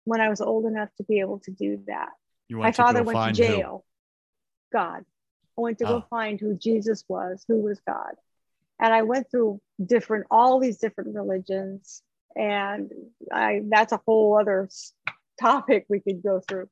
when 0.05 0.21
I 0.21 0.29
was 0.29 0.41
old 0.41 0.65
enough 0.65 0.89
to 0.97 1.05
be 1.05 1.21
able 1.21 1.41
to 1.41 1.51
do 1.51 1.83
that. 1.87 2.11
My 2.49 2.73
father 2.73 3.03
went 3.03 3.37
to 3.37 3.43
jail. 3.43 3.85
Who? 4.73 4.79
God. 4.79 5.05
I 5.57 5.61
went 5.61 5.79
to 5.79 5.85
oh. 5.85 6.01
go 6.01 6.07
find 6.11 6.41
who 6.41 6.57
Jesus 6.57 7.05
was, 7.07 7.45
who 7.47 7.61
was 7.61 7.81
God. 7.87 8.15
And 8.81 8.93
I 8.93 9.03
went 9.03 9.31
through 9.31 9.61
different, 9.85 10.27
all 10.31 10.59
these 10.59 10.79
different 10.79 11.15
religions. 11.15 12.03
And 12.37 12.91
I 13.33 13.63
that's 13.69 13.93
a 13.93 14.01
whole 14.07 14.39
other 14.39 14.69
topic 15.41 15.87
we 15.89 16.01
could 16.01 16.23
go 16.23 16.41
through. 16.41 16.69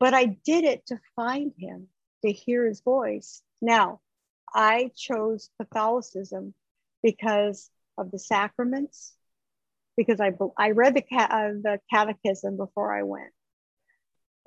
But 0.00 0.14
I 0.14 0.38
did 0.44 0.64
it 0.64 0.86
to 0.86 1.00
find 1.16 1.52
him, 1.58 1.88
to 2.24 2.32
hear 2.32 2.66
his 2.66 2.80
voice. 2.80 3.42
Now, 3.60 4.00
I 4.54 4.90
chose 4.96 5.50
Catholicism 5.60 6.54
because 7.02 7.70
of 7.96 8.10
the 8.10 8.18
sacraments, 8.18 9.14
because 9.96 10.20
I, 10.20 10.32
I 10.56 10.70
read 10.70 10.94
the, 10.94 11.04
uh, 11.16 11.48
the 11.62 11.80
catechism 11.92 12.56
before 12.56 12.96
I 12.96 13.02
went. 13.02 13.32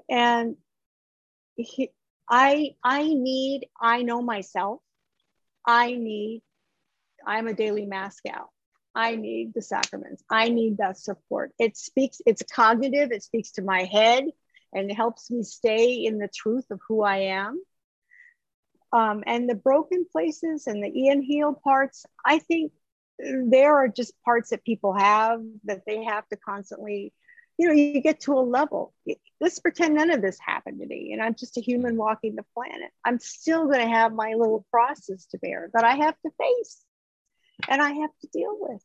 And 0.09 0.55
he, 1.55 1.91
I, 2.29 2.75
I 2.83 3.03
need, 3.03 3.67
I 3.79 4.03
know 4.03 4.21
myself, 4.21 4.79
I 5.67 5.93
need, 5.93 6.43
I'm 7.25 7.47
a 7.47 7.53
daily 7.53 7.85
mass 7.85 8.19
gal. 8.25 8.51
I 8.93 9.15
need 9.15 9.53
the 9.53 9.61
sacraments. 9.61 10.23
I 10.29 10.49
need 10.49 10.77
that 10.77 10.97
support. 10.97 11.51
It 11.59 11.77
speaks, 11.77 12.21
it's 12.25 12.43
cognitive, 12.43 13.11
it 13.11 13.23
speaks 13.23 13.51
to 13.53 13.61
my 13.61 13.83
head 13.83 14.25
and 14.73 14.89
it 14.89 14.93
helps 14.93 15.31
me 15.31 15.43
stay 15.43 16.05
in 16.05 16.17
the 16.17 16.29
truth 16.33 16.65
of 16.71 16.79
who 16.87 17.01
I 17.03 17.17
am. 17.17 17.61
Um, 18.93 19.23
and 19.25 19.49
the 19.49 19.55
broken 19.55 20.05
places 20.11 20.67
and 20.67 20.83
the 20.83 20.89
Ian 20.89 21.21
Heal 21.21 21.53
parts, 21.53 22.05
I 22.25 22.39
think 22.39 22.73
there 23.19 23.75
are 23.75 23.87
just 23.87 24.13
parts 24.23 24.49
that 24.49 24.63
people 24.63 24.93
have 24.93 25.41
that 25.65 25.85
they 25.85 26.03
have 26.03 26.27
to 26.29 26.37
constantly 26.37 27.13
you 27.57 27.67
know 27.67 27.73
you 27.73 28.01
get 28.01 28.21
to 28.21 28.33
a 28.33 28.41
level 28.41 28.93
let's 29.39 29.59
pretend 29.59 29.93
none 29.93 30.09
of 30.09 30.21
this 30.21 30.39
happened 30.39 30.79
to 30.79 30.87
me 30.87 31.11
and 31.13 31.21
i'm 31.21 31.35
just 31.35 31.57
a 31.57 31.61
human 31.61 31.95
walking 31.95 32.35
the 32.35 32.45
planet 32.55 32.89
i'm 33.05 33.19
still 33.19 33.65
going 33.65 33.79
to 33.79 33.93
have 33.93 34.13
my 34.13 34.33
little 34.33 34.65
crosses 34.71 35.27
to 35.27 35.37
bear 35.37 35.69
that 35.73 35.83
i 35.83 35.95
have 35.95 36.15
to 36.25 36.31
face 36.39 36.83
and 37.67 37.81
i 37.81 37.91
have 37.91 38.11
to 38.21 38.27
deal 38.33 38.55
with. 38.59 38.83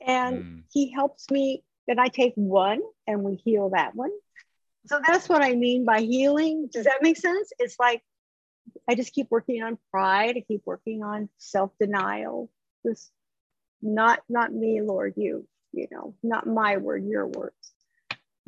And 0.00 0.44
mm. 0.44 0.62
he 0.72 0.90
helps 0.90 1.30
me 1.30 1.62
that 1.88 1.98
i 1.98 2.08
take 2.08 2.34
one 2.34 2.80
and 3.06 3.22
we 3.22 3.36
heal 3.36 3.70
that 3.70 3.94
one. 3.94 4.10
So 4.86 5.00
that's 5.06 5.28
what 5.28 5.42
i 5.42 5.54
mean 5.54 5.84
by 5.84 6.00
healing. 6.00 6.68
Does 6.72 6.84
that 6.84 7.02
make 7.02 7.16
sense? 7.16 7.50
It's 7.58 7.76
like 7.78 8.02
i 8.88 8.94
just 8.94 9.12
keep 9.12 9.28
working 9.30 9.62
on 9.62 9.78
pride. 9.90 10.36
I 10.36 10.44
keep 10.46 10.62
working 10.64 11.02
on 11.02 11.28
self-denial. 11.38 12.50
This 12.84 13.10
not 13.82 14.20
not 14.28 14.52
me 14.52 14.80
lord 14.80 15.14
you 15.16 15.46
you 15.72 15.86
know 15.90 16.14
not 16.22 16.46
my 16.46 16.76
word 16.76 17.04
your 17.04 17.26
words. 17.26 17.72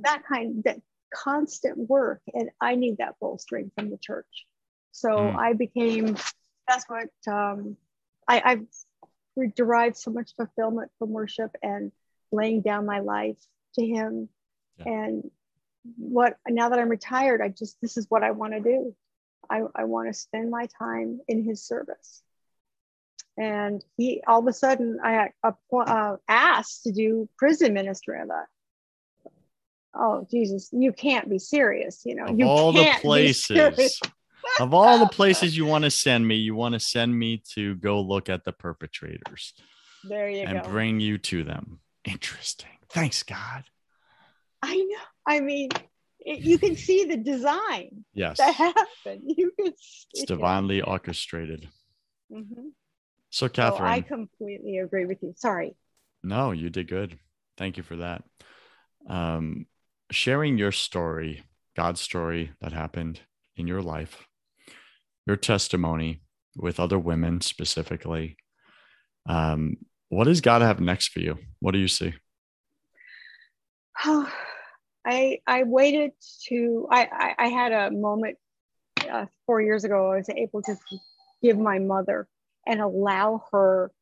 That 0.00 0.22
kind 0.30 0.62
that 0.64 0.80
constant 1.12 1.78
work 1.78 2.20
and 2.34 2.50
i 2.60 2.74
need 2.74 2.98
that 2.98 3.14
bolstering 3.20 3.70
from 3.74 3.90
the 3.90 3.98
church. 3.98 4.46
So 4.92 5.08
mm. 5.08 5.36
i 5.36 5.52
became 5.52 6.16
that's 6.68 6.84
what 6.88 7.08
um, 7.26 7.76
I, 8.28 8.42
i've 8.44 8.66
derived 9.47 9.97
so 9.97 10.11
much 10.11 10.34
fulfillment 10.36 10.91
from 10.99 11.11
worship 11.11 11.55
and 11.62 11.93
laying 12.32 12.61
down 12.61 12.84
my 12.84 13.01
life 13.01 13.39
to 13.74 13.86
him 13.86 14.28
yeah. 14.78 14.93
and 14.93 15.30
what 15.97 16.36
now 16.49 16.68
that 16.68 16.78
i'm 16.78 16.89
retired 16.89 17.41
i 17.41 17.49
just 17.49 17.80
this 17.80 17.97
is 17.97 18.07
what 18.09 18.22
i 18.22 18.32
want 18.32 18.53
to 18.53 18.61
do 18.61 18.95
i, 19.49 19.62
I 19.74 19.84
want 19.84 20.09
to 20.09 20.12
spend 20.12 20.51
my 20.51 20.68
time 20.78 21.20
in 21.28 21.45
his 21.45 21.62
service 21.62 22.22
and 23.39 23.84
he 23.97 24.20
all 24.26 24.41
of 24.41 24.47
a 24.47 24.53
sudden 24.53 24.99
I 25.03 25.30
uh, 25.45 26.16
asked 26.28 26.82
to 26.82 26.93
do 26.93 27.28
prison 27.39 27.72
ministry. 27.72 28.18
I 28.20 28.26
thought, 28.26 29.32
oh 29.95 30.26
Jesus, 30.30 30.68
you 30.72 30.93
can't 30.93 31.30
be 31.30 31.39
serious. 31.39 32.03
You 32.05 32.16
know, 32.16 32.24
of 32.26 32.39
you 32.39 32.47
all 32.47 32.72
the 32.72 32.93
places, 33.01 34.01
of 34.61 34.74
all 34.74 34.98
the 34.98 35.09
places 35.12 35.56
you 35.56 35.66
want 35.66 35.84
to 35.84 35.90
send 35.90 36.26
me, 36.26 36.36
you 36.36 36.54
want 36.54 36.74
to 36.74 36.80
send 36.80 37.16
me 37.16 37.42
to 37.54 37.74
go 37.76 38.00
look 38.00 38.28
at 38.28 38.44
the 38.44 38.52
perpetrators. 38.52 39.54
There 40.04 40.28
you 40.28 40.44
go. 40.44 40.50
and 40.50 40.62
go. 40.62 40.68
bring 40.68 41.00
you 41.00 41.18
to 41.18 41.44
them. 41.44 41.80
Interesting. 42.04 42.70
Thanks, 42.90 43.22
God. 43.22 43.64
I 44.62 44.76
know. 44.76 44.96
I 45.26 45.40
mean, 45.40 45.70
it, 46.20 46.40
you 46.40 46.59
can 46.59 46.76
see 46.88 47.04
the 47.04 47.16
design. 47.16 48.04
Yes. 48.14 48.38
That 48.38 48.54
happened. 48.54 49.22
You 49.36 49.52
can. 49.59 49.72
It's 50.14 50.24
divinely 50.26 50.78
it. 50.78 50.86
orchestrated. 50.86 51.68
Mm-hmm. 52.32 52.68
So, 53.30 53.48
Katherine, 53.48 53.90
I 53.90 54.00
completely 54.00 54.78
agree 54.78 55.04
with 55.04 55.18
you. 55.22 55.34
Sorry. 55.36 55.76
No, 56.22 56.50
you 56.50 56.70
did 56.70 56.88
good. 56.88 57.18
Thank 57.56 57.76
you 57.76 57.82
for 57.82 57.96
that. 57.96 58.24
Um, 59.09 59.66
sharing 60.11 60.59
your 60.59 60.72
story, 60.72 61.42
God's 61.76 62.00
story 62.00 62.52
that 62.61 62.72
happened 62.72 63.20
in 63.56 63.66
your 63.66 63.82
life, 63.82 64.26
your 65.28 65.36
testimony 65.36 66.22
with 66.56 66.80
other 66.80 66.98
women 66.98 67.40
specifically. 67.42 68.36
Um, 69.28 69.76
what 70.08 70.24
does 70.24 70.40
God 70.40 70.62
have 70.62 70.80
next 70.80 71.08
for 71.08 71.20
you? 71.20 71.38
What 71.60 71.72
do 71.72 71.78
you 71.78 71.86
see? 71.86 72.14
I 75.06 75.38
I 75.46 75.62
waited 75.62 76.12
to 76.48 76.88
I 76.90 77.08
I, 77.12 77.44
I 77.44 77.48
had 77.48 77.72
a 77.72 77.90
moment 77.90 78.38
uh, 79.08 79.26
four 79.46 79.60
years 79.60 79.84
ago. 79.84 80.12
I 80.12 80.16
was 80.16 80.30
able 80.30 80.62
to 80.62 80.76
give 81.42 81.58
my 81.58 81.78
mother 81.78 82.26
and 82.66 82.80
allow 82.80 83.44
her 83.52 83.92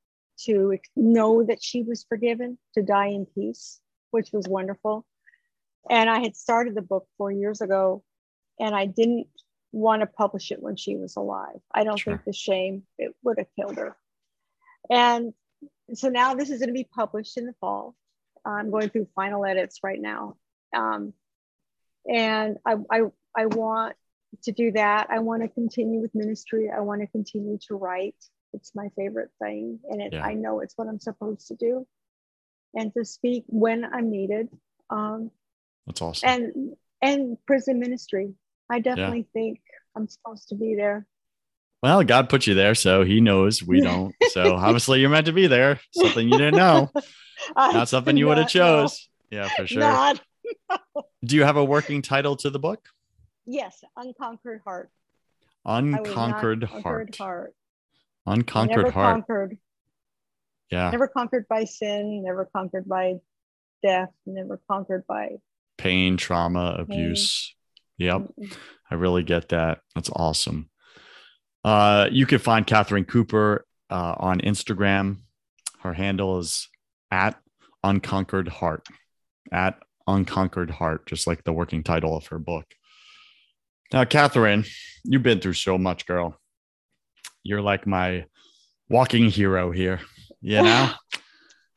to 0.44 0.78
know 0.94 1.44
that 1.44 1.62
she 1.62 1.82
was 1.82 2.06
forgiven, 2.08 2.58
to 2.74 2.82
die 2.82 3.08
in 3.08 3.26
peace, 3.26 3.80
which 4.10 4.30
was 4.32 4.46
wonderful. 4.48 5.04
And 5.88 6.08
I 6.08 6.20
had 6.20 6.36
started 6.36 6.74
the 6.74 6.82
book 6.82 7.06
four 7.16 7.32
years 7.32 7.60
ago, 7.60 8.02
and 8.58 8.74
I 8.74 8.86
didn't 8.86 9.28
want 9.76 10.00
to 10.00 10.06
publish 10.06 10.50
it 10.50 10.62
when 10.62 10.76
she 10.76 10.96
was 10.96 11.16
alive. 11.16 11.60
I 11.72 11.84
don't 11.84 11.98
sure. 11.98 12.14
think 12.14 12.24
the 12.24 12.32
shame 12.32 12.84
it 12.98 13.14
would 13.22 13.38
have 13.38 13.48
killed 13.54 13.76
her. 13.76 13.96
and 14.90 15.34
so 15.94 16.08
now 16.08 16.34
this 16.34 16.50
is 16.50 16.58
going 16.58 16.68
to 16.68 16.74
be 16.74 16.88
published 16.92 17.36
in 17.36 17.46
the 17.46 17.54
fall. 17.60 17.94
I'm 18.44 18.70
going 18.70 18.88
through 18.88 19.08
final 19.14 19.44
edits 19.44 19.80
right 19.82 20.00
now. 20.00 20.36
Um, 20.74 21.12
and 22.10 22.56
I, 22.64 22.76
I, 22.90 23.00
I 23.36 23.46
want 23.46 23.96
to 24.44 24.52
do 24.52 24.72
that. 24.72 25.08
I 25.10 25.18
want 25.18 25.42
to 25.42 25.48
continue 25.48 26.00
with 26.00 26.14
ministry. 26.14 26.70
I 26.74 26.80
want 26.80 27.02
to 27.02 27.06
continue 27.08 27.58
to 27.68 27.74
write. 27.74 28.16
It's 28.52 28.72
my 28.74 28.88
favorite 28.96 29.30
thing. 29.42 29.80
And 29.88 30.00
it, 30.00 30.12
yeah. 30.14 30.24
I 30.24 30.34
know 30.34 30.60
it's 30.60 30.74
what 30.76 30.88
I'm 30.88 31.00
supposed 31.00 31.48
to 31.48 31.56
do 31.56 31.86
and 32.74 32.92
to 32.94 33.04
speak 33.04 33.44
when 33.48 33.84
I'm 33.84 34.10
needed. 34.10 34.48
Um, 34.90 35.30
That's 35.86 36.00
awesome. 36.00 36.28
And, 36.28 36.76
and 37.02 37.36
prison 37.46 37.78
ministry. 37.78 38.34
I 38.70 38.80
definitely 38.80 39.26
yeah. 39.34 39.40
think 39.40 39.60
I'm 39.96 40.08
supposed 40.08 40.48
to 40.48 40.54
be 40.54 40.74
there. 40.74 41.06
Well, 41.82 42.02
God 42.04 42.28
put 42.28 42.46
you 42.46 42.54
there, 42.54 42.74
so 42.74 43.04
He 43.04 43.20
knows 43.20 43.62
we 43.62 43.80
don't. 43.82 44.14
So 44.30 44.54
obviously, 44.54 45.00
you're 45.00 45.10
meant 45.10 45.26
to 45.26 45.32
be 45.32 45.46
there. 45.46 45.80
Something 45.92 46.28
you 46.28 46.38
didn't 46.38 46.56
know, 46.56 46.90
not 47.56 47.88
something 47.88 48.16
you 48.16 48.26
would 48.26 48.38
have 48.38 48.48
chose. 48.48 49.08
Know. 49.30 49.38
Yeah, 49.38 49.48
for 49.56 49.66
sure. 49.66 49.80
Not, 49.80 50.20
no. 50.70 51.02
Do 51.24 51.36
you 51.36 51.44
have 51.44 51.56
a 51.56 51.64
working 51.64 52.02
title 52.02 52.36
to 52.36 52.50
the 52.50 52.58
book? 52.58 52.88
Yes, 53.46 53.82
Unconquered 53.96 54.60
Heart. 54.64 54.90
Unconquered 55.64 56.64
Heart. 56.64 57.16
heart. 57.16 57.54
Unconquered 58.26 58.76
never 58.76 58.90
Heart. 58.90 59.14
Conquered. 59.14 59.58
Yeah. 60.70 60.90
Never 60.90 61.08
conquered 61.08 61.46
by 61.48 61.64
sin. 61.64 62.22
Never 62.24 62.44
conquered 62.44 62.88
by 62.88 63.14
death. 63.82 64.10
Never 64.26 64.60
conquered 64.68 65.06
by 65.06 65.36
pain, 65.76 66.16
trauma, 66.16 66.76
abuse. 66.78 67.54
Yep. 67.98 68.16
Mm-hmm. 68.16 68.52
I 68.90 68.94
really 68.94 69.22
get 69.22 69.48
that. 69.50 69.80
That's 69.94 70.10
awesome. 70.14 70.70
Uh, 71.64 72.08
you 72.12 72.26
can 72.26 72.38
find 72.38 72.66
Katherine 72.66 73.04
Cooper 73.04 73.66
uh, 73.90 74.14
on 74.18 74.40
Instagram. 74.40 75.18
Her 75.80 75.92
handle 75.92 76.38
is 76.38 76.68
at 77.10 77.36
Unconquered 77.82 78.48
Heart, 78.48 78.86
at 79.52 79.78
Unconquered 80.06 80.70
Heart, 80.70 81.06
just 81.06 81.26
like 81.26 81.44
the 81.44 81.52
working 81.52 81.82
title 81.82 82.16
of 82.16 82.26
her 82.28 82.38
book. 82.38 82.66
Now, 83.92 84.04
Katherine, 84.04 84.64
you've 85.04 85.22
been 85.22 85.40
through 85.40 85.54
so 85.54 85.78
much, 85.78 86.06
girl. 86.06 86.38
You're 87.42 87.62
like 87.62 87.86
my 87.86 88.26
walking 88.88 89.30
hero 89.30 89.70
here. 89.70 90.00
You 90.40 90.62
know. 90.62 90.90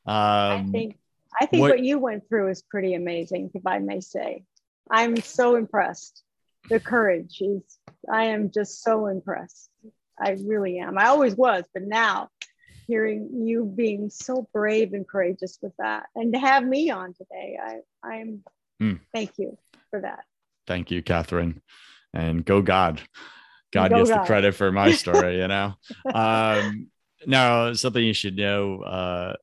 Um, 0.05 0.15
I 0.15 0.65
think 0.72 0.97
I 1.39 1.45
think 1.45 1.61
what, 1.61 1.72
what 1.72 1.84
you 1.84 1.99
went 1.99 2.28
through 2.28 2.49
is 2.49 2.63
pretty 2.63 2.95
amazing, 2.95 3.51
if 3.53 3.67
I 3.67 3.78
may 3.78 3.99
say. 3.99 4.43
I'm 4.89 5.17
so 5.17 5.55
impressed. 5.55 6.23
The 6.69 6.79
courage 6.79 7.41
is. 7.41 7.61
I 8.11 8.25
am 8.25 8.51
just 8.51 8.81
so 8.81 9.07
impressed. 9.07 9.69
I 10.19 10.37
really 10.43 10.79
am. 10.79 10.97
I 10.97 11.05
always 11.05 11.35
was, 11.35 11.63
but 11.73 11.83
now 11.83 12.29
hearing 12.87 13.29
you 13.45 13.65
being 13.65 14.09
so 14.09 14.47
brave 14.51 14.93
and 14.93 15.07
courageous 15.07 15.59
with 15.61 15.73
that 15.77 16.07
and 16.15 16.33
to 16.33 16.39
have 16.39 16.65
me 16.65 16.89
on 16.89 17.13
today, 17.13 17.57
I, 17.63 17.77
I'm 18.03 18.43
mm. 18.81 18.99
thank 19.13 19.37
you 19.37 19.57
for 19.91 20.01
that. 20.01 20.25
Thank 20.65 20.89
you, 20.89 21.03
Katherine. 21.03 21.61
And 22.13 22.43
go 22.43 22.61
God. 22.63 23.01
God 23.71 23.91
go 23.91 23.97
gets 23.97 24.09
God. 24.09 24.21
the 24.21 24.25
credit 24.25 24.55
for 24.55 24.71
my 24.71 24.91
story, 24.91 25.39
you 25.39 25.47
know. 25.47 25.75
um, 26.11 26.87
now, 27.27 27.73
something 27.73 28.03
you 28.03 28.13
should 28.13 28.35
know, 28.35 28.81
uh, 28.81 29.33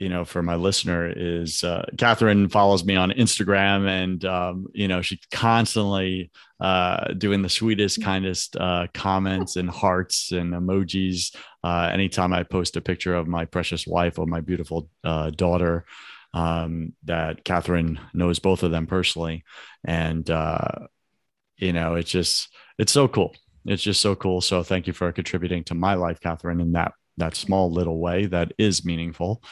you 0.00 0.08
know, 0.08 0.24
for 0.24 0.42
my 0.42 0.54
listener 0.54 1.12
is 1.14 1.62
uh, 1.62 1.84
Katherine 1.98 2.48
follows 2.48 2.84
me 2.84 2.96
on 2.96 3.10
Instagram, 3.10 3.86
and 3.86 4.24
um, 4.24 4.66
you 4.72 4.88
know, 4.88 5.02
she's 5.02 5.20
constantly 5.30 6.30
uh, 6.58 7.12
doing 7.12 7.42
the 7.42 7.50
sweetest, 7.50 8.02
kindest 8.02 8.56
uh, 8.56 8.86
comments 8.94 9.56
and 9.56 9.68
hearts 9.68 10.32
and 10.32 10.54
emojis. 10.54 11.36
Uh, 11.62 11.90
anytime 11.92 12.32
I 12.32 12.44
post 12.44 12.76
a 12.76 12.80
picture 12.80 13.14
of 13.14 13.28
my 13.28 13.44
precious 13.44 13.86
wife 13.86 14.18
or 14.18 14.24
my 14.24 14.40
beautiful 14.40 14.88
uh, 15.04 15.28
daughter, 15.30 15.84
um, 16.32 16.94
that 17.04 17.44
Katherine 17.44 18.00
knows 18.14 18.38
both 18.38 18.62
of 18.62 18.70
them 18.70 18.86
personally, 18.86 19.44
and 19.84 20.28
uh, 20.30 20.86
you 21.58 21.74
know, 21.74 21.96
it's 21.96 22.10
just 22.10 22.48
it's 22.78 22.92
so 22.92 23.06
cool. 23.06 23.36
It's 23.66 23.82
just 23.82 24.00
so 24.00 24.14
cool. 24.14 24.40
So 24.40 24.62
thank 24.62 24.86
you 24.86 24.94
for 24.94 25.12
contributing 25.12 25.62
to 25.64 25.74
my 25.74 25.92
life, 25.92 26.20
Katherine, 26.20 26.62
in 26.62 26.72
that 26.72 26.94
that 27.18 27.36
small 27.36 27.70
little 27.70 28.00
way 28.00 28.24
that 28.26 28.54
is 28.56 28.82
meaningful. 28.82 29.42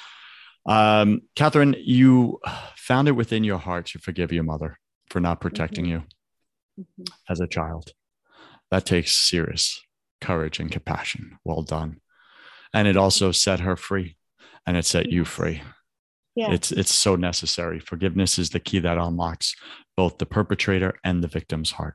Um, 0.69 1.23
Katherine, 1.35 1.75
you 1.79 2.41
found 2.77 3.09
it 3.09 3.13
within 3.13 3.43
your 3.43 3.59
heart 3.59 3.87
to 3.87 3.99
forgive 3.99 4.33
your 4.33 4.45
mother 4.45 4.79
for 5.09 5.19
not 5.19 5.41
protecting 5.41 5.87
mm-hmm. 5.87 5.93
you 5.93 6.85
mm-hmm. 6.85 7.05
as 7.29 7.41
a 7.41 7.49
child. 7.49 7.93
That 8.71 8.85
takes 8.85 9.17
serious 9.17 9.81
courage 10.21 10.61
and 10.61 10.71
compassion. 10.71 11.39
Well 11.43 11.63
done. 11.63 12.01
And 12.75 12.87
it 12.87 12.99
also 12.99 13.33
set 13.33 13.61
her 13.61 13.77
free 13.77 14.17
and 14.67 14.77
it 14.77 14.85
set 14.85 15.11
you 15.11 15.25
free. 15.25 15.63
Yeah. 16.37 16.53
It's 16.53 16.71
it's 16.71 16.95
so 16.95 17.17
necessary. 17.17 17.81
Forgiveness 17.81 18.39
is 18.39 18.51
the 18.51 18.61
key 18.61 18.79
that 18.81 18.99
unlocks 18.99 19.57
both 19.97 20.19
the 20.19 20.27
perpetrator 20.27 20.95
and 21.03 21.25
the 21.25 21.29
victim's 21.29 21.73
heart 21.73 21.95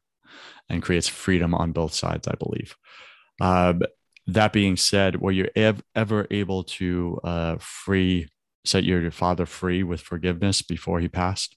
and 0.67 0.81
creates 0.81 1.07
freedom 1.07 1.53
on 1.53 1.71
both 1.71 1.93
sides, 1.93 2.27
I 2.27 2.35
believe. 2.35 2.75
Uh, 3.39 3.73
that 4.27 4.51
being 4.51 4.77
said, 4.77 5.21
were 5.21 5.31
you 5.31 5.47
ev- 5.55 5.83
ever 5.95 6.27
able 6.31 6.63
to 6.63 7.19
uh, 7.23 7.57
free 7.59 8.27
set 8.65 8.83
your 8.83 9.01
your 9.01 9.11
father 9.11 9.45
free 9.45 9.83
with 9.83 10.01
forgiveness 10.01 10.61
before 10.61 10.99
he 10.99 11.07
passed? 11.07 11.55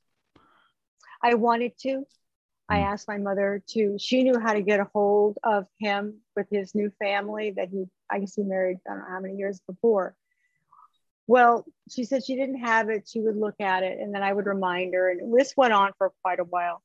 I 1.23 1.35
wanted 1.35 1.73
to. 1.81 2.05
I 2.69 2.79
hmm. 2.79 2.85
asked 2.85 3.09
my 3.09 3.19
mother 3.19 3.63
to, 3.71 3.97
she 3.99 4.23
knew 4.23 4.39
how 4.39 4.53
to 4.53 4.63
get 4.63 4.81
a 4.81 4.89
hold 4.93 5.39
of 5.43 5.67
him 5.79 6.21
with 6.35 6.47
his 6.51 6.75
new 6.75 6.91
family 6.99 7.53
that 7.57 7.69
he, 7.69 7.85
I 8.11 8.19
guess 8.19 8.35
he 8.35 8.43
married, 8.43 8.79
I 8.87 8.91
don't 8.91 8.99
know 9.01 9.07
how 9.09 9.21
many 9.21 9.37
years 9.37 9.61
before. 9.69 10.17
Well, 11.29 11.65
she 11.91 12.05
said 12.05 12.25
she 12.25 12.37
didn't 12.37 12.61
have 12.61 12.89
it. 12.89 13.09
She 13.09 13.21
would 13.21 13.37
look 13.37 13.61
at 13.61 13.83
it 13.83 13.99
and 14.01 14.15
then 14.15 14.23
I 14.23 14.33
would 14.33 14.47
remind 14.47 14.95
her. 14.95 15.11
And 15.11 15.37
this 15.37 15.55
went 15.57 15.73
on 15.73 15.93
for 15.99 16.13
quite 16.23 16.39
a 16.39 16.45
while. 16.45 16.83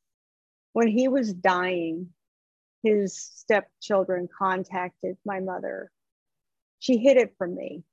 When 0.74 0.88
he 0.88 1.08
was 1.08 1.34
dying, 1.34 2.10
his 2.82 3.16
stepchildren 3.18 4.28
contacted 4.36 5.18
my 5.26 5.40
mother. 5.40 5.92
She 6.80 6.98
hid 6.98 7.18
it 7.18 7.36
from 7.38 7.56
me 7.56 7.84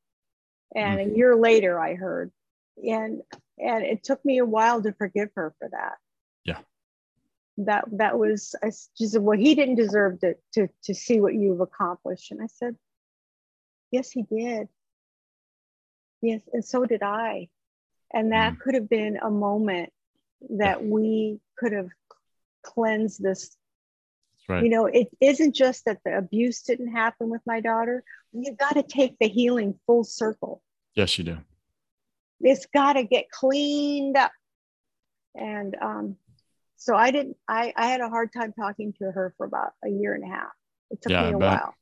and 0.75 0.99
mm-hmm. 0.99 1.11
a 1.11 1.17
year 1.17 1.37
later 1.37 1.79
i 1.79 1.95
heard 1.95 2.31
and 2.83 3.23
and 3.59 3.85
it 3.85 4.05
took 4.05 4.25
me 4.25 4.39
a 4.39 4.45
while 4.45 4.83
to 4.83 4.93
forgive 4.93 5.31
her 5.35 5.55
for 5.59 5.69
that 5.71 5.95
yeah 6.45 6.59
that 7.59 7.85
that 7.93 8.19
was 8.19 8.55
I 8.63 8.71
just 8.97 9.19
well 9.19 9.39
he 9.39 9.55
didn't 9.55 9.77
deserve 9.77 10.21
to 10.21 10.35
to 10.55 10.69
to 10.85 10.95
see 10.95 11.21
what 11.21 11.35
you've 11.35 11.61
accomplished 11.61 12.31
and 12.31 12.41
i 12.43 12.47
said 12.47 12.77
yes 13.91 14.11
he 14.11 14.23
did 14.23 14.69
yes 16.21 16.43
and 16.53 16.65
so 16.65 16.85
did 16.85 17.03
i 17.03 17.49
and 18.13 18.33
that 18.33 18.55
mm. 18.55 18.61
could 18.61 18.75
have 18.75 18.89
been 18.89 19.19
a 19.19 19.31
moment 19.31 19.93
that 20.51 20.81
yeah. 20.81 20.87
we 20.89 21.41
could 21.59 21.73
have 21.73 21.89
cleansed 22.63 23.23
this 23.23 23.57
Right. 24.49 24.65
You 24.65 24.71
know, 24.71 24.87
it 24.87 25.09
isn't 25.21 25.55
just 25.55 25.85
that 25.85 25.99
the 26.05 26.17
abuse 26.17 26.63
didn't 26.63 26.93
happen 26.93 27.29
with 27.29 27.43
my 27.47 27.61
daughter. 27.61 28.03
You've 28.33 28.57
got 28.57 28.75
to 28.75 28.83
take 28.83 29.19
the 29.19 29.29
healing 29.29 29.79
full 29.87 30.05
circle. 30.05 30.63
Yes, 30.95 31.19
you 31.19 31.25
do. 31.25 31.39
It's 32.41 32.67
got 32.73 32.95
to 32.95 33.05
get 33.05 33.31
cleaned 33.31 34.17
up. 34.17 34.33
And 35.35 35.77
um, 35.83 36.17
so 36.77 36.97
I 36.97 37.11
didn't, 37.11 37.37
I, 37.47 37.75
I 37.77 37.89
had 37.89 38.01
a 38.01 38.09
hard 38.09 38.33
time 38.33 38.55
talking 38.59 38.95
to 39.01 39.11
her 39.11 39.35
for 39.37 39.45
about 39.45 39.73
a 39.85 39.89
year 39.89 40.15
and 40.15 40.25
a 40.25 40.29
half. 40.29 40.53
It 40.91 41.03
took 41.03 41.13
yeah, 41.13 41.27
me 41.27 41.35
a 41.35 41.39
while. 41.39 41.75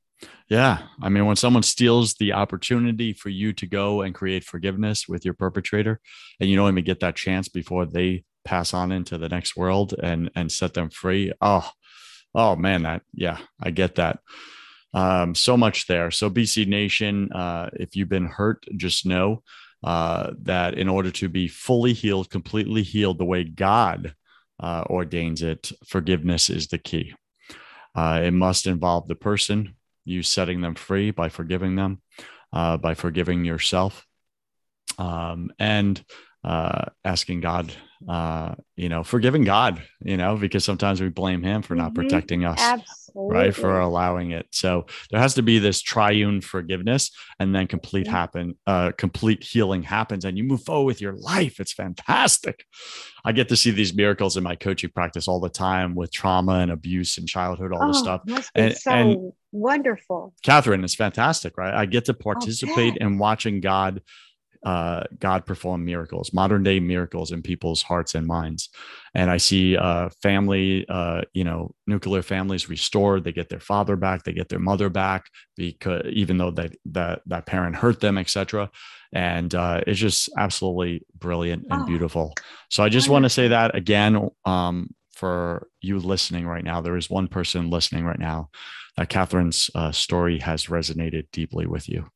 Yeah. 0.49 0.79
I 1.01 1.09
mean, 1.09 1.27
when 1.27 1.37
someone 1.37 1.62
steals 1.62 2.14
the 2.14 2.33
opportunity 2.33 3.12
for 3.12 3.29
you 3.29 3.53
to 3.53 3.67
go 3.67 4.03
and 4.03 4.14
create 4.14 4.43
forgiveness 4.43 5.07
with 5.07 5.25
your 5.25 5.35
perpetrator, 5.35 6.01
and 6.41 6.51
you 6.51 6.57
don't 6.57 6.73
even 6.73 6.85
get 6.85 7.01
that 7.01 7.14
chance 7.14 7.49
before 7.49 7.87
they 7.87 8.25
pass 8.45 8.73
on 8.73 8.93
into 8.93 9.19
the 9.19 9.29
next 9.29 9.57
world 9.57 9.93
and 10.01 10.31
and 10.37 10.51
set 10.51 10.73
them 10.73 10.89
free. 10.89 11.33
Oh, 11.41 11.69
oh 12.37 12.55
man, 12.55 12.82
that 12.84 13.03
yeah, 13.12 13.39
I 13.61 13.70
get 13.70 13.97
that. 13.97 14.20
Um, 14.95 15.34
so 15.34 15.57
much 15.57 15.87
there. 15.89 16.11
So 16.11 16.30
BC 16.30 16.66
Nation, 16.66 17.32
uh, 17.32 17.70
if 17.72 17.97
you've 17.97 18.09
been 18.09 18.26
hurt, 18.26 18.64
just 18.76 19.05
know 19.05 19.43
uh, 19.82 20.32
that 20.43 20.74
in 20.74 20.89
order 20.89 21.11
to 21.11 21.28
be 21.28 21.49
fully 21.49 21.93
healed, 21.93 22.30
completely 22.30 22.82
healed 22.82 23.18
the 23.18 23.24
way 23.24 23.45
God 23.45 24.14
uh, 24.61 24.84
ordains 24.89 25.43
it, 25.43 25.72
forgiveness 25.87 26.49
is 26.49 26.68
the 26.68 26.78
key. 26.78 27.14
Uh, 27.95 28.20
it 28.24 28.30
must 28.30 28.66
involve 28.66 29.07
the 29.07 29.14
person, 29.14 29.74
you 30.05 30.22
setting 30.22 30.61
them 30.61 30.74
free 30.74 31.11
by 31.11 31.28
forgiving 31.28 31.76
them, 31.76 32.01
uh, 32.53 32.76
by 32.76 32.95
forgiving 32.95 33.45
yourself, 33.45 34.07
um, 34.99 35.51
and 35.59 36.03
uh, 36.45 36.87
asking 37.05 37.41
God 37.41 37.72
uh, 38.09 38.55
you 38.76 38.88
know, 38.88 39.03
forgiving 39.03 39.44
God, 39.44 39.82
you 40.03 40.16
know, 40.16 40.36
because 40.36 40.64
sometimes 40.64 41.01
we 41.01 41.09
blame 41.09 41.42
him 41.42 41.62
for 41.62 41.74
not 41.74 41.92
Mhm. 41.92 41.94
protecting 41.97 42.44
us, 42.44 42.59
Absolutely. 42.61 43.36
right? 43.36 43.55
For 43.55 43.80
allowing 43.80 44.32
it. 44.32 44.47
So 44.51 44.86
there 45.11 45.20
has 45.20 45.34
to 45.34 45.42
be 45.42 45.59
this 45.59 45.80
triune 45.82 46.40
forgiveness 46.40 47.11
and 47.40 47.55
then 47.55 47.66
complete 47.66 48.07
Mhm. 48.07 48.11
happen, 48.11 48.55
uh, 48.66 48.92
complete 48.99 49.42
healing 49.44 49.82
happens 49.82 50.24
and 50.24 50.36
you 50.36 50.44
move 50.44 50.62
forward 50.64 50.84
with 50.86 51.01
your 51.01 51.14
life. 51.14 51.59
It's 51.61 51.72
fantastic. 51.72 52.64
I 53.24 53.32
get 53.32 53.49
to 53.49 53.57
see 53.57 53.70
these 53.70 53.94
miracles 53.94 54.36
in 54.36 54.44
my 54.44 54.55
coaching 54.57 54.90
practice 54.94 55.26
all 55.26 55.40
the 55.40 55.49
time 55.49 55.94
with 55.94 56.12
trauma 56.12 56.59
and 56.61 56.70
abuse 56.70 57.18
and 57.18 57.26
childhood, 57.28 57.72
all 57.72 57.88
this 57.88 57.99
Oh, 57.99 58.03
stuff. 58.03 58.20
Must 58.26 58.53
be 58.55 58.61
And- 58.61 58.76
so 58.76 58.90
and- 58.90 59.32
wonderful. 59.53 60.34
Katherine 60.44 60.84
is 60.84 60.94
fantastic, 60.94 61.57
right? 61.57 61.74
I 61.74 61.86
get 61.86 62.05
to 62.07 62.14
participate 62.14 62.97
in 62.99 63.18
watching 63.18 63.61
God, 63.61 64.03
uh, 64.67 65.05
God 65.21 65.47
perform 65.47 65.85
miracles, 65.85 66.33
modern 66.33 66.64
day 66.64 66.81
miracles 66.81 67.31
in 67.31 67.41
people's 67.41 67.83
hearts 67.83 68.17
and 68.17 68.27
minds. 68.27 68.69
And 69.14 69.31
I 69.31 69.37
see 69.37 69.77
uh, 69.77 70.11
family, 70.21 70.85
uh, 70.89 71.23
you 71.35 71.45
know, 71.45 71.73
nuclear 71.87 72.23
families 72.23 72.69
restored. 72.69 73.23
They 73.23 73.31
get 73.31 73.49
their 73.49 73.61
father 73.61 73.95
back, 73.95 74.25
they 74.25 74.33
get 74.33 74.49
their 74.49 74.59
mother 74.59 74.91
back, 74.91 75.31
because 75.57 76.03
even 76.12 76.37
though 76.37 76.51
that 76.51 76.75
that 76.87 77.23
that 77.27 77.47
parent 77.47 77.77
hurt 77.77 78.01
them, 78.01 78.19
etc. 78.19 78.69
And 79.12 79.55
uh, 79.55 79.83
it's 79.87 80.01
just 80.01 80.29
absolutely 80.37 81.07
brilliant 81.14 81.67
and 81.71 81.83
Oh, 81.83 81.87
beautiful. 81.87 82.35
So 82.69 82.83
I 82.83 82.89
just 82.89 83.09
want 83.09 83.23
to 83.23 83.31
say 83.31 83.49
that 83.49 83.77
again. 83.77 84.31
Um, 84.45 84.91
for 85.12 85.69
you 85.81 85.99
listening 85.99 86.47
right 86.47 86.64
now, 86.64 86.83
there 86.83 86.97
is 86.99 87.09
one 87.09 87.27
person 87.27 87.71
listening 87.71 88.05
right 88.05 88.19
now 88.19 88.51
that 88.99 89.09
Katherine's 89.09 89.71
uh, 89.75 89.91
story 89.91 90.41
has 90.41 90.67
resonated 90.67 91.29
deeply 91.33 91.67
with 91.67 91.89
you. 91.89 92.09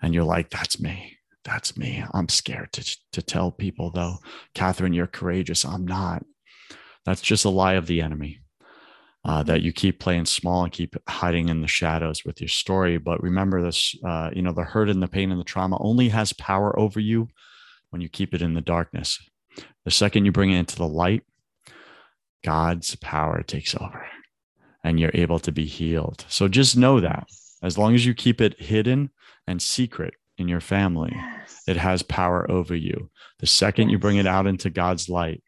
And 0.00 0.14
you're 0.14 0.24
like, 0.24 0.48
that's 0.48 0.80
me. 0.80 1.18
That's 1.44 1.76
me. 1.76 2.04
I'm 2.12 2.28
scared 2.28 2.72
to, 2.72 2.98
to 3.12 3.22
tell 3.22 3.50
people, 3.50 3.90
though. 3.90 4.16
Katherine, 4.54 4.92
you're 4.92 5.06
courageous. 5.06 5.64
I'm 5.64 5.86
not. 5.86 6.24
That's 7.04 7.22
just 7.22 7.44
a 7.44 7.50
lie 7.50 7.74
of 7.74 7.86
the 7.86 8.02
enemy. 8.02 8.40
Uh, 9.22 9.42
that 9.42 9.60
you 9.60 9.70
keep 9.70 10.00
playing 10.00 10.24
small 10.24 10.64
and 10.64 10.72
keep 10.72 10.96
hiding 11.06 11.50
in 11.50 11.60
the 11.60 11.68
shadows 11.68 12.24
with 12.24 12.40
your 12.40 12.48
story. 12.48 12.96
But 12.96 13.22
remember 13.22 13.62
this, 13.62 13.94
uh, 14.02 14.30
you 14.32 14.40
know, 14.40 14.52
the 14.52 14.64
hurt 14.64 14.88
and 14.88 15.02
the 15.02 15.08
pain 15.08 15.30
and 15.30 15.38
the 15.38 15.44
trauma 15.44 15.76
only 15.78 16.08
has 16.08 16.32
power 16.32 16.78
over 16.78 16.98
you 16.98 17.28
when 17.90 18.00
you 18.00 18.08
keep 18.08 18.32
it 18.32 18.40
in 18.40 18.54
the 18.54 18.62
darkness. 18.62 19.18
The 19.84 19.90
second 19.90 20.24
you 20.24 20.32
bring 20.32 20.50
it 20.50 20.58
into 20.58 20.76
the 20.76 20.88
light, 20.88 21.22
God's 22.42 22.96
power 22.96 23.42
takes 23.42 23.74
over 23.74 24.06
and 24.82 24.98
you're 24.98 25.10
able 25.12 25.38
to 25.40 25.52
be 25.52 25.66
healed. 25.66 26.24
So 26.28 26.48
just 26.48 26.76
know 26.76 27.00
that 27.00 27.26
as 27.62 27.76
long 27.76 27.94
as 27.94 28.06
you 28.06 28.14
keep 28.14 28.40
it 28.40 28.58
hidden 28.58 29.10
and 29.46 29.60
secret 29.60 30.14
in 30.40 30.48
your 30.48 30.60
family, 30.60 31.12
Yes. 31.14 31.62
it 31.68 31.76
has 31.76 32.02
power 32.02 32.50
over 32.50 32.74
you. 32.74 33.10
The 33.38 33.46
second 33.46 33.90
you 33.90 33.98
bring 33.98 34.16
it 34.16 34.26
out 34.26 34.46
into 34.46 34.70
God's 34.70 35.08
light, 35.08 35.42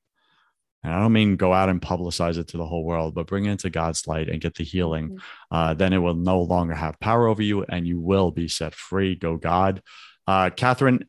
and 0.84 0.92
I 0.92 1.00
don't 1.00 1.12
mean 1.12 1.36
go 1.36 1.52
out 1.52 1.68
and 1.68 1.80
publicize 1.80 2.38
it 2.38 2.48
to 2.48 2.56
the 2.58 2.66
whole 2.66 2.84
world, 2.84 3.14
but 3.14 3.26
bring 3.26 3.46
it 3.46 3.52
into 3.52 3.70
God's 3.70 4.06
light 4.06 4.28
and 4.28 4.40
get 4.40 4.54
the 4.56 4.64
healing, 4.64 5.10
Mhm. 5.10 5.20
uh, 5.50 5.74
then 5.74 5.92
it 5.92 5.98
will 5.98 6.14
no 6.14 6.40
longer 6.42 6.74
have 6.74 7.00
power 7.00 7.26
over 7.26 7.42
you 7.42 7.64
and 7.64 7.86
you 7.86 7.98
will 8.00 8.30
be 8.30 8.48
set 8.48 8.74
free. 8.74 9.14
Go, 9.14 9.36
God. 9.36 9.82
Uh, 10.26 10.50
Katherine, 10.50 11.08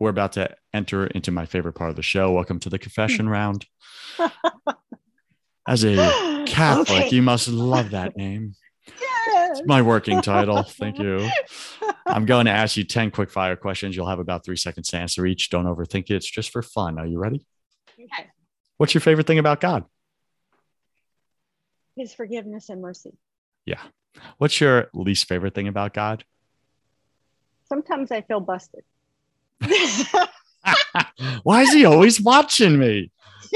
we're 0.00 0.10
about 0.10 0.32
to 0.32 0.54
enter 0.74 1.06
into 1.06 1.30
my 1.30 1.46
favorite 1.46 1.74
part 1.74 1.90
of 1.90 1.96
the 1.96 2.02
show. 2.02 2.32
Welcome 2.32 2.58
to 2.60 2.70
the 2.70 2.78
confession 2.78 3.28
round. 3.28 3.66
As 5.68 5.84
a 5.84 6.42
Catholic, 6.46 7.04
Okay. 7.06 7.14
you 7.16 7.22
must 7.22 7.46
love 7.48 7.90
that 7.90 8.16
name. 8.16 8.54
Yes. 9.00 9.58
It's 9.60 9.66
my 9.68 9.80
working 9.80 10.20
title. 10.22 10.62
Thank 10.64 10.98
you. 10.98 11.28
I'm 12.06 12.26
going 12.26 12.46
to 12.46 12.52
ask 12.52 12.76
you 12.76 12.84
10 12.84 13.10
quick 13.10 13.30
fire 13.30 13.56
questions. 13.56 13.94
You'll 13.94 14.08
have 14.08 14.18
about 14.18 14.44
three 14.44 14.56
seconds 14.56 14.88
to 14.88 14.98
answer 14.98 15.24
each. 15.26 15.50
Don't 15.50 15.66
overthink 15.66 16.04
it. 16.10 16.16
It's 16.16 16.30
just 16.30 16.50
for 16.50 16.62
fun. 16.62 16.98
Are 16.98 17.06
you 17.06 17.18
ready? 17.18 17.46
Okay. 17.94 18.28
What's 18.76 18.94
your 18.94 19.00
favorite 19.00 19.26
thing 19.26 19.38
about 19.38 19.60
God? 19.60 19.84
His 21.96 22.14
forgiveness 22.14 22.68
and 22.68 22.80
mercy. 22.80 23.12
Yeah. 23.64 23.80
What's 24.38 24.60
your 24.60 24.88
least 24.94 25.28
favorite 25.28 25.54
thing 25.54 25.68
about 25.68 25.94
God? 25.94 26.24
Sometimes 27.68 28.10
I 28.10 28.22
feel 28.22 28.40
busted. 28.40 28.82
Why 31.42 31.62
is 31.62 31.72
he 31.72 31.84
always 31.84 32.20
watching 32.20 32.78
me? 32.78 33.10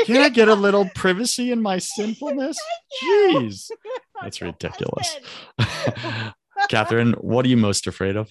Can 0.04 0.18
I 0.18 0.28
get 0.28 0.48
a 0.48 0.54
little 0.54 0.88
privacy 0.94 1.50
in 1.50 1.62
my 1.62 1.78
sinfulness? 1.96 2.58
Jeez. 3.02 3.70
That's 4.22 4.40
ridiculous. 4.40 5.18
Katherine, 6.68 7.12
what 7.14 7.44
are 7.44 7.48
you 7.48 7.56
most 7.56 7.86
afraid 7.86 8.16
of? 8.16 8.30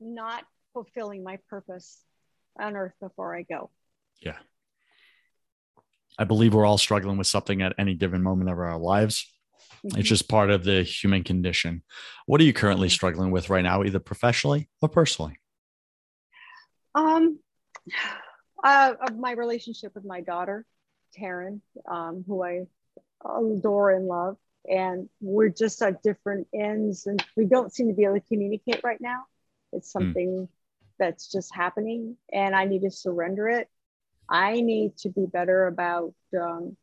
Not 0.00 0.44
fulfilling 0.72 1.24
my 1.24 1.38
purpose 1.50 2.02
on 2.58 2.76
earth 2.76 2.94
before 3.00 3.36
I 3.36 3.42
go. 3.42 3.70
Yeah. 4.20 4.36
I 6.18 6.24
believe 6.24 6.54
we're 6.54 6.66
all 6.66 6.78
struggling 6.78 7.18
with 7.18 7.26
something 7.26 7.62
at 7.62 7.74
any 7.78 7.94
given 7.94 8.22
moment 8.22 8.50
of 8.50 8.58
our 8.58 8.78
lives. 8.78 9.32
Mhm. 9.84 9.98
It's 9.98 10.08
just 10.08 10.28
part 10.28 10.50
of 10.50 10.64
the 10.64 10.82
human 10.82 11.22
condition. 11.22 11.82
What 12.26 12.40
are 12.40 12.44
you 12.44 12.52
currently 12.52 12.88
struggling 12.88 13.30
with 13.30 13.50
right 13.50 13.62
now, 13.62 13.84
either 13.84 14.00
professionally 14.00 14.68
or 14.82 14.88
personally? 14.88 15.38
Um, 16.94 17.38
uh, 18.64 18.94
my 19.16 19.32
relationship 19.32 19.94
with 19.94 20.04
my 20.04 20.20
daughter, 20.20 20.66
Taryn, 21.16 21.60
um, 21.88 22.24
who 22.26 22.42
I 22.42 22.66
adore 23.24 23.92
and 23.92 24.06
love, 24.06 24.36
and 24.68 25.08
we're 25.20 25.48
just 25.48 25.80
at 25.82 26.02
different 26.02 26.46
ends, 26.54 27.06
and 27.06 27.24
we 27.36 27.46
don't 27.46 27.72
seem 27.72 27.88
to 27.88 27.94
be 27.94 28.04
able 28.04 28.14
to 28.14 28.20
communicate 28.20 28.82
right 28.84 29.00
now. 29.00 29.24
It's 29.72 29.90
something 29.90 30.48
that's 30.98 31.30
just 31.30 31.54
happening, 31.54 32.16
and 32.32 32.54
I 32.54 32.64
need 32.64 32.82
to 32.82 32.90
surrender 32.90 33.48
it. 33.48 33.68
I 34.28 34.60
need 34.60 34.96
to 34.98 35.08
be 35.08 35.26
better 35.26 35.66
about 35.66 36.14
um, 36.38 36.76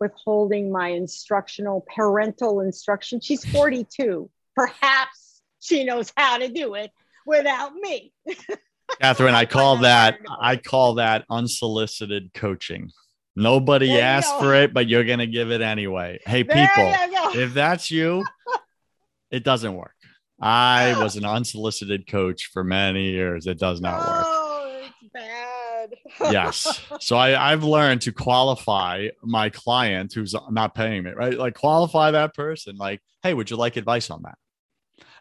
withholding 0.00 0.72
my 0.72 0.88
instructional 0.88 1.86
parental 1.94 2.60
instruction. 2.60 3.20
She's 3.20 3.44
42. 3.52 4.30
Perhaps 4.56 5.42
she 5.60 5.84
knows 5.84 6.12
how 6.16 6.38
to 6.38 6.48
do 6.48 6.74
it 6.74 6.90
without 7.26 7.74
me. 7.74 8.12
Katherine, 9.00 9.34
I 9.34 9.44
call 9.44 9.78
that 9.78 10.18
I 10.40 10.56
call 10.56 10.94
that 10.94 11.24
unsolicited 11.30 12.32
coaching. 12.34 12.90
Nobody 13.36 13.88
There 13.88 14.02
asked 14.02 14.38
for 14.38 14.54
it, 14.54 14.72
but 14.72 14.88
you're 14.88 15.04
gonna 15.04 15.26
give 15.26 15.50
it 15.50 15.60
anyway. 15.60 16.20
Hey, 16.24 16.42
There 16.42 16.54
people, 16.68 16.94
if 17.40 17.52
that's 17.54 17.90
you, 17.90 18.24
it 19.30 19.42
doesn't 19.44 19.74
work. 19.74 19.94
I 20.40 21.00
was 21.02 21.16
an 21.16 21.24
unsolicited 21.24 22.06
coach 22.06 22.50
for 22.52 22.62
many 22.64 23.10
years. 23.10 23.46
It 23.46 23.58
does 23.58 23.80
not 23.80 23.98
work. 23.98 24.26
Oh, 24.26 24.82
it's 25.02 25.12
bad. 25.12 25.94
Yes. 26.32 26.80
So 27.00 27.16
I, 27.16 27.52
I've 27.52 27.64
learned 27.64 28.00
to 28.02 28.12
qualify 28.12 29.08
my 29.22 29.50
client 29.50 30.12
who's 30.14 30.34
not 30.50 30.74
paying 30.74 31.02
me, 31.02 31.10
right? 31.10 31.36
Like 31.36 31.54
qualify 31.54 32.12
that 32.12 32.34
person. 32.34 32.76
Like, 32.76 33.00
hey, 33.22 33.34
would 33.34 33.50
you 33.50 33.56
like 33.56 33.76
advice 33.76 34.08
on 34.10 34.22
that? 34.22 34.38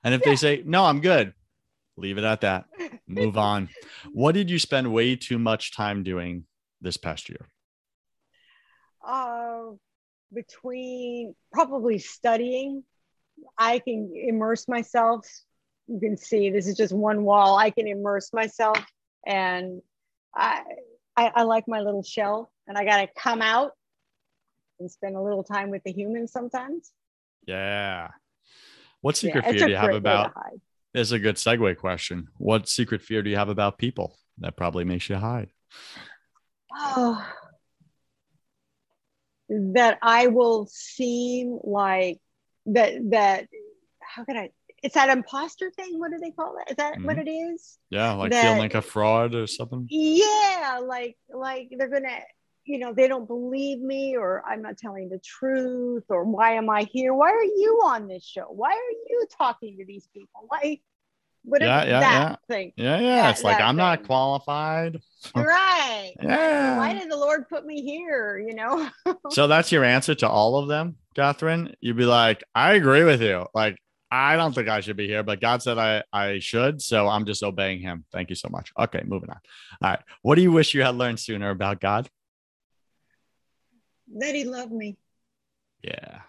And 0.03 0.13
if 0.13 0.21
Yeah. 0.21 0.31
they 0.31 0.35
say, 0.37 0.63
no, 0.65 0.85
I'm 0.85 1.01
good, 1.01 1.33
leave 1.97 2.17
it 2.17 2.23
at 2.23 2.41
that. 2.41 2.65
Move 3.07 3.37
on. 3.37 3.69
What 4.13 4.33
did 4.33 4.49
you 4.49 4.59
spend 4.59 4.93
way 4.93 5.15
too 5.15 5.39
much 5.39 5.75
time 5.75 6.03
doing 6.03 6.45
this 6.81 6.97
past 6.97 7.27
year? 7.29 7.47
Uh, 9.03 9.71
between 10.33 11.35
probably 11.51 11.99
studying, 11.99 12.83
I 13.57 13.79
can 13.79 14.13
immerse 14.15 14.67
myself. 14.67 15.27
You 15.87 15.99
can 15.99 16.17
see 16.17 16.49
this 16.49 16.67
is 16.67 16.77
just 16.77 16.93
one 16.93 17.23
wall. 17.23 17.57
I 17.57 17.69
can 17.69 17.87
immerse 17.87 18.31
myself, 18.33 18.79
and 19.25 19.81
I, 20.35 20.63
I, 21.15 21.31
I 21.35 21.43
like 21.43 21.65
my 21.67 21.81
little 21.81 22.03
shell, 22.03 22.51
and 22.67 22.77
I 22.77 22.85
got 22.85 23.01
to 23.01 23.07
come 23.17 23.41
out 23.41 23.71
and 24.79 24.89
spend 24.89 25.15
a 25.15 25.21
little 25.21 25.43
time 25.43 25.69
with 25.69 25.83
the 25.83 25.91
humans 25.91 26.31
sometimes. 26.31 26.91
Yeah. 27.45 28.09
What 29.01 29.17
secret 29.17 29.43
it's 29.45 29.57
fear 29.57 29.65
do 29.65 29.71
you 29.71 29.75
have 29.75 29.89
great 29.89 30.03
way 30.03 30.11
to 30.11 30.19
about? 30.27 30.33
This 30.93 31.07
is 31.07 31.11
a 31.11 31.19
good 31.19 31.35
segue 31.35 31.77
question. 31.77 32.27
What 32.37 32.69
secret 32.69 33.01
fear 33.01 33.21
do 33.21 33.29
you 33.29 33.35
have 33.35 33.49
about 33.49 33.77
people 33.77 34.15
that 34.37 34.55
probably 34.55 34.85
makes 34.85 35.09
you 35.09 35.15
hide? 35.17 35.49
Oh, 36.75 37.23
that 39.73 39.99
I 40.01 40.27
will 40.27 40.67
seem 40.71 41.59
like 41.63 42.19
that. 42.67 42.93
That 43.11 43.47
how 44.01 44.23
can 44.25 44.37
I? 44.37 44.49
It's 44.81 44.95
that 44.95 45.09
imposter 45.09 45.71
thing. 45.71 45.99
What 45.99 46.11
do 46.11 46.17
they 46.19 46.31
call 46.31 46.57
it? 46.65 46.71
Is 46.71 46.77
that 46.77 47.01
what 47.01 47.17
Mhm. 47.17 47.27
it 47.27 47.29
is? 47.31 47.77
Yeah, 47.89 48.13
like 48.13 48.31
That- 48.31 48.43
feeling 48.43 48.59
like 48.59 48.75
a 48.75 48.81
fraud 48.81 49.33
or 49.35 49.47
something. 49.47 49.87
Yeah, 49.89 50.81
like 50.83 51.17
like 51.33 51.69
they're 51.77 51.87
gonna, 51.89 52.19
you 52.65 52.79
know, 52.79 52.93
they 52.93 53.07
don't 53.07 53.27
believe 53.27 53.79
me, 53.79 54.17
or 54.17 54.43
I'm 54.45 54.61
not 54.61 54.77
telling 54.77 55.09
the 55.09 55.19
truth, 55.19 56.03
or 56.09 56.23
why 56.25 56.53
am 56.55 56.69
I 56.69 56.83
here? 56.83 57.13
Why 57.13 57.31
are 57.31 57.43
you 57.43 57.81
on 57.85 58.07
this 58.07 58.25
show? 58.25 58.45
Why 58.49 58.71
are 58.71 58.95
you 59.09 59.25
talking 59.37 59.77
to 59.77 59.85
these 59.85 60.07
people? 60.13 60.45
Why? 60.47 60.79
Whatever 61.45 61.69
Yeah, 61.69 61.83
yeah, 61.85 61.99
that 61.99 62.39
thing. 62.47 62.71
Yeah, 62.77 62.99
yeah. 62.99 63.15
That- 63.23 63.31
it's 63.31 63.43
like 63.43 63.59
I'm 63.59 63.75
not 63.75 64.05
qualified. 64.05 64.99
Right. 65.35 66.13
Yeah. 66.21 66.77
Why 66.77 66.91
did 66.93 67.09
the 67.09 67.15
Lord 67.15 67.47
put 67.47 67.65
me 67.65 67.81
here? 67.81 68.37
You 68.45 68.55
know. 68.55 68.89
So 69.29 69.47
that's 69.47 69.71
your 69.71 69.85
answer 69.85 70.13
to 70.15 70.27
all 70.27 70.57
of 70.57 70.67
them, 70.67 70.97
Katherine. 71.15 71.75
You'd 71.79 71.95
be 71.95 72.03
like, 72.05 72.43
I 72.53 72.73
agree 72.73 73.05
with 73.05 73.21
you. 73.21 73.45
Like, 73.53 73.77
I 74.11 74.35
don't 74.35 74.53
think 74.53 74.67
I 74.67 74.81
should 74.81 74.97
be 74.97 75.07
here, 75.07 75.23
but 75.23 75.39
God 75.39 75.63
said 75.63 75.77
I, 75.77 76.03
I 76.11 76.39
should. 76.39 76.81
So 76.81 77.07
I'm 77.07 77.25
just 77.25 77.41
obeying 77.41 77.79
him. 77.79 78.03
Thank 78.11 78.29
you 78.31 78.35
so 78.35 78.49
much. 78.49 78.73
Okay, 78.77 79.01
moving 79.05 79.29
on. 79.29 79.39
All 79.81 79.91
right. 79.91 79.99
What 80.23 80.35
do 80.35 80.41
you 80.41 80.51
wish 80.51 80.73
you 80.73 80.83
had 80.83 80.95
learned 80.95 81.21
sooner 81.21 81.49
about 81.49 81.79
God? 81.79 82.09
That 84.17 84.35
he 84.35 84.43
loved 84.43 84.73
me. 84.73 84.97
Yeah. 85.81 86.19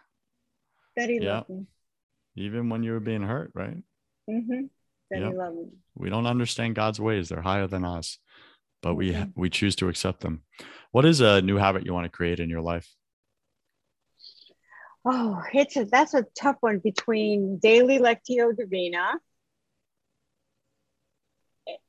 That 0.97 1.09
he 1.11 1.19
Yeah. 1.21 1.35
loved 1.39 1.51
me. 1.51 1.67
Even 2.37 2.69
when 2.69 2.85
you 2.85 2.93
were 2.93 3.01
being 3.01 3.23
hurt, 3.23 3.51
right? 3.55 3.83
hmm 4.29 4.67
That 5.11 5.21
Yep. 5.21 5.31
he 5.33 5.37
loved 5.37 5.57
me. 5.57 5.69
We 5.97 6.11
don't 6.11 6.27
understand 6.27 6.75
God's 6.75 7.01
ways. 7.01 7.29
They're 7.29 7.43
higher 7.43 7.67
than 7.67 7.85
us, 7.85 8.19
but 8.83 8.95
we 8.95 9.13
Mhm. 9.13 9.33
we 9.37 9.51
choose 9.51 9.77
to 9.77 9.89
accept 9.89 10.21
them. 10.21 10.43
What 10.91 11.05
is 11.05 11.21
a 11.21 11.41
new 11.43 11.57
habit 11.57 11.85
you 11.87 11.93
want 11.95 12.05
to 12.05 12.11
create 12.17 12.41
in 12.41 12.51
your 12.51 12.63
life? 12.63 12.89
Oh, 15.05 15.43
it's 15.53 15.77
a 15.77 15.85
that's 15.85 16.15
a 16.15 16.25
tough 16.39 16.57
one 16.61 16.79
between 16.79 17.59
daily 17.59 17.99
lectio 17.99 18.57
divina 18.57 19.21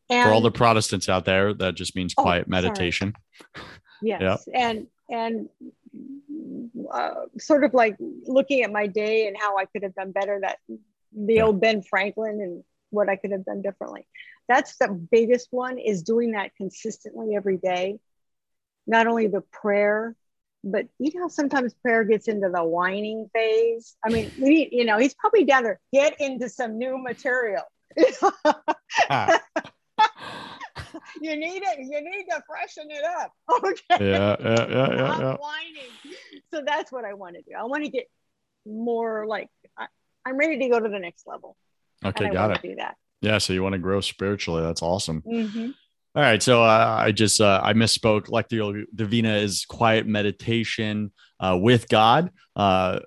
and 0.09 0.24
For 0.24 0.32
all 0.34 0.41
the 0.41 0.51
Protestants 0.51 1.09
out 1.09 1.26
there, 1.26 1.53
that 1.53 1.76
just 1.76 1.95
means 1.95 2.13
Oh, 2.18 2.22
quiet 2.24 2.45
sorry. 2.45 2.49
meditation. 2.49 3.13
yes, 4.01 4.47
and 4.53 4.88
and 5.09 5.49
uh, 6.91 7.26
sort 7.39 7.63
of 7.63 7.74
like 7.74 7.95
looking 7.99 8.63
at 8.63 8.72
my 8.72 8.88
day 8.88 9.28
and 9.28 9.36
how 9.39 9.57
I 9.57 9.66
could 9.66 9.84
have 9.84 9.95
done 9.95 10.11
better. 10.11 10.39
That 10.41 10.59
the 11.11 11.36
Yeah. 11.36 11.43
old 11.43 11.61
Ben 11.61 11.82
Franklin 11.82 12.41
and 12.41 12.63
what 12.96 13.10
I 13.10 13.16
could 13.16 13.32
have 13.32 13.46
done 13.46 13.62
differently. 13.62 14.08
That's 14.48 14.78
the 14.78 14.88
biggest 14.89 15.48
one 15.52 15.78
is 15.78 16.04
doing 16.04 16.32
that 16.32 16.56
consistently 16.56 17.36
every 17.36 17.58
day. 17.58 18.00
Not 18.88 19.08
only 19.08 19.28
the 19.28 19.41
prayer, 19.41 20.16
but 20.64 20.88
you 21.00 21.20
know, 21.20 21.28
sometimes 21.28 21.74
prayer 21.76 22.04
gets 22.04 22.28
into 22.28 22.50
the 22.50 22.64
whining 22.64 23.30
phase. 23.34 23.96
I 24.04 24.10
mean, 24.10 24.32
we, 24.38 24.50
need, 24.50 24.70
you 24.72 24.86
know, 24.86 24.98
he's 24.98 25.14
probably 25.14 25.43
down 25.43 25.64
there, 25.64 25.80
get 25.93 26.20
into 26.20 26.50
some 26.50 26.78
new 26.78 26.98
material. 26.98 27.64
Ah, 29.10 29.39
you 31.22 31.36
need 31.36 31.64
it, 31.64 31.80
you 31.80 32.02
need 32.02 32.26
to 32.30 32.41
freshen 32.48 32.89
it 32.89 33.04
up. 33.04 33.32
Okay. 33.64 34.12
yeah, 34.12 34.36
yeah, 34.39 34.68
yeah, 34.68 34.68
yeah, 34.70 35.20
yeah. 35.20 35.38
whining. 35.38 35.89
So 36.52 36.64
that's 36.66 36.91
what 36.91 37.06
I 37.06 37.14
want 37.14 37.36
to 37.36 37.41
do. 37.41 37.52
I 37.58 37.64
want 37.64 37.84
to 37.84 37.89
get 37.89 38.08
more 38.66 39.26
like 39.28 39.50
I'm 40.26 40.38
ready 40.38 40.58
to 40.58 40.70
go 40.70 40.80
to 40.80 40.89
the 40.89 41.00
next 41.00 41.28
level. 41.28 41.56
Okay, 42.06 42.30
got 42.30 42.51
it. 42.51 42.62
do 42.62 42.76
that. 42.76 42.95
Yeah, 43.22 43.38
so 43.39 43.53
you 43.53 43.64
want 43.64 43.74
to 43.74 43.80
grow 43.80 44.01
spiritually. 44.01 44.62
That's 44.62 44.82
awesome. 44.82 45.22
Mhm. 45.22 45.74
All 46.16 46.22
right, 46.22 46.41
so 46.41 46.64
uh, 46.64 46.95
I 46.99 47.12
just 47.12 47.41
uh, 47.41 47.60
I 47.64 47.74
misspoke. 47.74 48.28
Lectio 48.28 48.84
Divina 48.93 49.36
is 49.36 49.66
quiet 49.66 50.06
meditation 50.08 51.12
uh, 51.39 51.58
with 51.60 51.89
God, 51.89 52.32
uh, 52.56 52.99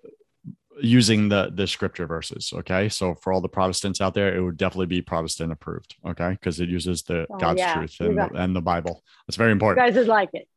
using 0.80 1.28
the 1.30 1.50
the 1.54 1.66
scripture 1.66 2.06
verses. 2.06 2.52
Okay, 2.54 2.88
so 2.90 3.14
for 3.14 3.32
all 3.32 3.40
the 3.40 3.48
Protestants 3.48 4.00
out 4.02 4.12
there, 4.14 4.36
it 4.36 4.42
would 4.42 4.56
definitely 4.58 4.86
be 4.86 5.00
Protestant 5.00 5.52
approved. 5.52 5.96
Okay, 6.06 6.30
because 6.30 6.60
it 6.60 6.68
uses 6.68 7.02
the 7.04 7.26
Oh, 7.30 7.38
God's 7.38 7.60
yeah, 7.60 7.74
truth 7.74 7.96
and 8.00 8.18
and 8.36 8.54
the 8.54 8.60
Bible. 8.60 9.02
It's 9.26 9.36
very 9.38 9.50
You 9.50 9.52
important. 9.52 9.86
guys 9.86 9.94
would 9.96 10.06
like 10.08 10.30
it. 10.34 10.48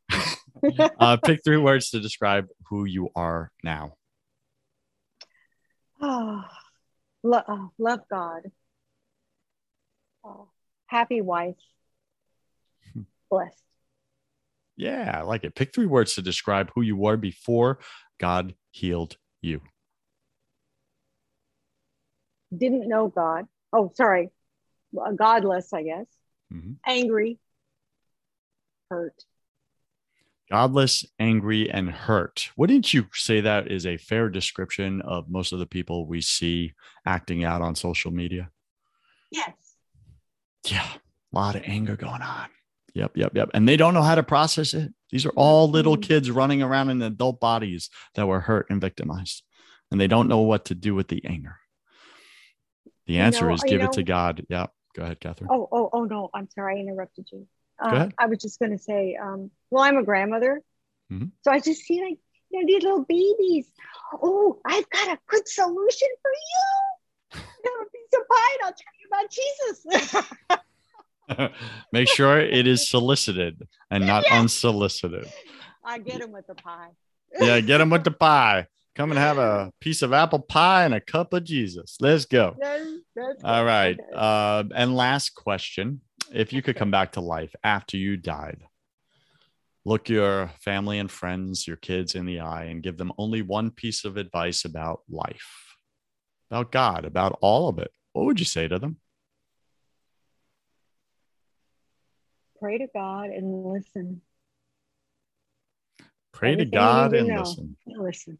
uh, 0.99 1.17
pick 1.23 1.41
three 1.43 1.57
words 1.57 1.89
to 1.91 1.99
describe 2.01 2.47
who 2.69 2.83
you 2.85 3.09
are 3.15 3.51
now. 3.63 3.93
Oh, 6.01 6.43
lo- 7.23 7.43
oh, 7.47 7.71
love 7.77 8.01
God. 8.09 8.51
Oh, 10.23 10.49
happy 10.87 11.21
wife. 11.21 11.55
Blessed. 13.29 13.61
Yeah, 14.77 15.19
I 15.19 15.21
like 15.23 15.43
it. 15.43 15.55
Pick 15.55 15.73
three 15.73 15.85
words 15.85 16.15
to 16.15 16.21
describe 16.21 16.71
who 16.73 16.81
you 16.81 16.95
were 16.95 17.17
before 17.17 17.79
God 18.19 18.55
healed 18.71 19.17
you. 19.41 19.61
Didn't 22.55 22.87
know 22.87 23.07
God. 23.07 23.47
Oh, 23.71 23.91
sorry. 23.95 24.29
Godless, 25.15 25.71
I 25.73 25.83
guess. 25.83 26.07
Mhm. 26.51 26.77
Angry. 26.85 27.39
Hurt. 28.89 29.23
Godless, 30.51 31.05
angry, 31.17 31.71
and 31.71 31.89
hurt. 31.89 32.49
Wouldn't 32.57 32.93
you 32.93 33.05
say 33.13 33.39
that 33.39 33.71
is 33.71 33.85
a 33.85 33.95
fair 33.95 34.27
description 34.29 35.01
of 35.01 35.29
most 35.29 35.53
of 35.53 35.59
the 35.59 35.65
people 35.65 36.05
we 36.05 36.19
see 36.19 36.73
acting 37.05 37.45
out 37.45 37.61
on 37.61 37.73
social 37.73 38.11
media? 38.11 38.49
Yes. 39.31 39.53
Yeah, 40.67 40.85
a 40.85 41.35
lot 41.35 41.55
of 41.55 41.61
anger 41.65 41.95
going 41.95 42.21
on. 42.21 42.49
Yep, 42.93 43.15
yep, 43.15 43.31
yep. 43.33 43.49
And 43.53 43.65
they 43.65 43.77
don't 43.77 43.93
know 43.93 44.01
how 44.01 44.15
to 44.15 44.23
process 44.23 44.73
it. 44.73 44.93
These 45.09 45.25
are 45.25 45.31
all 45.37 45.69
little 45.69 45.95
Mhm. 45.95 46.03
kids 46.03 46.29
running 46.29 46.61
around 46.61 46.89
in 46.89 47.01
adult 47.01 47.39
bodies 47.39 47.89
that 48.15 48.27
were 48.27 48.41
hurt 48.41 48.69
and 48.69 48.81
victimized, 48.81 49.43
and 49.89 50.01
they 50.01 50.07
don't 50.07 50.27
know 50.27 50.41
what 50.41 50.65
to 50.65 50.75
do 50.75 50.93
with 50.93 51.07
the 51.07 51.23
anger. 51.25 51.59
The 53.07 53.13
You 53.13 53.19
answer 53.21 53.47
know- 53.47 53.53
is 53.53 53.63
you 53.63 53.69
give 53.69 53.83
it 53.83 53.93
to 53.93 54.03
God. 54.03 54.45
Yeah, 54.49 54.67
go 54.95 55.03
ahead, 55.03 55.21
Katherine. 55.21 55.49
Oh, 55.49 55.69
oh, 55.71 55.89
oh 55.93 56.03
no. 56.03 56.29
I'm 56.33 56.49
sorry. 56.49 56.79
I 56.79 56.81
interrupted 56.81 57.29
you. 57.31 57.47
Um. 57.81 58.11
I 58.17 58.25
was 58.27 58.39
just 58.39 58.59
going 58.59 58.71
to 58.71 58.77
say, 58.77 59.17
um, 59.21 59.49
well, 59.69 59.83
I'm 59.83 59.97
a 59.97 60.03
grandmother. 60.03 60.61
Mhm. 61.11 61.31
So 61.43 61.51
I 61.51 61.59
just 61.59 61.81
see 61.81 62.01
like, 62.01 62.19
you 62.51 62.59
know, 62.61 62.65
these 62.67 62.83
little 62.83 63.03
babies. 63.05 63.71
Oh, 64.21 64.59
I've 64.65 64.89
got 64.89 65.07
a 65.09 65.19
good 65.27 65.47
solution 65.47 66.07
for 66.21 66.31
you. 66.31 67.41
Have 67.63 67.73
a 67.81 67.89
piece 67.91 68.19
of 68.19 68.27
pie 68.27 68.55
and 68.55 68.63
I'll 68.65 68.73
tell 68.73 68.95
you 68.99 69.07
about 70.49 70.57
Jesus. 70.57 71.51
Make 71.93 72.07
sure 72.07 72.39
it 72.39 72.67
is 72.67 72.89
solicited 72.89 73.67
and 73.89 74.05
not 74.05 74.25
Yeah. 74.27 74.39
unsolicited. 74.39 75.25
I 75.83 75.97
get 75.99 76.19
them 76.19 76.31
with 76.31 76.47
the 76.47 76.55
pie. 76.55 76.89
yeah, 77.39 77.59
get 77.61 77.77
them 77.79 77.89
with 77.89 78.03
the 78.03 78.11
pie. 78.27 78.67
Come 78.93 79.11
and 79.11 79.19
have 79.19 79.37
a 79.37 79.71
piece 79.79 80.01
of 80.01 80.11
apple 80.11 80.39
pie 80.39 80.83
and 80.83 80.93
a 80.93 80.99
cup 80.99 81.33
of 81.33 81.45
Jesus. 81.45 81.97
Let's 82.01 82.25
go. 82.25 82.57
That's 83.15 83.43
All 83.43 83.63
right. 83.63 83.97
Okay. 83.97 84.09
Uh, 84.13 84.63
and 84.75 84.95
last 84.95 85.29
question 85.35 86.01
If 86.33 86.53
you 86.53 86.61
could 86.61 86.75
come 86.75 86.91
back 86.91 87.13
to 87.13 87.21
life 87.21 87.53
after 87.63 87.97
you 87.97 88.15
died, 88.17 88.63
look 89.83 90.09
your 90.09 90.51
family 90.61 90.99
and 90.99 91.11
friends, 91.11 91.67
your 91.67 91.77
kids 91.77 92.15
in 92.15 92.25
the 92.25 92.39
eye, 92.39 92.65
and 92.65 92.83
give 92.83 92.97
them 92.97 93.11
only 93.17 93.41
one 93.41 93.71
piece 93.71 94.05
of 94.05 94.17
advice 94.17 94.63
about 94.63 95.01
life, 95.09 95.75
about 96.49 96.71
God, 96.71 97.05
about 97.05 97.37
all 97.41 97.67
of 97.67 97.79
it, 97.79 97.91
what 98.13 98.25
would 98.25 98.39
you 98.39 98.45
say 98.45 98.67
to 98.67 98.79
them? 98.79 98.97
Pray 102.59 102.77
to 102.77 102.87
God 102.93 103.29
and 103.29 103.65
listen. 103.65 104.21
Pray 106.31 106.49
to 106.49 106.61
Everything 106.61 106.71
God 106.71 107.13
and 107.13 107.27
know. 107.27 107.39
listen. 107.39 107.77
Listen. 107.87 108.37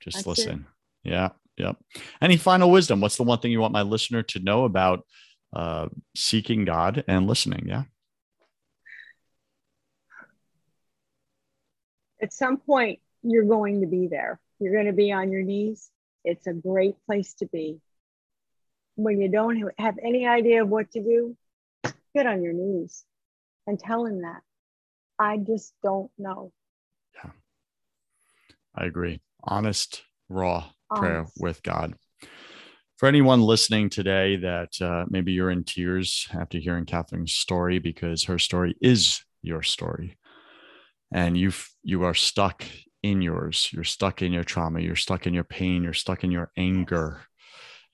Just 0.00 0.16
That's 0.16 0.26
it. 0.26 0.28
listen. 0.28 0.66
Yeah. 1.04 1.30
Yep. 1.56 1.76
Any 2.20 2.36
final 2.36 2.70
wisdom? 2.70 3.00
What's 3.00 3.16
the 3.16 3.22
one 3.22 3.38
thing 3.38 3.52
you 3.52 3.60
want 3.60 3.72
my 3.72 3.82
listener 3.82 4.22
to 4.24 4.40
know 4.40 4.64
about 4.64 5.06
uh, 5.54 5.88
seeking 6.14 6.64
God 6.64 7.04
and 7.08 7.26
listening? 7.26 7.66
Yeah. 7.66 7.84
At 12.20 12.32
some 12.32 12.58
point, 12.58 13.00
you're 13.22 13.44
going 13.44 13.80
to 13.82 13.86
be 13.86 14.08
there. 14.08 14.40
You're 14.58 14.72
going 14.72 14.86
to 14.86 14.92
be 14.92 15.12
on 15.12 15.30
your 15.30 15.42
knees. 15.42 15.90
It's 16.24 16.46
a 16.46 16.52
great 16.52 16.96
place 17.06 17.34
to 17.34 17.46
be. 17.46 17.80
When 18.96 19.20
you 19.20 19.28
don't 19.28 19.72
have 19.78 19.98
any 20.02 20.26
idea 20.26 20.62
of 20.62 20.68
what 20.68 20.90
to 20.92 21.02
do, 21.02 21.36
get 22.14 22.26
on 22.26 22.42
your 22.42 22.52
knees 22.52 23.04
and 23.66 23.78
tell 23.78 24.06
him 24.06 24.22
that. 24.22 24.42
I 25.18 25.36
just 25.38 25.74
don't 25.82 26.10
know. 26.18 26.52
Yeah. 27.14 27.30
I 28.74 28.86
agree. 28.86 29.20
Honest, 29.42 30.02
raw 30.28 30.64
prayer 30.94 31.26
with 31.38 31.62
God. 31.62 31.94
For 32.96 33.08
anyone 33.08 33.42
listening 33.42 33.90
today 33.90 34.36
that 34.36 34.80
uh, 34.80 35.04
maybe 35.08 35.32
you're 35.32 35.50
in 35.50 35.64
tears 35.64 36.28
after 36.32 36.58
hearing 36.58 36.84
Katherine's 36.84 37.32
story 37.32 37.80
because 37.80 38.24
her 38.24 38.38
story 38.38 38.76
is 38.80 39.24
your 39.42 39.62
story, 39.62 40.16
and 41.12 41.36
you 41.36 41.50
you 41.82 42.04
are 42.04 42.14
stuck 42.14 42.64
in 43.02 43.20
yours, 43.20 43.68
you're 43.72 43.82
stuck 43.82 44.22
in 44.22 44.32
your 44.32 44.44
trauma, 44.44 44.80
you're 44.80 44.94
stuck 44.94 45.26
in 45.26 45.34
your 45.34 45.44
pain, 45.44 45.82
you're 45.82 45.92
stuck 45.92 46.22
in 46.22 46.30
your 46.30 46.52
anger, 46.56 47.22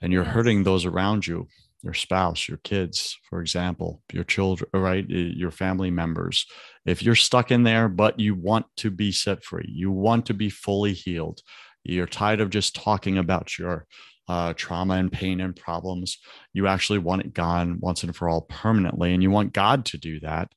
and 0.03 0.13
you're 0.13 0.23
hurting 0.25 0.65
those 0.65 0.85
around 0.85 1.27
you, 1.27 1.49
your 1.83 1.95
spouse, 1.95 2.47
your 2.47 2.59
kids, 2.59 3.19
for 3.31 3.41
example, 3.41 4.03
your 4.13 4.25
children, 4.25 4.69
right, 4.75 5.09
your 5.09 5.51
family 5.51 5.91
members. 5.91 6.45
If 6.85 7.03
you're 7.03 7.15
stuck 7.15 7.51
in 7.51 7.63
there, 7.63 7.89
but 7.89 8.21
you 8.21 8.35
want 8.35 8.67
to 8.77 8.91
be 8.91 9.13
set 9.13 9.45
free, 9.45 9.67
you 9.67 9.91
want 9.91 10.27
to 10.27 10.35
be 10.35 10.51
fully 10.51 10.93
healed, 10.93 11.41
you're 11.85 12.07
tired 12.07 12.43
of 12.43 12.51
just 12.51 12.77
talking 12.77 13.17
about 13.17 13.59
your 13.59 13.87
uh, 14.29 14.55
trauma 14.57 14.95
and 14.95 15.13
pain 15.13 15.41
and 15.41 15.57
problems. 15.57 16.19
You 16.53 16.67
actually 16.67 16.99
want 16.99 17.23
it 17.23 17.35
gone 17.35 17.79
once 17.81 18.03
and 18.03 18.15
for 18.15 18.29
all 18.29 18.43
permanently, 18.43 19.13
and 19.13 19.23
you 19.23 19.31
want 19.31 19.53
God 19.53 19.85
to 19.87 19.99
do 19.99 20.21
that. 20.21 20.53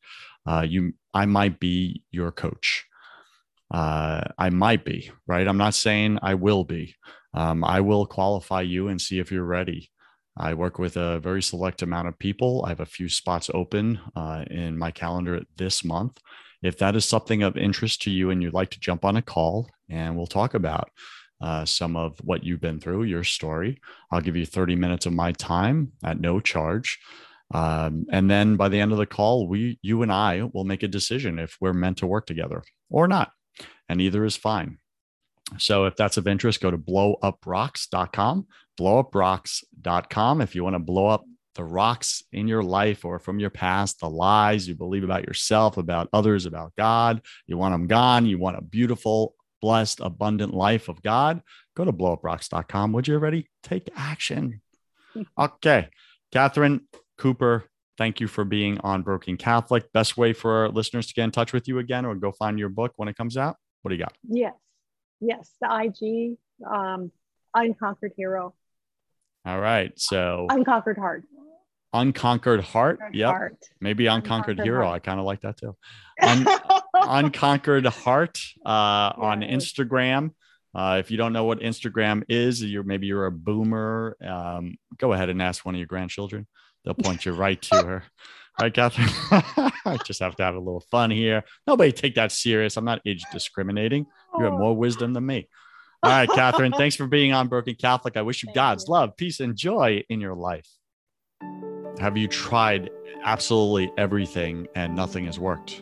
Uh, 0.46 0.66
you, 0.68 0.94
I 1.14 1.26
might 1.26 1.60
be 1.60 2.04
your 2.12 2.32
coach. 2.32 2.86
Uh, 3.72 4.22
I 4.38 4.50
might 4.50 4.86
be 4.86 5.12
right. 5.26 5.48
I'm 5.48 5.58
not 5.58 5.74
saying 5.74 6.20
I 6.22 6.36
will 6.36 6.64
be. 6.64 6.96
Um, 7.34 7.64
I 7.64 7.82
will 7.82 8.06
qualify 8.06 8.62
you 8.62 8.88
and 8.88 9.02
see 9.02 9.20
if 9.20 9.32
you're 9.32 9.44
ready. 9.44 9.90
I 10.38 10.54
work 10.54 10.80
with 10.80 10.98
a 10.98 11.20
very 11.20 11.42
select 11.42 11.82
amount 11.82 12.08
of 12.08 12.18
people. 12.18 12.64
I 12.66 12.70
have 12.70 12.80
a 12.80 12.86
few 12.86 13.10
spots 13.10 13.50
open 13.54 14.00
uh, 14.16 14.46
in 14.50 14.78
my 14.78 14.92
calendar 14.92 15.42
this 15.58 15.84
month. 15.84 16.20
If 16.62 16.78
that 16.80 16.96
is 16.96 17.06
something 17.06 17.44
of 17.44 17.58
interest 17.58 18.02
to 18.04 18.12
you 18.12 18.30
and 18.30 18.42
you'd 18.42 18.54
like 18.54 18.72
to 18.72 18.80
jump 18.80 19.06
on 19.06 19.18
a 19.18 19.22
call 19.22 19.70
and 19.90 20.16
we'll 20.16 20.28
talk 20.28 20.54
about 20.54 20.90
uh, 21.44 21.66
some 21.66 21.98
of 21.98 22.18
what 22.20 22.46
you've 22.46 22.62
been 22.62 22.80
through, 22.80 23.04
your 23.04 23.26
story. 23.26 23.82
I'll 24.10 24.22
give 24.22 24.38
you 24.38 24.46
30 24.46 24.78
minutes 24.78 25.06
of 25.06 25.12
my 25.12 25.34
time 25.34 25.92
at 26.02 26.22
no 26.22 26.40
charge. 26.40 27.00
Um, 27.54 28.06
and 28.10 28.32
then 28.32 28.56
by 28.56 28.70
the 28.70 28.80
end 28.80 28.94
of 28.94 28.98
the 28.98 29.06
call, 29.06 29.48
we, 29.48 29.78
you 29.82 30.04
and 30.04 30.12
I 30.12 30.50
will 30.54 30.64
make 30.64 30.84
a 30.84 30.88
decision 30.88 31.40
if 31.40 31.58
we're 31.60 31.74
meant 31.74 31.98
to 31.98 32.08
work 32.08 32.28
together 32.28 32.64
or 32.90 33.10
not. 33.10 33.34
And 33.90 34.00
either 34.00 34.24
is 34.24 34.38
fine. 34.38 34.78
So 35.58 35.84
if 35.84 35.98
that's 35.98 36.16
of 36.16 36.30
interest, 36.30 36.62
go 36.62 36.72
to 36.72 36.78
blowuprocks.com, 36.78 38.48
blowuprocks.com. 38.80 40.42
If 40.42 40.56
you 40.56 40.64
want 40.64 40.76
to 40.76 40.80
blow 40.80 41.08
up 41.08 41.26
the 41.56 41.66
rocks 41.66 42.24
in 42.32 42.48
your 42.48 42.64
life 42.64 43.04
or 43.04 43.20
from 43.20 43.42
your 43.42 43.50
past, 43.50 44.00
the 44.00 44.10
lies 44.10 44.66
you 44.66 44.76
believe 44.76 45.04
about 45.04 45.28
yourself, 45.28 45.76
about 45.76 46.08
others, 46.14 46.46
about 46.46 46.74
God, 46.78 47.22
you 47.48 47.58
want 47.58 47.74
them 47.74 47.88
gone. 47.88 48.26
You 48.26 48.40
want 48.40 48.58
a 48.58 48.62
beautiful, 48.62 49.36
blessed, 49.64 50.02
abundant 50.02 50.54
life 50.54 50.90
of 50.90 51.02
God. 51.02 51.42
Go 51.74 51.86
to 51.86 51.94
blowuprocks.com. 51.94 52.92
Would 52.92 53.08
you 53.08 53.16
already 53.16 53.48
take 53.64 53.90
action? 53.96 54.62
Okay. 55.38 55.90
Katherine 56.32 56.88
Cooper, 57.20 57.66
thank 58.00 58.20
you 58.20 58.28
for 58.28 58.44
being 58.44 58.80
on 58.80 59.04
Broken 59.04 59.38
Catholic. 59.38 59.94
Best 59.94 60.18
way 60.18 60.34
for 60.34 60.64
our 60.64 60.70
listeners 60.70 61.06
to 61.06 61.14
get 61.14 61.26
in 61.26 61.30
touch 61.30 61.54
with 61.54 61.68
you 61.68 61.78
again 61.78 62.04
or 62.04 62.16
go 62.16 62.32
find 62.32 62.58
your 62.58 62.70
book 62.70 62.94
when 62.96 63.08
it 63.08 63.16
comes 63.16 63.38
out? 63.38 63.58
What 63.84 63.90
do 63.90 63.96
you 63.96 64.02
got? 64.02 64.16
Yes. 64.28 64.56
Yes. 65.22 65.52
The 65.62 65.70
IG, 65.70 66.38
um, 66.68 67.12
Unconquered 67.54 68.14
Hero. 68.18 68.56
All 69.46 69.60
right. 69.60 69.92
So 69.98 70.48
Unconquered 70.50 70.98
Heart. 70.98 71.26
Unconquered 71.94 72.62
Heart. 72.62 73.00
Yep. 73.14 73.30
Heart. 73.30 73.58
Maybe 73.80 74.08
Unconquered, 74.08 74.58
Unconquered 74.58 74.66
Hero. 74.66 74.86
Heart. 74.88 74.96
I 74.96 75.00
kind 75.00 75.20
of 75.20 75.28
like 75.28 75.42
that 75.42 75.58
too. 75.58 75.76
Un- 76.24 76.48
Unconquered 76.94 77.86
Heart 77.86 78.40
uh, 78.66 79.14
on 79.18 79.42
Instagram. 79.42 80.32
Uh, 80.76 80.98
if 81.00 81.12
you 81.12 81.18
don't 81.18 81.34
know 81.34 81.44
what 81.44 81.60
Instagram 81.60 82.24
is, 82.30 82.64
you're 82.64 82.84
maybe 82.84 83.08
you're 83.08 83.26
a 83.26 83.32
boomer. 83.32 84.18
Um, 84.26 84.76
go 84.98 85.14
ahead 85.14 85.30
and 85.30 85.42
ask 85.42 85.66
one 85.66 85.76
of 85.76 85.80
your 85.80 85.88
grandchildren. 85.88 86.48
They'll 86.84 86.96
point 86.96 87.26
you 87.26 87.34
right 87.34 87.62
to 87.64 87.76
her. 87.84 88.04
Right, 88.62 88.72
Katherine? 88.72 89.10
I 89.84 89.98
just 90.06 90.20
have 90.20 90.36
to 90.36 90.44
have 90.44 90.54
a 90.54 90.60
little 90.60 90.86
fun 90.92 91.10
here. 91.10 91.44
Nobody 91.66 91.92
take 91.92 92.14
that 92.14 92.32
serious. 92.32 92.78
I'm 92.78 92.86
not 92.86 93.02
age 93.04 93.24
discriminating. 93.32 94.06
You 94.38 94.44
have 94.44 94.54
oh. 94.54 94.60
more 94.60 94.78
wisdom 94.78 95.14
than 95.14 95.26
me. 95.26 95.50
All 96.04 96.12
right, 96.12 96.30
Katherine. 96.30 96.72
thanks 96.72 96.96
for 96.96 97.08
being 97.08 97.34
on 97.34 97.48
Broken 97.48 97.74
Catholic. 97.74 98.16
I 98.16 98.22
wish 98.22 98.44
you 98.44 98.48
Thank 98.50 98.56
God's 98.56 98.86
you. 98.88 98.94
love, 98.94 99.18
peace, 99.18 99.40
and 99.40 99.56
joy 99.56 100.04
in 100.08 100.22
your 100.22 100.36
life. 100.36 100.68
Have 102.00 102.16
you 102.16 102.28
tried 102.28 102.92
absolutely 103.24 103.92
everything 103.98 104.68
and 104.76 104.96
nothing 104.96 105.26
has 105.26 105.40
worked? 105.40 105.82